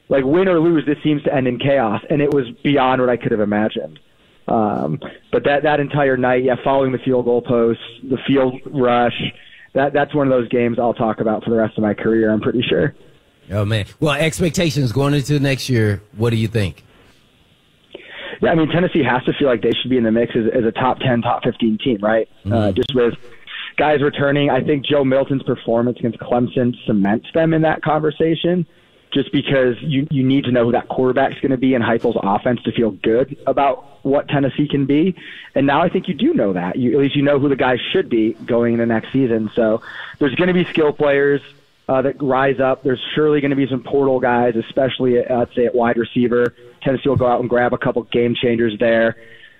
Like 0.10 0.26
win 0.26 0.48
or 0.48 0.60
lose, 0.60 0.86
this 0.86 0.98
seems 1.04 1.24
to 1.24 1.34
end 1.34 1.48
in 1.48 1.60
chaos, 1.60 2.02
and 2.10 2.22
it 2.22 2.34
was 2.34 2.46
beyond 2.64 3.00
what 3.00 3.10
I 3.10 3.18
could 3.18 3.32
have 3.32 3.42
imagined. 3.42 4.00
Um, 4.48 5.00
but 5.32 5.44
that 5.44 5.64
that 5.64 5.80
entire 5.80 6.18
night, 6.18 6.44
yeah, 6.44 6.56
following 6.64 6.92
the 6.92 6.98
field 6.98 7.26
goal 7.26 7.44
post, 7.44 7.80
the 8.04 8.18
field 8.28 8.60
rush, 8.66 9.14
that 9.74 9.94
that's 9.94 10.14
one 10.16 10.26
of 10.26 10.32
those 10.32 10.50
games 10.50 10.80
I'll 10.80 10.96
talk 10.96 11.20
about 11.20 11.44
for 11.44 11.52
the 11.52 11.58
rest 11.58 11.78
of 11.78 11.84
my 11.84 11.94
career. 11.94 12.32
I'm 12.34 12.42
pretty 12.42 12.64
sure. 12.68 12.96
Oh 13.52 13.66
man, 13.66 13.86
well, 14.00 14.16
expectations 14.16 14.92
going 14.92 15.14
into 15.14 15.40
next 15.40 15.70
year. 15.70 16.02
What 16.18 16.32
do 16.32 16.38
you 16.38 16.48
think? 16.48 16.84
Yeah, 18.42 18.50
I 18.50 18.56
mean 18.56 18.70
Tennessee 18.70 19.04
has 19.04 19.24
to 19.26 19.34
feel 19.34 19.48
like 19.48 19.62
they 19.62 19.72
should 19.80 19.92
be 19.92 19.98
in 19.98 20.04
the 20.04 20.12
mix 20.12 20.36
as, 20.36 20.46
as 20.56 20.66
a 20.66 20.72
top 20.72 20.98
ten, 21.00 21.22
top 21.22 21.44
fifteen 21.44 21.78
team, 21.84 22.00
right? 22.02 22.28
Mm-hmm. 22.40 22.54
Uh, 22.54 22.72
just 22.72 22.96
with 22.96 23.14
guys 23.78 24.02
returning, 24.02 24.50
I 24.50 24.62
think 24.64 24.86
Joe 24.86 25.04
Milton's 25.04 25.44
performance 25.44 26.00
against 26.00 26.20
Clemson 26.20 26.74
cements 26.88 27.28
them 27.36 27.54
in 27.54 27.62
that 27.62 27.84
conversation. 27.84 28.66
Just 29.12 29.32
because 29.32 29.76
you 29.82 30.08
you 30.12 30.24
need 30.24 30.44
to 30.44 30.52
know 30.52 30.66
who 30.66 30.72
that 30.74 30.88
quarterback's 30.88 31.40
going 31.40 31.52
to 31.52 31.58
be 31.58 31.74
in 31.74 31.82
Heupel's 31.82 32.18
offense 32.22 32.62
to 32.64 32.72
feel 32.72 32.92
good 32.92 33.36
about 33.48 34.06
what 34.06 34.28
Tennessee 34.28 34.68
can 34.68 34.86
be, 34.86 35.16
and 35.56 35.66
now 35.66 35.82
I 35.82 35.90
think 35.90 36.08
you 36.08 36.14
do 36.14 36.34
know 36.34 36.54
that. 36.54 36.76
You, 36.76 36.94
at 36.94 37.00
least 37.00 37.16
you 37.16 37.24
know 37.24 37.40
who 37.40 37.50
the 37.50 37.56
guys 37.56 37.80
should 37.92 38.08
be 38.08 38.34
going 38.34 38.74
into 38.74 38.86
next 38.86 39.12
season. 39.12 39.50
So 39.56 39.82
there's 40.20 40.36
going 40.36 40.50
to 40.50 40.54
be 40.54 40.64
skill 40.66 40.94
players 40.94 41.42
uh, 41.90 42.04
that 42.04 42.22
rise 42.22 42.60
up. 42.60 42.84
There's 42.84 43.04
surely 43.16 43.42
going 43.42 43.50
to 43.50 43.58
be 43.58 43.68
some 43.68 43.82
portal 43.82 44.20
guys, 44.20 44.56
especially 44.56 45.18
at, 45.18 45.32
uh, 45.32 45.46
say 45.56 45.66
at 45.66 45.74
wide 45.74 45.98
receiver. 45.98 46.54
Tennessee 46.84 47.10
will 47.10 47.16
go 47.16 47.26
out 47.26 47.40
and 47.40 47.50
grab 47.50 47.74
a 47.74 47.80
couple 47.80 48.04
game 48.04 48.36
changers 48.36 48.78
there. 48.80 49.16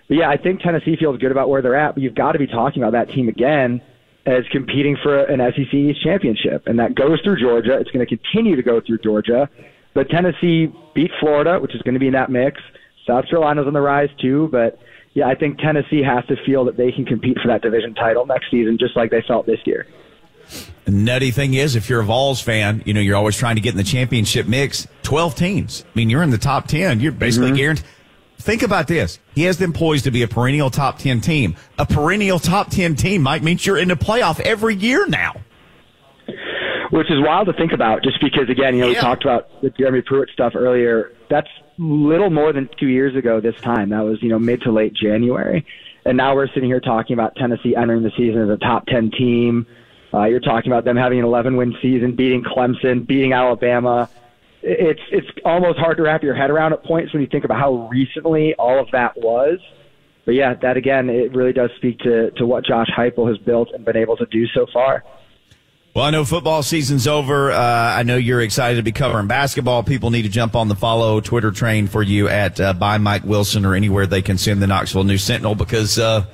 But 0.08 0.18
yeah, 0.18 0.30
I 0.30 0.38
think 0.38 0.62
Tennessee 0.62 0.96
feels 0.96 1.18
good 1.18 1.32
about 1.32 1.50
where 1.50 1.64
they're 1.64 1.76
at. 1.76 1.96
But 1.96 2.04
you've 2.04 2.14
got 2.14 2.34
to 2.34 2.40
be 2.40 2.46
talking 2.46 2.84
about 2.84 2.92
that 2.92 3.14
team 3.14 3.30
again 3.30 3.82
as 4.26 4.44
competing 4.52 4.98
for 5.02 5.24
an 5.24 5.40
SEC 5.56 5.74
East 5.74 6.04
championship, 6.04 6.68
and 6.68 6.78
that 6.80 6.96
goes 6.96 7.20
through 7.22 7.40
Georgia. 7.40 7.78
It's 7.80 7.92
going 7.92 8.06
to 8.06 8.18
continue 8.18 8.56
to 8.56 8.64
go 8.64 8.82
through 8.82 9.00
Georgia. 9.00 9.50
But 9.94 10.10
Tennessee 10.10 10.72
beat 10.94 11.12
Florida, 11.20 11.60
which 11.60 11.74
is 11.74 11.82
going 11.82 11.96
to 11.96 12.00
be 12.00 12.08
in 12.08 12.14
that 12.14 12.30
mix. 12.30 12.62
South 13.08 13.26
Carolina's 13.28 13.66
on 13.66 13.74
the 13.74 13.82
rise 13.82 14.10
too, 14.22 14.50
but 14.52 14.80
yeah, 15.14 15.28
I 15.28 15.36
think 15.36 15.58
Tennessee 15.58 16.04
has 16.04 16.26
to 16.28 16.36
feel 16.46 16.66
that 16.66 16.78
they 16.78 16.92
can 16.92 17.06
compete 17.06 17.38
for 17.42 17.48
that 17.48 17.62
division 17.62 17.96
title 17.96 18.26
next 18.26 18.52
season, 18.52 18.78
just 18.80 18.96
like 18.96 19.10
they 19.10 19.24
felt 19.28 19.46
this 19.46 19.60
year. 19.66 19.88
The 20.86 20.92
nutty 20.92 21.32
thing 21.32 21.54
is, 21.54 21.76
if 21.76 21.90
you're 21.90 22.02
a 22.02 22.06
Vols 22.06 22.42
fan, 22.42 22.84
you 22.86 22.94
know, 22.94 23.00
you're 23.00 23.16
always 23.16 23.38
trying 23.38 23.56
to 23.56 23.62
get 23.62 23.72
in 23.72 23.78
the 23.78 23.84
championship 23.84 24.48
mix. 24.48 24.88
12 25.04 25.36
teams. 25.36 25.86
I 25.86 25.92
mean, 25.98 26.10
you're 26.10 26.24
in 26.24 26.30
the 26.30 26.38
top 26.38 26.68
10. 26.68 27.00
You're 27.00 27.12
basically 27.12 27.50
mm-hmm. 27.50 27.58
guaranteed. 27.58 27.86
Think 28.40 28.64
about 28.64 28.88
this. 28.88 29.20
He 29.36 29.44
has 29.44 29.58
them 29.58 29.74
poised 29.74 30.06
to 30.06 30.12
be 30.12 30.24
a 30.24 30.28
perennial 30.28 30.70
top 30.70 30.98
10 30.98 31.22
team. 31.22 31.56
A 31.78 31.86
perennial 31.86 32.40
top 32.40 32.70
10 32.70 32.96
team 32.96 33.22
might 33.22 33.44
mean 33.44 33.60
you're 33.62 33.78
in 33.78 33.90
the 33.90 33.96
playoff 33.96 34.40
every 34.40 34.76
year 34.76 35.06
now. 35.08 35.34
Which 36.92 37.12
is 37.12 37.18
wild 37.20 37.48
to 37.48 37.54
think 37.54 37.72
about 37.72 38.02
just 38.02 38.20
because, 38.22 38.50
again, 38.50 38.76
you 38.76 38.82
know, 38.82 38.88
yeah. 38.88 38.94
we 38.94 39.02
talked 39.02 39.24
about 39.24 39.62
the 39.62 39.70
Jeremy 39.70 40.02
Pruitt 40.02 40.30
stuff 40.32 40.54
earlier. 40.56 41.12
That's 41.30 41.48
little 41.78 42.30
more 42.30 42.52
than 42.52 42.68
two 42.80 42.88
years 42.88 43.16
ago 43.16 43.40
this 43.40 43.56
time. 43.62 43.90
That 43.90 44.02
was, 44.02 44.24
you 44.24 44.30
know, 44.30 44.40
mid 44.40 44.62
to 44.62 44.72
late 44.72 44.94
January. 44.94 45.66
And 46.06 46.18
now 46.18 46.34
we're 46.34 46.48
sitting 46.48 46.70
here 46.70 46.80
talking 46.80 47.14
about 47.14 47.36
Tennessee 47.36 47.76
entering 47.76 48.04
the 48.04 48.12
season 48.18 48.42
as 48.42 48.50
a 48.50 48.58
top 48.58 48.88
10 48.88 49.12
team 49.12 49.68
uh, 50.14 50.26
you're 50.26 50.40
talking 50.40 50.72
about 50.72 50.86
them 50.86 50.98
having 50.98 51.20
an 51.20 51.26
11 51.26 51.56
win 51.56 51.76
season, 51.82 52.16
beating 52.16 52.44
Clemson, 52.44 53.06
beating 53.06 53.34
Alabama. 53.34 54.10
It's 54.62 55.02
it's 55.12 55.28
almost 55.46 55.80
hard 55.80 55.98
to 55.98 56.04
wrap 56.04 56.22
your 56.22 56.36
head 56.36 56.50
around 56.50 56.74
at 56.74 56.84
points 56.84 57.14
when 57.14 57.22
you 57.22 57.28
think 57.28 57.46
about 57.46 57.60
how 57.60 57.88
recently 57.90 58.54
all 58.56 58.80
of 58.80 58.88
that 58.92 59.18
was. 59.18 59.60
But 60.26 60.36
yeah, 60.36 60.54
that 60.62 60.78
again, 60.78 61.10
it 61.10 61.34
really 61.34 61.54
does 61.54 61.72
speak 61.78 62.00
to 62.00 62.32
to 62.32 62.46
what 62.46 62.66
Josh 62.66 62.90
Heupel 62.96 63.28
has 63.30 63.38
built 63.38 63.70
and 63.74 63.86
been 63.86 63.98
able 63.98 64.18
to 64.18 64.26
do 64.26 64.48
so 64.48 64.66
far. 64.72 65.04
Well, 65.96 66.06
I 66.06 66.12
know 66.12 66.24
football 66.24 66.62
season's 66.62 67.08
over. 67.08 67.52
Uh, 67.52 67.58
I 67.60 68.04
know 68.04 68.16
you're 68.16 68.42
excited 68.42 68.78
to 68.78 68.84
be 68.84 68.92
covering 68.92 69.26
basketball. 69.28 69.82
People 69.82 70.12
need 70.12 70.22
to 70.22 70.30
jump 70.30 70.56
on 70.56 70.68
the 70.68 70.76
follow 70.76 71.20
Twitter 71.20 71.52
train 71.52 71.88
for 71.88 72.04
you 72.04 72.28
at 72.28 72.60
uh, 72.60 72.74
by 72.74 73.00
Mike 73.00 73.24
Wilson 73.24 73.66
or 73.66 73.74
anywhere 73.74 74.06
they 74.06 74.22
can 74.22 74.38
send 74.38 74.62
the 74.62 74.68
Knoxville 74.68 75.04
News 75.04 75.24
Sentinel 75.24 75.56
because 75.56 75.98
uh, 75.98 76.26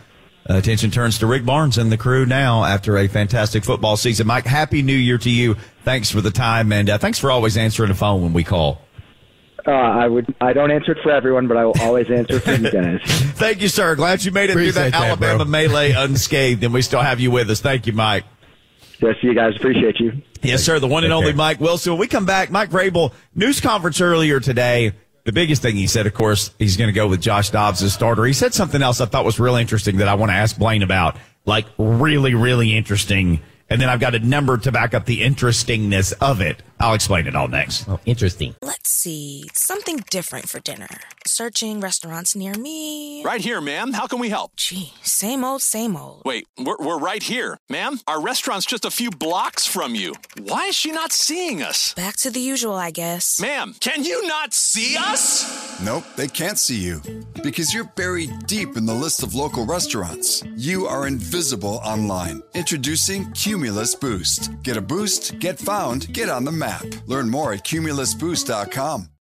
attention 0.45 0.91
turns 0.91 1.19
to 1.19 1.27
Rick 1.27 1.45
Barnes 1.45 1.77
and 1.77 1.91
the 1.91 1.97
crew 1.97 2.25
now 2.25 2.63
after 2.63 2.97
a 2.97 3.07
fantastic 3.07 3.63
football 3.63 3.97
season. 3.97 4.27
Mike, 4.27 4.45
happy 4.45 4.81
new 4.81 4.95
year 4.95 5.17
to 5.17 5.29
you. 5.29 5.55
Thanks 5.83 6.09
for 6.11 6.21
the 6.21 6.31
time 6.31 6.71
and 6.71 6.89
uh, 6.89 6.97
thanks 6.97 7.19
for 7.19 7.31
always 7.31 7.57
answering 7.57 7.89
the 7.89 7.95
phone 7.95 8.21
when 8.21 8.33
we 8.33 8.43
call. 8.43 8.81
Uh, 9.67 9.71
I 9.71 10.07
would. 10.07 10.33
I 10.41 10.53
don't 10.53 10.69
answer 10.69 10.91
it 10.91 10.99
for 11.01 11.09
everyone, 11.09 11.47
but 11.47 11.57
I 11.57 11.65
will 11.65 11.73
always 11.81 12.11
answer 12.11 12.39
for 12.39 12.53
you 12.53 12.69
guys. 12.69 12.99
Thank 13.05 13.61
you, 13.63 13.67
sir. 13.67 13.95
Glad 13.95 14.23
you 14.23 14.31
made 14.31 14.51
it 14.51 14.51
Appreciate 14.51 14.73
through 14.73 14.83
that, 14.83 14.91
that 14.91 15.07
Alabama 15.07 15.43
bro. 15.43 15.51
melee 15.51 15.91
unscathed, 15.97 16.63
and 16.63 16.71
we 16.71 16.83
still 16.83 17.01
have 17.01 17.19
you 17.19 17.31
with 17.31 17.49
us. 17.49 17.61
Thank 17.61 17.87
you, 17.87 17.93
Mike. 17.93 18.25
Yes, 19.01 19.15
you 19.23 19.33
guys. 19.33 19.55
Appreciate 19.55 19.99
you. 19.99 20.21
Yes, 20.43 20.63
sir. 20.63 20.79
The 20.79 20.87
one 20.87 21.03
and 21.03 21.11
only 21.11 21.33
Mike 21.33 21.59
Wilson. 21.59 21.93
When 21.93 21.99
we 21.99 22.07
come 22.07 22.27
back, 22.27 22.51
Mike 22.51 22.69
Vrabel, 22.69 23.11
news 23.33 23.59
conference 23.59 23.99
earlier 23.99 24.39
today. 24.39 24.93
The 25.25 25.31
biggest 25.31 25.63
thing 25.63 25.75
he 25.75 25.87
said, 25.87 26.05
of 26.05 26.13
course, 26.13 26.51
he's 26.59 26.77
going 26.77 26.87
to 26.87 26.93
go 26.93 27.07
with 27.07 27.19
Josh 27.19 27.49
Dobbs 27.49 27.81
as 27.81 27.93
starter. 27.93 28.25
He 28.25 28.33
said 28.33 28.53
something 28.53 28.83
else 28.83 29.01
I 29.01 29.07
thought 29.07 29.25
was 29.25 29.39
really 29.39 29.59
interesting 29.59 29.97
that 29.97 30.07
I 30.07 30.13
want 30.13 30.29
to 30.29 30.35
ask 30.35 30.55
Blaine 30.55 30.83
about. 30.83 31.17
Like 31.45 31.65
really, 31.79 32.35
really 32.35 32.77
interesting. 32.77 33.41
And 33.67 33.81
then 33.81 33.89
I've 33.89 33.99
got 33.99 34.13
a 34.13 34.19
number 34.19 34.55
to 34.59 34.71
back 34.71 34.93
up 34.93 35.05
the 35.05 35.23
interestingness 35.23 36.11
of 36.13 36.41
it. 36.41 36.61
I'll 36.79 36.93
explain 36.93 37.25
it 37.27 37.35
all 37.35 37.47
next. 37.47 37.87
Oh, 37.87 37.99
interesting. 38.05 38.55
Let's 38.61 38.91
see. 38.91 39.45
Something 39.53 39.97
different 40.09 40.49
for 40.49 40.59
dinner. 40.59 40.87
Searching 41.25 41.79
restaurants 41.79 42.35
near 42.35 42.53
me. 42.53 43.23
Right 43.23 43.41
here, 43.41 43.61
ma'am. 43.61 43.93
How 43.93 44.07
can 44.07 44.19
we 44.19 44.29
help? 44.29 44.55
Gee, 44.57 44.93
same 45.01 45.43
old, 45.43 45.61
same 45.61 45.95
old. 45.95 46.23
Wait, 46.25 46.47
we're, 46.57 46.77
we're 46.77 46.99
right 46.99 47.23
here. 47.23 47.57
Ma'am, 47.69 47.99
our 48.07 48.21
restaurant's 48.21 48.65
just 48.65 48.85
a 48.85 48.91
few 48.91 49.09
blocks 49.09 49.65
from 49.65 49.95
you. 49.95 50.13
Why 50.43 50.65
is 50.65 50.75
she 50.75 50.91
not 50.91 51.11
seeing 51.11 51.61
us? 51.63 51.93
Back 51.93 52.17
to 52.17 52.29
the 52.29 52.39
usual, 52.39 52.75
I 52.75 52.91
guess. 52.91 53.39
Ma'am, 53.39 53.75
can 53.79 54.03
you 54.03 54.27
not 54.27 54.53
see 54.53 54.95
us? 54.97 55.81
Nope, 55.81 56.03
they 56.15 56.27
can't 56.27 56.57
see 56.57 56.79
you 56.79 57.01
because 57.43 57.73
you're 57.73 57.91
buried 57.95 58.31
deep 58.47 58.77
in 58.77 58.85
the 58.85 58.93
list 58.93 59.23
of 59.23 59.33
local 59.35 59.65
restaurants. 59.65 60.43
You 60.55 60.87
are 60.87 61.07
invisible 61.07 61.79
online. 61.83 62.43
Introducing 62.53 63.31
Cumulus 63.31 63.95
Boost. 63.95 64.51
Get 64.63 64.77
a 64.77 64.81
boost, 64.81 65.39
get 65.39 65.57
found, 65.59 66.11
get 66.13 66.29
on 66.29 66.43
the 66.43 66.51
map. 66.51 66.64
Learn 67.07 67.29
more 67.29 67.53
at 67.53 67.63
cumulusboost.com. 67.63 69.14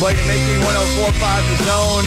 Blake 0.00 0.16
and 0.16 0.28
Mickey 0.28 0.56
1045 0.64 1.58
The 1.58 1.64
Zone. 1.68 2.04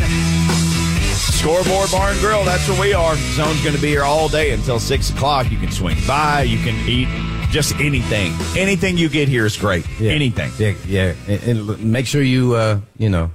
Scoreboard 1.14 1.92
Bar 1.92 2.10
and 2.10 2.20
Grill, 2.20 2.44
that's 2.44 2.68
where 2.68 2.82
we 2.82 2.92
are. 2.92 3.16
Zone's 3.36 3.62
going 3.62 3.76
to 3.76 3.82
be 3.82 3.90
here 3.90 4.02
all 4.02 4.28
day 4.28 4.50
until 4.50 4.80
6 4.80 5.10
o'clock. 5.12 5.52
You 5.52 5.60
can 5.60 5.72
swing 5.72 5.98
by, 6.08 6.42
you 6.42 6.58
can 6.58 6.74
eat 6.90 7.08
just 7.52 7.76
anything. 7.76 8.34
Anything 8.58 8.98
you 8.98 9.10
get 9.10 9.28
here 9.28 9.46
is 9.46 9.56
great. 9.56 9.86
Anything. 10.02 10.52
Yeah, 10.58 10.74
yeah. 10.88 11.14
And, 11.28 11.70
and 11.70 11.92
make 11.92 12.08
sure 12.08 12.24
you, 12.24 12.56
uh, 12.56 12.80
you 12.98 13.10
know, 13.10 13.30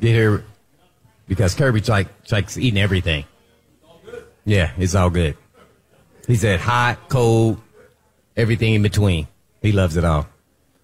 get 0.00 0.12
here 0.12 0.42
because 1.28 1.54
Kirby 1.54 1.82
like 1.82 2.08
likes 2.30 2.56
eating 2.56 2.80
everything. 2.80 3.26
Yeah, 4.46 4.72
it's 4.78 4.94
all 4.94 5.10
good. 5.10 5.36
He 6.26 6.36
said 6.36 6.60
hot, 6.60 7.10
cold, 7.10 7.60
everything 8.38 8.72
in 8.72 8.82
between. 8.82 9.28
He 9.60 9.72
loves 9.72 9.98
it 9.98 10.04
all. 10.06 10.28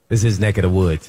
This 0.09 0.21
is 0.21 0.25
his 0.25 0.41
neck 0.41 0.59
of 0.59 0.63
the 0.63 0.69
woods. 0.69 1.09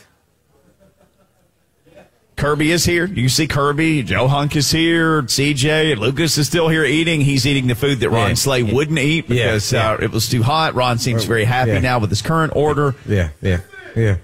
Kirby 2.39 2.71
is 2.71 2.85
here. 2.85 3.05
You 3.05 3.27
see 3.29 3.47
Kirby. 3.47 4.01
Joe 4.03 4.27
Hunk 4.29 4.55
is 4.55 4.71
here. 4.71 5.21
CJ. 5.23 5.97
Lucas 5.97 6.37
is 6.37 6.47
still 6.47 6.69
here 6.69 6.85
eating. 6.85 7.19
He's 7.21 7.45
eating 7.45 7.67
the 7.67 7.75
food 7.75 7.99
that 7.99 8.09
Ron 8.09 8.29
Yeah. 8.29 8.33
Slay 8.35 8.61
Yeah. 8.61 8.73
wouldn't 8.73 8.97
eat 8.99 9.27
because 9.27 9.71
Yeah. 9.73 9.91
Uh, 9.91 9.97
it 10.01 10.11
was 10.11 10.29
too 10.29 10.41
hot. 10.41 10.73
Ron 10.73 10.97
seems 10.99 11.25
very 11.25 11.43
happy 11.43 11.79
now 11.79 11.99
with 11.99 12.09
his 12.09 12.21
current 12.21 12.53
order. 12.55 12.95
Yeah, 13.07 13.29
yeah, 13.41 13.59
yeah. 13.95 14.15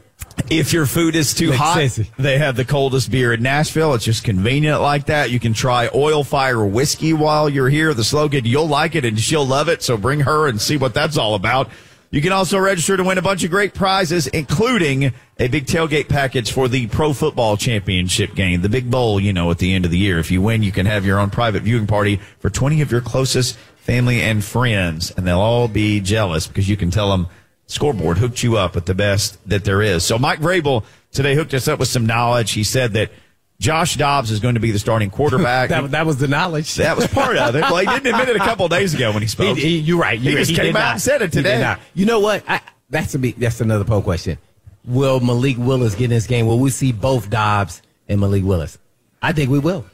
If 0.49 0.73
your 0.73 0.85
food 0.85 1.15
is 1.15 1.33
too 1.33 1.47
Makes 1.49 1.57
hot, 1.61 1.77
sense. 1.91 2.09
they 2.17 2.37
have 2.37 2.55
the 2.55 2.65
coldest 2.65 3.09
beer 3.11 3.33
in 3.33 3.41
Nashville. 3.41 3.93
It's 3.93 4.03
just 4.05 4.23
convenient 4.23 4.81
like 4.81 5.05
that. 5.05 5.29
You 5.31 5.39
can 5.39 5.53
try 5.53 5.89
Oil 5.95 6.23
Fire 6.23 6.65
Whiskey 6.65 7.13
while 7.13 7.49
you're 7.49 7.69
here. 7.69 7.93
The 7.93 8.03
slogan, 8.03 8.43
you'll 8.45 8.67
like 8.67 8.95
it 8.95 9.05
and 9.05 9.19
she'll 9.19 9.45
love 9.47 9.69
it. 9.69 9.81
So 9.83 9.95
bring 9.97 10.21
her 10.21 10.47
and 10.47 10.59
see 10.61 10.75
what 10.77 10.93
that's 10.93 11.17
all 11.17 11.35
about. 11.35 11.69
You 12.11 12.21
can 12.21 12.31
also 12.31 12.57
register 12.57 12.95
to 12.95 13.03
win 13.03 13.17
a 13.17 13.21
bunch 13.21 13.43
of 13.43 13.51
great 13.51 13.73
prizes, 13.73 14.27
including 14.27 15.13
a 15.37 15.47
big 15.47 15.65
tailgate 15.65 16.07
package 16.07 16.51
for 16.51 16.67
the 16.67 16.87
Pro 16.87 17.13
Football 17.13 17.57
Championship 17.57 18.35
game, 18.35 18.61
the 18.61 18.69
big 18.69 18.89
bowl, 18.89 19.19
you 19.19 19.33
know, 19.33 19.51
at 19.51 19.57
the 19.57 19.73
end 19.73 19.85
of 19.85 19.91
the 19.91 19.97
year. 19.97 20.19
If 20.19 20.31
you 20.31 20.41
win, 20.41 20.63
you 20.63 20.71
can 20.71 20.85
have 20.85 21.05
your 21.05 21.19
own 21.19 21.29
private 21.29 21.63
viewing 21.63 21.87
party 21.87 22.21
for 22.39 22.49
20 22.49 22.81
of 22.81 22.91
your 22.91 23.01
closest 23.01 23.57
family 23.77 24.21
and 24.21 24.43
friends, 24.43 25.11
and 25.11 25.27
they'll 25.27 25.39
all 25.39 25.67
be 25.67 25.99
jealous 25.99 26.47
because 26.47 26.69
you 26.69 26.77
can 26.77 26.89
tell 26.89 27.11
them 27.11 27.27
scoreboard 27.67 28.17
hooked 28.17 28.43
you 28.43 28.57
up 28.57 28.75
with 28.75 28.85
the 28.85 28.95
best 28.95 29.37
that 29.47 29.63
there 29.63 29.81
is. 29.81 30.05
So 30.05 30.17
Mike 30.17 30.39
Vrabel 30.39 30.83
today 31.11 31.35
hooked 31.35 31.53
us 31.53 31.67
up 31.67 31.79
with 31.79 31.87
some 31.87 32.05
knowledge. 32.05 32.51
He 32.51 32.63
said 32.63 32.93
that 32.93 33.11
Josh 33.59 33.95
Dobbs 33.95 34.31
is 34.31 34.39
going 34.39 34.55
to 34.55 34.59
be 34.59 34.71
the 34.71 34.79
starting 34.79 35.09
quarterback. 35.09 35.69
That, 35.75 35.91
that 35.91 36.05
was 36.05 36.17
the 36.17 36.27
knowledge. 36.27 36.75
That 36.75 36.97
was 36.97 37.07
part 37.07 37.37
of 37.37 37.55
it. 37.55 37.61
Well, 37.61 37.77
he 37.77 37.85
didn't 37.85 38.07
admit 38.07 38.29
it 38.29 38.35
a 38.35 38.39
couple 38.39 38.67
days 38.67 38.93
ago 38.93 39.11
when 39.13 39.21
he 39.21 39.27
spoke. 39.27 39.57
He- 39.57 39.63
he- 39.63 39.79
you're 39.79 39.97
right. 39.99 40.19
He 40.19 40.29
You're 40.29 40.39
just 40.39 40.51
right. 40.51 40.65
came 40.65 40.75
out 40.75 40.79
not. 40.79 40.91
and 40.93 41.01
said 41.01 41.21
it 41.21 41.31
today. 41.31 41.75
You 41.93 42.05
know 42.05 42.19
what? 42.19 42.43
I, 42.47 42.61
that's 42.89 43.15
a 43.15 43.19
big, 43.19 43.37
that's 43.37 43.61
another 43.61 43.85
poll 43.85 44.01
question. 44.01 44.37
Will 44.83 45.19
Malik 45.19 45.57
Willis 45.57 45.95
get 45.95 46.05
in 46.05 46.09
this 46.11 46.27
game? 46.27 46.45
Will 46.47 46.59
we 46.59 46.69
see 46.69 46.91
both 46.91 47.29
Dobbs 47.29 47.81
and 48.07 48.19
Malik 48.19 48.43
Willis? 48.43 48.77
I 49.21 49.31
think 49.31 49.49
we 49.49 49.57
will. 49.59 49.85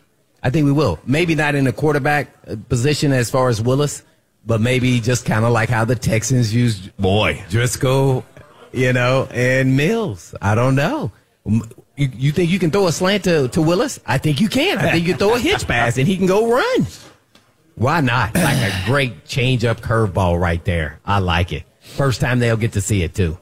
I 0.43 0.49
think 0.49 0.65
we 0.65 0.71
will. 0.71 0.99
Maybe 1.05 1.35
not 1.35 1.53
in 1.55 1.63
the 1.65 1.71
quarterback 1.71 2.27
uh, 2.47 2.55
position 2.67 3.13
as 3.13 3.29
far 3.29 3.47
as 3.47 3.61
Willis, 3.61 4.03
but 4.45 4.59
maybe 4.59 4.99
just 4.99 5.23
kind 5.23 5.45
of 5.45 5.51
like 5.51 5.69
how 5.69 5.85
the 5.85 5.95
Texans 5.95 6.53
used 6.53 6.95
boy 6.97 7.35
Driskel, 7.49 8.23
you 8.73 8.91
know, 8.91 9.27
and 9.31 9.77
Mills. 9.77 10.33
I 10.41 10.55
don't 10.55 10.75
know. 10.75 11.11
You, 12.01 12.09
you 12.17 12.31
think 12.31 12.49
you 12.49 12.57
can 12.57 12.71
throw 12.71 12.87
a 12.87 12.91
slant 12.91 13.25
to, 13.25 13.47
to 13.49 13.61
Willis? 13.61 13.99
I 14.07 14.17
think 14.17 14.41
you 14.41 14.49
can. 14.49 14.79
I 14.79 14.89
think 14.89 15.05
you 15.05 15.13
can 15.13 15.19
throw 15.19 15.35
a 15.35 15.39
hitch 15.39 15.67
pass 15.67 15.99
and 15.99 16.07
he 16.07 16.17
can 16.17 16.25
go 16.25 16.51
run. 16.51 16.87
Why 17.75 18.01
not? 18.01 18.33
Like 18.33 18.57
a 18.57 18.85
great 18.87 19.25
change 19.25 19.63
up 19.65 19.81
curveball 19.81 20.41
right 20.41 20.65
there. 20.65 20.99
I 21.05 21.19
like 21.19 21.53
it. 21.53 21.61
First 21.79 22.19
time 22.19 22.39
they'll 22.39 22.57
get 22.57 22.73
to 22.73 22.81
see 22.81 23.03
it 23.03 23.13
too. 23.13 23.37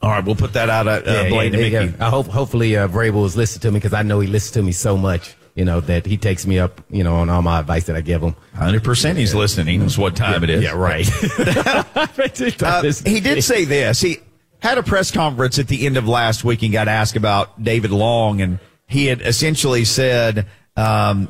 All 0.00 0.10
right, 0.10 0.24
we'll 0.24 0.36
put 0.36 0.52
that 0.52 0.70
out 0.70 0.86
at 0.86 1.08
uh, 1.08 1.28
Blaine 1.28 1.54
and 1.54 1.60
there 1.60 1.86
Mickey. 1.86 2.00
I 2.00 2.08
hope 2.08 2.26
hopefully 2.26 2.76
uh, 2.76 2.86
Vrabel 2.86 3.26
is 3.26 3.36
listening 3.36 3.62
to 3.62 3.70
me 3.72 3.80
because 3.80 3.94
I 3.94 4.02
know 4.02 4.20
he 4.20 4.28
listens 4.28 4.52
to 4.52 4.62
me 4.62 4.70
so 4.70 4.96
much. 4.96 5.34
You 5.56 5.64
know 5.64 5.80
that 5.80 6.06
he 6.06 6.16
takes 6.16 6.46
me 6.46 6.60
up. 6.60 6.80
You 6.90 7.02
know 7.02 7.16
on 7.16 7.28
all 7.30 7.42
my 7.42 7.58
advice 7.58 7.86
that 7.86 7.96
I 7.96 8.00
give 8.00 8.22
him. 8.22 8.36
Hundred 8.54 8.84
percent, 8.84 9.18
he's 9.18 9.34
listening. 9.34 9.66
He 9.66 9.78
knows 9.78 9.98
what 9.98 10.14
time 10.14 10.44
it 10.44 10.50
is. 10.50 10.62
Yeah, 10.62 10.74
right. 10.76 11.08
Uh, 12.62 12.92
he 13.04 13.20
did 13.20 13.42
say 13.42 13.64
this. 13.64 14.00
He 14.00 14.18
had 14.64 14.78
a 14.78 14.82
press 14.82 15.10
conference 15.10 15.58
at 15.58 15.68
the 15.68 15.84
end 15.84 15.98
of 15.98 16.08
last 16.08 16.42
week 16.42 16.62
and 16.62 16.72
got 16.72 16.88
asked 16.88 17.16
about 17.16 17.62
David 17.62 17.90
Long, 17.90 18.40
and 18.40 18.58
he 18.86 19.04
had 19.04 19.20
essentially 19.20 19.84
said 19.84 20.46
um, 20.74 21.28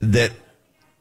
that, 0.00 0.32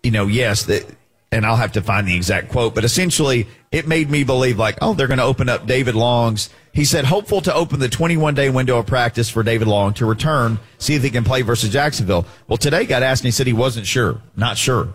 you 0.01 0.11
know, 0.11 0.27
yes, 0.27 0.63
that, 0.63 0.85
and 1.29 1.45
I'll 1.45 1.57
have 1.57 1.73
to 1.73 1.81
find 1.81 2.07
the 2.07 2.15
exact 2.15 2.51
quote, 2.51 2.73
but 2.73 2.85
essentially 2.85 3.47
it 3.69 3.85
made 3.85 4.09
me 4.09 4.23
believe 4.23 4.57
like, 4.57 4.77
oh, 4.81 4.93
they're 4.93 5.07
going 5.07 5.17
to 5.17 5.25
open 5.25 5.49
up 5.49 5.67
David 5.67 5.93
Long's. 5.93 6.49
He 6.71 6.85
said, 6.85 7.03
hopeful 7.03 7.41
to 7.41 7.53
open 7.53 7.81
the 7.81 7.89
21 7.89 8.33
day 8.33 8.49
window 8.49 8.77
of 8.77 8.85
practice 8.85 9.29
for 9.29 9.43
David 9.43 9.67
Long 9.67 9.93
to 9.95 10.05
return, 10.05 10.59
see 10.77 10.95
if 10.95 11.03
he 11.03 11.09
can 11.09 11.25
play 11.25 11.41
versus 11.41 11.69
Jacksonville. 11.69 12.25
Well, 12.47 12.55
today 12.55 12.85
got 12.85 13.03
asked 13.03 13.23
and 13.23 13.27
he 13.27 13.31
said 13.31 13.45
he 13.45 13.51
wasn't 13.51 13.87
sure, 13.87 14.21
not 14.37 14.57
sure. 14.57 14.93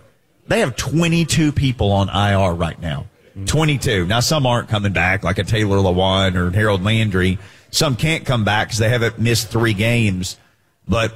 They 0.48 0.60
have 0.60 0.74
22 0.76 1.52
people 1.52 1.92
on 1.92 2.08
IR 2.08 2.54
right 2.54 2.80
now. 2.80 3.08
22. 3.46 4.06
Now, 4.06 4.20
some 4.20 4.46
aren't 4.46 4.68
coming 4.68 4.92
back, 4.92 5.22
like 5.22 5.38
a 5.38 5.44
Taylor 5.44 5.78
Lewan 5.78 6.34
or 6.34 6.50
Harold 6.50 6.82
Landry. 6.82 7.38
Some 7.70 7.96
can't 7.96 8.24
come 8.24 8.44
back 8.44 8.68
because 8.68 8.78
they 8.78 8.88
haven't 8.88 9.18
missed 9.18 9.48
three 9.48 9.74
games. 9.74 10.36
But 10.86 11.14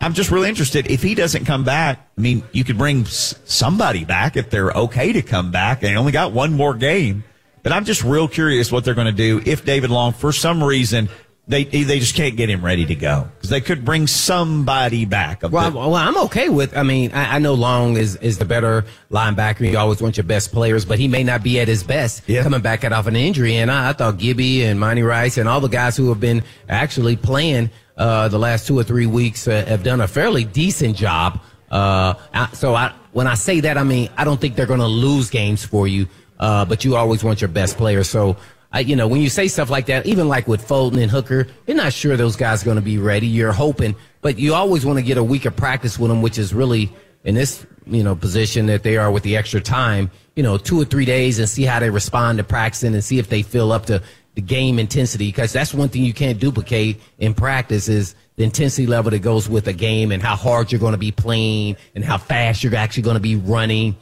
I'm 0.00 0.14
just 0.14 0.30
really 0.30 0.48
interested. 0.48 0.90
If 0.90 1.02
he 1.02 1.14
doesn't 1.14 1.44
come 1.44 1.64
back, 1.64 2.08
I 2.16 2.20
mean, 2.20 2.42
you 2.52 2.64
could 2.64 2.78
bring 2.78 3.04
somebody 3.06 4.04
back 4.04 4.36
if 4.36 4.50
they're 4.50 4.70
okay 4.70 5.12
to 5.12 5.22
come 5.22 5.50
back. 5.50 5.80
They 5.80 5.96
only 5.96 6.12
got 6.12 6.32
one 6.32 6.52
more 6.52 6.74
game. 6.74 7.24
But 7.62 7.72
I'm 7.72 7.86
just 7.86 8.04
real 8.04 8.28
curious 8.28 8.70
what 8.70 8.84
they're 8.84 8.94
going 8.94 9.06
to 9.06 9.12
do 9.12 9.40
if 9.46 9.64
David 9.64 9.90
Long, 9.90 10.12
for 10.12 10.32
some 10.32 10.62
reason, 10.62 11.08
they 11.46 11.64
they 11.64 11.98
just 11.98 12.14
can't 12.14 12.36
get 12.36 12.48
him 12.48 12.64
ready 12.64 12.86
to 12.86 12.94
go 12.94 13.28
because 13.36 13.50
they 13.50 13.60
could 13.60 13.84
bring 13.84 14.06
somebody 14.06 15.04
back. 15.04 15.42
Well, 15.42 15.70
the- 15.70 15.76
well, 15.76 15.94
I'm 15.94 16.16
okay 16.24 16.48
with. 16.48 16.74
I 16.76 16.82
mean, 16.82 17.12
I, 17.12 17.36
I 17.36 17.38
know 17.38 17.52
Long 17.52 17.96
is 17.98 18.16
is 18.16 18.38
the 18.38 18.46
better 18.46 18.84
linebacker. 19.10 19.70
You 19.70 19.76
always 19.76 20.00
want 20.00 20.16
your 20.16 20.24
best 20.24 20.52
players, 20.52 20.84
but 20.86 20.98
he 20.98 21.06
may 21.06 21.22
not 21.22 21.42
be 21.42 21.60
at 21.60 21.68
his 21.68 21.82
best 21.82 22.22
coming 22.42 22.62
back 22.62 22.82
out 22.84 22.92
off 22.92 23.06
an 23.06 23.16
injury. 23.16 23.56
And 23.56 23.70
I, 23.70 23.90
I 23.90 23.92
thought 23.92 24.16
Gibby 24.18 24.64
and 24.64 24.80
Monty 24.80 25.02
Rice 25.02 25.36
and 25.36 25.46
all 25.48 25.60
the 25.60 25.68
guys 25.68 25.96
who 25.98 26.08
have 26.08 26.20
been 26.20 26.42
actually 26.68 27.16
playing 27.16 27.68
uh, 27.98 28.28
the 28.28 28.38
last 28.38 28.66
two 28.66 28.78
or 28.78 28.82
three 28.84 29.06
weeks 29.06 29.46
uh, 29.46 29.64
have 29.66 29.82
done 29.82 30.00
a 30.00 30.08
fairly 30.08 30.44
decent 30.44 30.96
job. 30.96 31.40
Uh, 31.70 32.14
I, 32.32 32.48
so 32.54 32.74
I, 32.74 32.92
when 33.12 33.26
I 33.26 33.34
say 33.34 33.60
that, 33.60 33.76
I 33.76 33.82
mean 33.84 34.08
I 34.16 34.24
don't 34.24 34.40
think 34.40 34.56
they're 34.56 34.64
going 34.66 34.80
to 34.80 34.86
lose 34.86 35.28
games 35.28 35.62
for 35.64 35.86
you, 35.86 36.08
uh, 36.40 36.64
but 36.64 36.84
you 36.86 36.96
always 36.96 37.22
want 37.22 37.42
your 37.42 37.48
best 37.48 37.76
players. 37.76 38.08
So. 38.08 38.38
I, 38.74 38.80
you 38.80 38.96
know, 38.96 39.06
when 39.06 39.20
you 39.20 39.28
say 39.28 39.46
stuff 39.46 39.70
like 39.70 39.86
that, 39.86 40.04
even 40.04 40.26
like 40.26 40.48
with 40.48 40.66
Fulton 40.66 40.98
and 40.98 41.08
Hooker, 41.08 41.46
you're 41.64 41.76
not 41.76 41.92
sure 41.92 42.16
those 42.16 42.34
guys 42.34 42.62
are 42.62 42.64
going 42.64 42.74
to 42.74 42.82
be 42.82 42.98
ready. 42.98 43.28
You're 43.28 43.52
hoping, 43.52 43.94
but 44.20 44.36
you 44.36 44.52
always 44.52 44.84
want 44.84 44.98
to 44.98 45.04
get 45.04 45.16
a 45.16 45.22
week 45.22 45.44
of 45.44 45.54
practice 45.54 45.96
with 45.96 46.10
them, 46.10 46.22
which 46.22 46.38
is 46.38 46.52
really 46.52 46.92
in 47.22 47.36
this, 47.36 47.64
you 47.86 48.02
know, 48.02 48.16
position 48.16 48.66
that 48.66 48.82
they 48.82 48.96
are 48.96 49.12
with 49.12 49.22
the 49.22 49.36
extra 49.36 49.60
time, 49.60 50.10
you 50.34 50.42
know, 50.42 50.58
two 50.58 50.80
or 50.80 50.84
three 50.84 51.04
days 51.04 51.38
and 51.38 51.48
see 51.48 51.62
how 51.62 51.78
they 51.78 51.88
respond 51.88 52.38
to 52.38 52.44
practicing 52.44 52.94
and 52.94 53.04
see 53.04 53.20
if 53.20 53.28
they 53.28 53.42
feel 53.42 53.70
up 53.70 53.86
to 53.86 54.02
the 54.34 54.42
game 54.42 54.80
intensity. 54.80 55.30
Cause 55.30 55.52
that's 55.52 55.72
one 55.72 55.88
thing 55.88 56.02
you 56.02 56.12
can't 56.12 56.40
duplicate 56.40 57.00
in 57.18 57.32
practice 57.32 57.88
is 57.88 58.16
the 58.34 58.42
intensity 58.42 58.88
level 58.88 59.12
that 59.12 59.20
goes 59.20 59.48
with 59.48 59.68
a 59.68 59.72
game 59.72 60.10
and 60.10 60.20
how 60.20 60.34
hard 60.34 60.72
you're 60.72 60.80
going 60.80 60.94
to 60.94 60.98
be 60.98 61.12
playing 61.12 61.76
and 61.94 62.04
how 62.04 62.18
fast 62.18 62.64
you're 62.64 62.74
actually 62.74 63.04
going 63.04 63.14
to 63.14 63.20
be 63.20 63.36
running. 63.36 63.96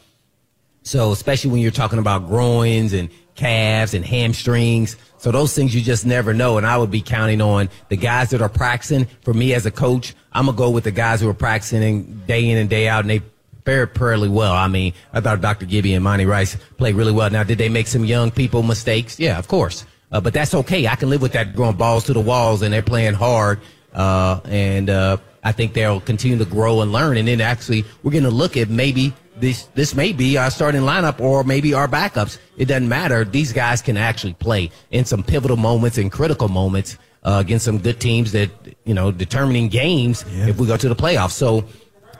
So 0.83 1.13
especially 1.13 1.51
when 1.51 1.61
you're 1.61 1.71
talking 1.71 1.99
about 1.99 2.27
groins 2.27 2.95
and 2.95 3.11
calves 3.35 3.95
and 3.95 4.05
hamstrings. 4.05 4.97
So 5.19 5.31
those 5.31 5.55
things 5.55 5.75
you 5.75 5.81
just 5.81 6.05
never 6.05 6.35
know. 6.35 6.59
And 6.59 6.67
I 6.67 6.77
would 6.77 6.91
be 6.91 7.01
counting 7.01 7.41
on 7.41 7.69
the 7.89 7.97
guys 7.97 8.31
that 8.31 8.43
are 8.43 8.49
practicing. 8.49 9.07
For 9.23 9.33
me 9.33 9.55
as 9.55 9.67
a 9.67 9.71
coach, 9.71 10.15
I'm 10.33 10.47
gonna 10.47 10.57
go 10.57 10.71
with 10.71 10.85
the 10.85 10.91
guys 10.91 11.21
who 11.21 11.29
are 11.29 11.35
practicing 11.35 12.23
day 12.27 12.51
in 12.51 12.59
and 12.59 12.69
day 12.69 12.89
out, 12.89 13.01
and 13.01 13.11
they 13.11 13.23
fared 13.65 13.97
fairly 13.97 14.29
well. 14.29 14.53
I 14.53 14.69
mean, 14.69 14.93
I 15.13 15.21
thought 15.21 15.41
Dr. 15.41 15.67
Gibby 15.67 15.95
and 15.95 16.03
Monty 16.03 16.27
Rice 16.27 16.57
played 16.77 16.95
really 16.95 17.13
well. 17.13 17.31
Now, 17.31 17.45
did 17.45 17.59
they 17.59 17.69
make 17.69 17.87
some 17.87 18.05
young 18.05 18.31
people 18.31 18.63
mistakes? 18.63 19.21
Yeah, 19.21 19.39
of 19.39 19.49
course. 19.49 19.85
Uh, 20.11 20.21
but 20.21 20.35
that's 20.35 20.55
okay. 20.55 20.87
I 20.87 20.97
can 20.97 21.09
live 21.09 21.23
with 21.23 21.33
that 21.33 21.55
going 21.57 21.77
balls 21.77 22.05
to 22.05 22.13
the 22.13 22.21
walls 22.21 22.63
and 22.63 22.73
they're 22.73 22.83
playing 22.83 23.15
hard. 23.15 23.61
Uh, 23.95 24.41
and, 24.45 24.91
uh, 24.91 25.17
I 25.45 25.53
think 25.53 25.75
they'll 25.75 26.01
continue 26.01 26.39
to 26.39 26.45
grow 26.45 26.83
and 26.83 26.93
learn. 26.93 27.17
And 27.17 27.27
then 27.27 27.41
actually, 27.41 27.85
we're 28.03 28.13
going 28.13 28.25
to 28.25 28.31
look 28.31 28.57
at 28.57 28.69
maybe 28.71 29.13
this, 29.43 29.65
this 29.75 29.93
may 29.97 30.13
be 30.13 30.39
our 30.39 30.53
starting 30.53 30.83
lineup 30.83 31.21
or 31.21 31.43
maybe 31.43 31.75
our 31.75 31.89
backups. 31.89 32.39
It 32.57 32.67
doesn't 32.67 32.89
matter. 32.89 33.25
These 33.25 33.53
guys 33.53 33.83
can 33.83 33.97
actually 33.97 34.35
play 34.35 34.71
in 34.93 35.05
some 35.05 35.25
pivotal 35.25 35.57
moments 35.57 35.99
and 35.99 36.13
critical 36.13 36.49
moments, 36.49 36.97
uh, 37.25 37.39
against 37.41 37.65
some 37.65 37.79
good 37.79 37.99
teams 38.01 38.31
that, 38.33 38.51
you 38.85 38.95
know, 38.95 39.11
determining 39.11 39.69
games 39.69 40.25
yeah. 40.31 40.47
if 40.47 40.59
we 40.59 40.69
go 40.69 40.77
to 40.77 40.89
the 40.89 40.95
playoffs. 40.95 41.33
So, 41.33 41.65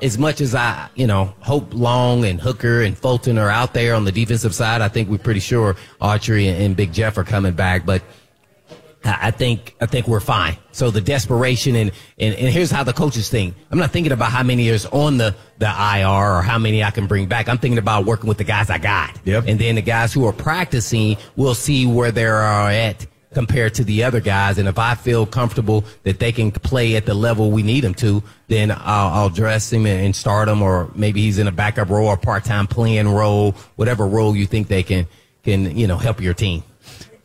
as 0.01 0.19
much 0.19 0.41
as 0.41 0.53
I, 0.53 0.89
you 0.97 1.07
know, 1.07 1.33
hope 1.39 1.73
Long 1.73 2.25
and 2.25 2.41
Hooker 2.41 2.83
and 2.83 2.99
Fulton 2.99 3.39
are 3.39 3.51
out 3.51 3.73
there 3.73 3.95
on 3.95 4.05
the 4.05 4.11
defensive 4.11 4.53
side, 4.53 4.81
I 4.81 4.89
think 4.89 5.09
we're 5.09 5.19
pretty 5.19 5.39
sure 5.39 5.77
Autry 6.01 6.49
and, 6.53 6.61
and 6.61 6.77
Big 6.77 6.93
Jeff 6.93 7.17
are 7.19 7.25
coming 7.25 7.53
back. 7.53 7.87
But 7.87 8.03
I 9.05 9.31
think 9.31 9.75
I 9.81 9.87
think 9.87 10.07
we're 10.07 10.21
fine. 10.21 10.57
So 10.71 10.91
the 10.91 11.01
desperation 11.01 11.75
and, 11.77 11.91
and, 12.19 12.35
and 12.35 12.49
here's 12.49 12.71
how 12.71 12.85
the 12.85 12.93
coaches 12.93 13.29
think. 13.29 13.55
I'm 13.71 13.79
not 13.79 13.91
thinking 13.91 14.13
about 14.13 14.31
how 14.31 14.43
many 14.43 14.69
is 14.69 14.87
on 14.87 15.19
the, 15.19 15.35
the 15.59 15.67
IR 15.67 16.39
or 16.39 16.43
how 16.43 16.59
many 16.59 16.85
I 16.85 16.91
can 16.91 17.07
bring 17.07 17.27
back. 17.27 17.49
I'm 17.49 17.59
thinking 17.59 17.79
about 17.79 18.07
working 18.07 18.29
with 18.29 18.39
the 18.39 18.45
guys 18.45 18.71
I 18.71 18.79
got. 18.79 19.19
Yep. 19.25 19.45
And 19.49 19.59
then 19.59 19.75
the 19.75 19.83
guys 19.83 20.13
who 20.13 20.25
are 20.27 20.33
practicing, 20.33 21.17
we'll 21.37 21.55
see 21.55 21.87
where 21.87 22.13
they 22.13 22.27
are 22.27 22.71
at 22.71 23.07
compared 23.35 23.75
to 23.75 23.85
the 23.85 24.05
other 24.05 24.21
guys. 24.21 24.59
And 24.59 24.69
if 24.69 24.79
I 24.79 24.95
feel 24.95 25.27
comfortable 25.27 25.85
that 26.05 26.19
they 26.19 26.33
can 26.33 26.51
play 26.51 26.97
at 26.97 27.07
the 27.07 27.15
level 27.15 27.51
we 27.51 27.63
need 27.63 27.83
them 27.83 27.95
to, 27.95 28.23
then 28.49 28.71
I'll, 28.71 29.09
I'll 29.09 29.31
dress 29.31 29.73
him 29.73 29.87
and 29.87 30.15
start 30.15 30.49
him, 30.49 30.63
or 30.63 30.91
maybe 30.95 31.23
he's 31.23 31.39
in 31.39 31.49
a 31.49 31.53
backup 31.53 31.89
role 31.89 32.09
or 32.09 32.17
part-time 32.17 32.67
playing 32.67 33.09
role, 33.09 33.53
whatever 33.77 34.07
role 34.07 34.37
you 34.37 34.47
think 34.47 34.69
they 34.69 34.83
can 34.83 35.07
can 35.43 35.77
you 35.77 35.87
know 35.87 35.97
help 35.97 36.21
your 36.21 36.35
team. 36.35 36.63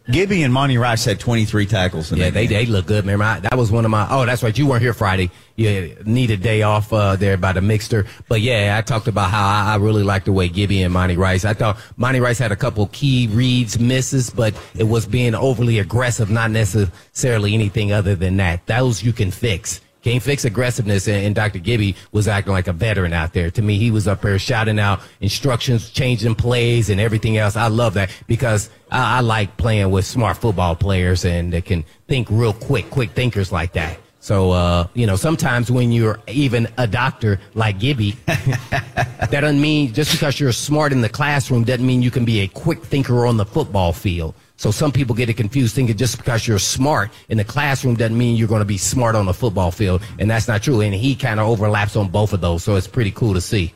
Gibby 0.10 0.44
and 0.44 0.54
Monty 0.54 0.78
Rice 0.78 1.04
had 1.06 1.20
23 1.20 1.66
tackles. 1.66 2.12
yeah, 2.12 2.30
they, 2.30 2.48
they 2.48 2.66
look 2.66 2.86
good. 2.86 3.04
Remember, 3.04 3.26
I, 3.26 3.40
that 3.42 3.58
was 3.58 3.72
one 3.72 3.84
of 3.84 3.92
my. 3.92 4.08
Oh, 4.10 4.26
that's 4.26 4.42
right. 4.42 4.58
You 4.58 4.66
weren't 4.68 4.82
here 4.82 4.94
Friday. 4.94 5.30
You 5.58 5.98
need 6.06 6.32
a 6.32 6.38
day 6.38 6.62
off 6.62 6.94
uh, 6.94 7.16
there 7.16 7.36
by 7.36 7.52
the 7.52 7.62
mixer. 7.62 8.06
But 8.30 8.42
yeah, 8.42 8.76
I 8.78 8.82
talked 8.82 9.08
about 9.08 9.32
how 9.32 9.46
I, 9.46 9.74
I 9.74 9.76
really 9.78 10.04
like 10.04 10.26
the 10.26 10.32
way 10.32 10.48
Gibby 10.50 10.84
and 10.84 10.94
Monty 10.94 11.18
Rice. 11.18 11.44
I 11.46 11.54
thought 11.54 11.78
Monty 11.98 12.20
Rice 12.20 12.40
had 12.40 12.52
a 12.52 12.56
couple 12.56 12.88
key 12.88 13.28
reads, 13.32 13.80
misses, 13.80 14.30
but 14.30 14.54
it 14.76 14.86
was 14.86 15.06
being 15.06 15.36
overly 15.36 15.80
aggressive, 15.80 16.30
not 16.30 16.52
necessarily 16.52 17.54
anything 17.54 17.92
other 17.92 18.16
than 18.16 18.38
that. 18.38 18.66
Those 18.68 19.04
you 19.04 19.14
can 19.14 19.32
fix. 19.32 19.82
Can't 20.08 20.24
fix 20.24 20.46
aggressiveness, 20.46 21.10
and, 21.10 21.26
and, 21.26 21.36
Dr. 21.36 21.60
Gibby 21.60 21.94
was 22.14 22.30
acting 22.30 22.54
like 22.54 22.70
a 22.70 22.72
veteran 22.72 23.12
out 23.12 23.34
there. 23.34 23.52
To 23.52 23.62
me, 23.62 23.78
he 23.78 23.92
was 23.92 24.08
up 24.08 24.22
there 24.22 24.40
shouting 24.40 24.80
out 24.80 25.02
instructions, 25.20 25.90
changing 25.90 26.36
plays, 26.36 26.90
and 26.90 27.02
everything 27.02 27.36
else. 27.36 27.58
I 27.58 27.68
love 27.68 27.96
that 27.96 28.10
because 28.26 28.70
I, 28.90 29.18
I 29.18 29.20
like 29.20 29.58
playing 29.58 29.92
with 29.92 30.06
smart 30.06 30.38
football 30.38 30.78
players 30.78 31.26
and 31.26 31.52
that 31.52 31.66
can 31.66 31.84
think 32.08 32.30
real 32.32 32.54
quick, 32.54 32.90
quick 32.90 33.12
thinkers 33.12 33.52
like 33.52 33.74
that. 33.74 34.00
So, 34.22 34.52
uh, 34.52 34.88
you 34.94 35.08
know, 35.08 35.18
sometimes 35.18 35.70
when 35.70 35.92
you're 35.92 36.22
even 36.28 36.70
a 36.78 36.88
doctor 36.88 37.42
like 37.54 37.78
Gibby, 37.78 38.12
that 38.28 39.30
doesn't 39.30 39.60
mean 39.60 39.94
just 39.94 40.14
because 40.14 40.40
you're 40.40 40.54
smart 40.54 40.94
in 40.94 41.02
the 41.02 41.10
classroom 41.10 41.66
doesn't 41.66 41.86
mean 41.86 42.02
you 42.02 42.12
can 42.12 42.24
be 42.24 42.40
a 42.40 42.48
quick 42.48 42.82
thinker 42.82 43.26
on 43.26 43.36
the 43.36 43.46
football 43.46 43.92
field. 43.92 44.36
So 44.58 44.72
some 44.72 44.92
people 44.92 45.16
get 45.16 45.30
it 45.30 45.36
confused 45.36 45.76
thinking 45.76 45.96
just 45.96 46.18
because 46.18 46.48
you're 46.48 46.60
smart 46.60 47.12
in 47.30 47.38
the 47.38 47.44
classroom 47.44 47.96
doesn't 47.96 48.18
mean 48.18 48.36
you're 48.36 48.48
going 48.48 48.62
to 48.62 48.66
be 48.66 48.78
smart 48.78 49.16
on 49.16 49.28
the 49.28 49.34
football 49.34 49.72
field. 49.72 50.02
And 50.18 50.30
that's 50.30 50.48
not 50.48 50.64
true. 50.64 50.82
And 50.82 50.94
he 50.94 51.16
kind 51.16 51.40
of 51.40 51.48
overlaps 51.48 51.96
on 51.96 52.10
both 52.10 52.34
of 52.34 52.42
those. 52.42 52.64
So 52.64 52.76
it's 52.76 52.88
pretty 52.88 53.12
cool 53.12 53.36
to 53.36 53.42
see. 53.42 53.74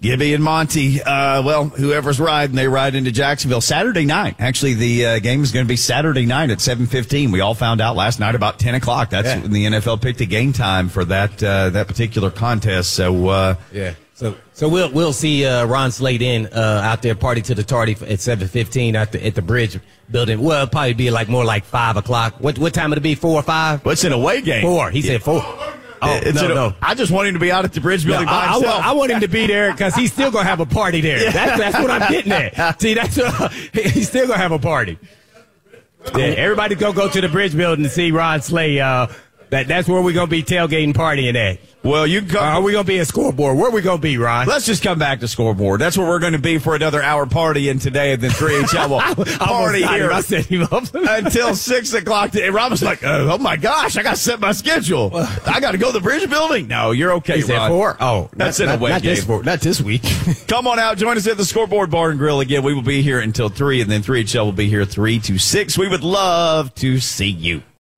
Gibby 0.00 0.32
and 0.32 0.42
Monty, 0.42 1.02
uh, 1.02 1.42
well, 1.42 1.66
whoever's 1.66 2.18
riding, 2.18 2.56
they 2.56 2.66
ride 2.66 2.94
into 2.94 3.12
Jacksonville 3.12 3.60
Saturday 3.60 4.06
night. 4.06 4.34
Actually, 4.38 4.74
the 4.74 5.06
uh, 5.06 5.18
game 5.18 5.42
is 5.42 5.52
going 5.52 5.66
to 5.66 5.68
be 5.68 5.76
Saturday 5.76 6.24
night 6.24 6.48
at 6.48 6.58
7.15. 6.58 7.30
We 7.30 7.40
all 7.40 7.54
found 7.54 7.82
out 7.82 7.96
last 7.96 8.18
night 8.18 8.34
about 8.34 8.58
10 8.58 8.76
o'clock. 8.76 9.10
That's 9.10 9.28
yeah. 9.28 9.42
when 9.42 9.52
the 9.52 9.66
NFL 9.66 10.00
picked 10.00 10.22
a 10.22 10.26
game 10.26 10.54
time 10.54 10.88
for 10.88 11.04
that, 11.04 11.42
uh, 11.42 11.68
that 11.70 11.86
particular 11.86 12.30
contest. 12.30 12.94
So, 12.94 13.28
uh, 13.28 13.54
yeah. 13.72 13.92
So, 14.20 14.36
so 14.52 14.68
we'll 14.68 14.92
we'll 14.92 15.14
see 15.14 15.46
uh, 15.46 15.64
Ron 15.64 15.90
Slay 15.92 16.16
in 16.16 16.46
uh, 16.48 16.82
out 16.84 17.00
there 17.00 17.14
party 17.14 17.40
to 17.40 17.54
the 17.54 17.62
tardy 17.62 17.96
at 18.06 18.20
seven 18.20 18.48
fifteen 18.48 18.94
at 18.94 19.12
the 19.12 19.26
at 19.26 19.34
the 19.34 19.40
bridge 19.40 19.80
building. 20.10 20.42
Well, 20.42 20.64
it'll 20.64 20.70
probably 20.70 20.92
be 20.92 21.10
like 21.10 21.30
more 21.30 21.42
like 21.42 21.64
five 21.64 21.96
o'clock. 21.96 22.34
What 22.38 22.58
what 22.58 22.74
time 22.74 22.92
it'll 22.92 23.00
be? 23.00 23.14
Four 23.14 23.40
or 23.40 23.42
five? 23.42 23.82
What's 23.82 24.04
an 24.04 24.12
away 24.12 24.42
game? 24.42 24.60
Four. 24.60 24.90
He 24.90 25.00
yeah. 25.00 25.12
said 25.12 25.22
four. 25.22 25.40
Oh 25.42 26.20
it's 26.22 26.34
no, 26.34 26.50
a, 26.50 26.54
no! 26.54 26.74
I 26.82 26.94
just 26.94 27.10
want 27.10 27.28
him 27.28 27.34
to 27.34 27.40
be 27.40 27.50
out 27.50 27.64
at 27.64 27.72
the 27.72 27.80
bridge 27.80 28.04
building 28.04 28.26
no, 28.26 28.30
by 28.30 28.44
I, 28.44 28.52
himself. 28.52 28.64
I 28.64 28.68
want, 28.68 28.84
I 28.84 28.92
want 28.92 29.10
him 29.12 29.20
to 29.20 29.28
be 29.28 29.46
there 29.46 29.72
because 29.72 29.94
he's 29.94 30.12
still 30.12 30.30
gonna 30.30 30.44
have 30.44 30.60
a 30.60 30.66
party 30.66 31.00
there. 31.00 31.22
Yeah. 31.22 31.30
That's 31.30 31.58
that's 31.58 31.78
what 31.78 31.90
I'm 31.90 32.12
getting 32.12 32.32
at. 32.32 32.78
See, 32.82 32.92
that's 32.92 33.16
what, 33.16 33.52
he's 33.72 34.08
still 34.10 34.26
gonna 34.26 34.36
have 34.36 34.52
a 34.52 34.58
party. 34.58 34.98
Yeah, 36.14 36.24
everybody 36.26 36.74
go 36.74 36.92
go 36.92 37.08
to 37.08 37.20
the 37.22 37.30
bridge 37.30 37.56
building 37.56 37.84
to 37.84 37.90
see 37.90 38.10
Ron 38.10 38.42
Slay. 38.42 38.80
Uh, 38.80 39.06
that 39.48 39.66
that's 39.66 39.88
where 39.88 40.02
we're 40.02 40.12
gonna 40.12 40.26
be 40.26 40.42
tailgating 40.42 40.92
partying 40.92 41.36
at. 41.36 41.58
Well, 41.82 42.06
you 42.06 42.20
come. 42.22 42.42
Uh, 42.42 42.58
are 42.58 42.62
we 42.62 42.72
going 42.72 42.84
to 42.84 42.88
be 42.88 42.98
a 42.98 43.04
scoreboard? 43.06 43.56
Where 43.56 43.68
are 43.68 43.72
we 43.72 43.80
going 43.80 43.96
to 43.98 44.02
be, 44.02 44.18
Ron? 44.18 44.46
Let's 44.46 44.66
just 44.66 44.82
come 44.82 44.98
back 44.98 45.20
to 45.20 45.28
scoreboard. 45.28 45.80
That's 45.80 45.96
where 45.96 46.06
we're 46.06 46.18
going 46.18 46.34
to 46.34 46.38
be 46.38 46.58
for 46.58 46.74
another 46.74 47.02
hour 47.02 47.24
party 47.24 47.70
and 47.70 47.80
today, 47.80 48.12
and 48.12 48.22
then 48.22 48.30
3HL 48.32 49.16
will 49.16 49.24
party 49.38 49.82
here 49.82 50.12
I 50.12 50.20
set 50.20 50.44
him 50.44 50.64
up. 50.70 50.84
until 50.94 51.54
6 51.54 51.92
o'clock. 51.94 52.32
Today. 52.32 52.50
Ron 52.50 52.70
was 52.70 52.82
like, 52.82 53.02
oh, 53.02 53.30
oh 53.32 53.38
my 53.38 53.56
gosh, 53.56 53.96
I 53.96 54.02
got 54.02 54.16
to 54.16 54.20
set 54.20 54.40
my 54.40 54.52
schedule. 54.52 55.10
I 55.14 55.58
got 55.60 55.72
to 55.72 55.78
go 55.78 55.86
to 55.86 55.92
the 55.92 56.02
bridge 56.02 56.28
building. 56.28 56.68
No, 56.68 56.90
you're 56.90 57.12
okay, 57.14 57.38
Is 57.38 57.48
Ron. 57.48 57.70
four? 57.70 57.96
Oh, 57.98 58.28
that's 58.34 58.60
in 58.60 58.68
a 58.68 58.76
way 58.76 58.90
not 58.90 59.02
game. 59.02 59.14
This, 59.14 59.26
not 59.26 59.60
this 59.60 59.80
week. 59.80 60.02
come 60.48 60.66
on 60.66 60.78
out. 60.78 60.98
Join 60.98 61.16
us 61.16 61.26
at 61.26 61.38
the 61.38 61.44
Scoreboard 61.46 61.90
Bar 61.90 62.10
and 62.10 62.18
Grill 62.18 62.40
again. 62.40 62.62
We 62.62 62.74
will 62.74 62.82
be 62.82 63.00
here 63.00 63.20
until 63.20 63.48
3, 63.48 63.80
and 63.80 63.90
then 63.90 64.02
3HL 64.02 64.44
will 64.44 64.52
be 64.52 64.68
here 64.68 64.84
3 64.84 65.18
to 65.20 65.38
6. 65.38 65.78
We 65.78 65.88
would 65.88 66.04
love 66.04 66.74
to 66.76 67.00
see 67.00 67.30
you. 67.30 67.62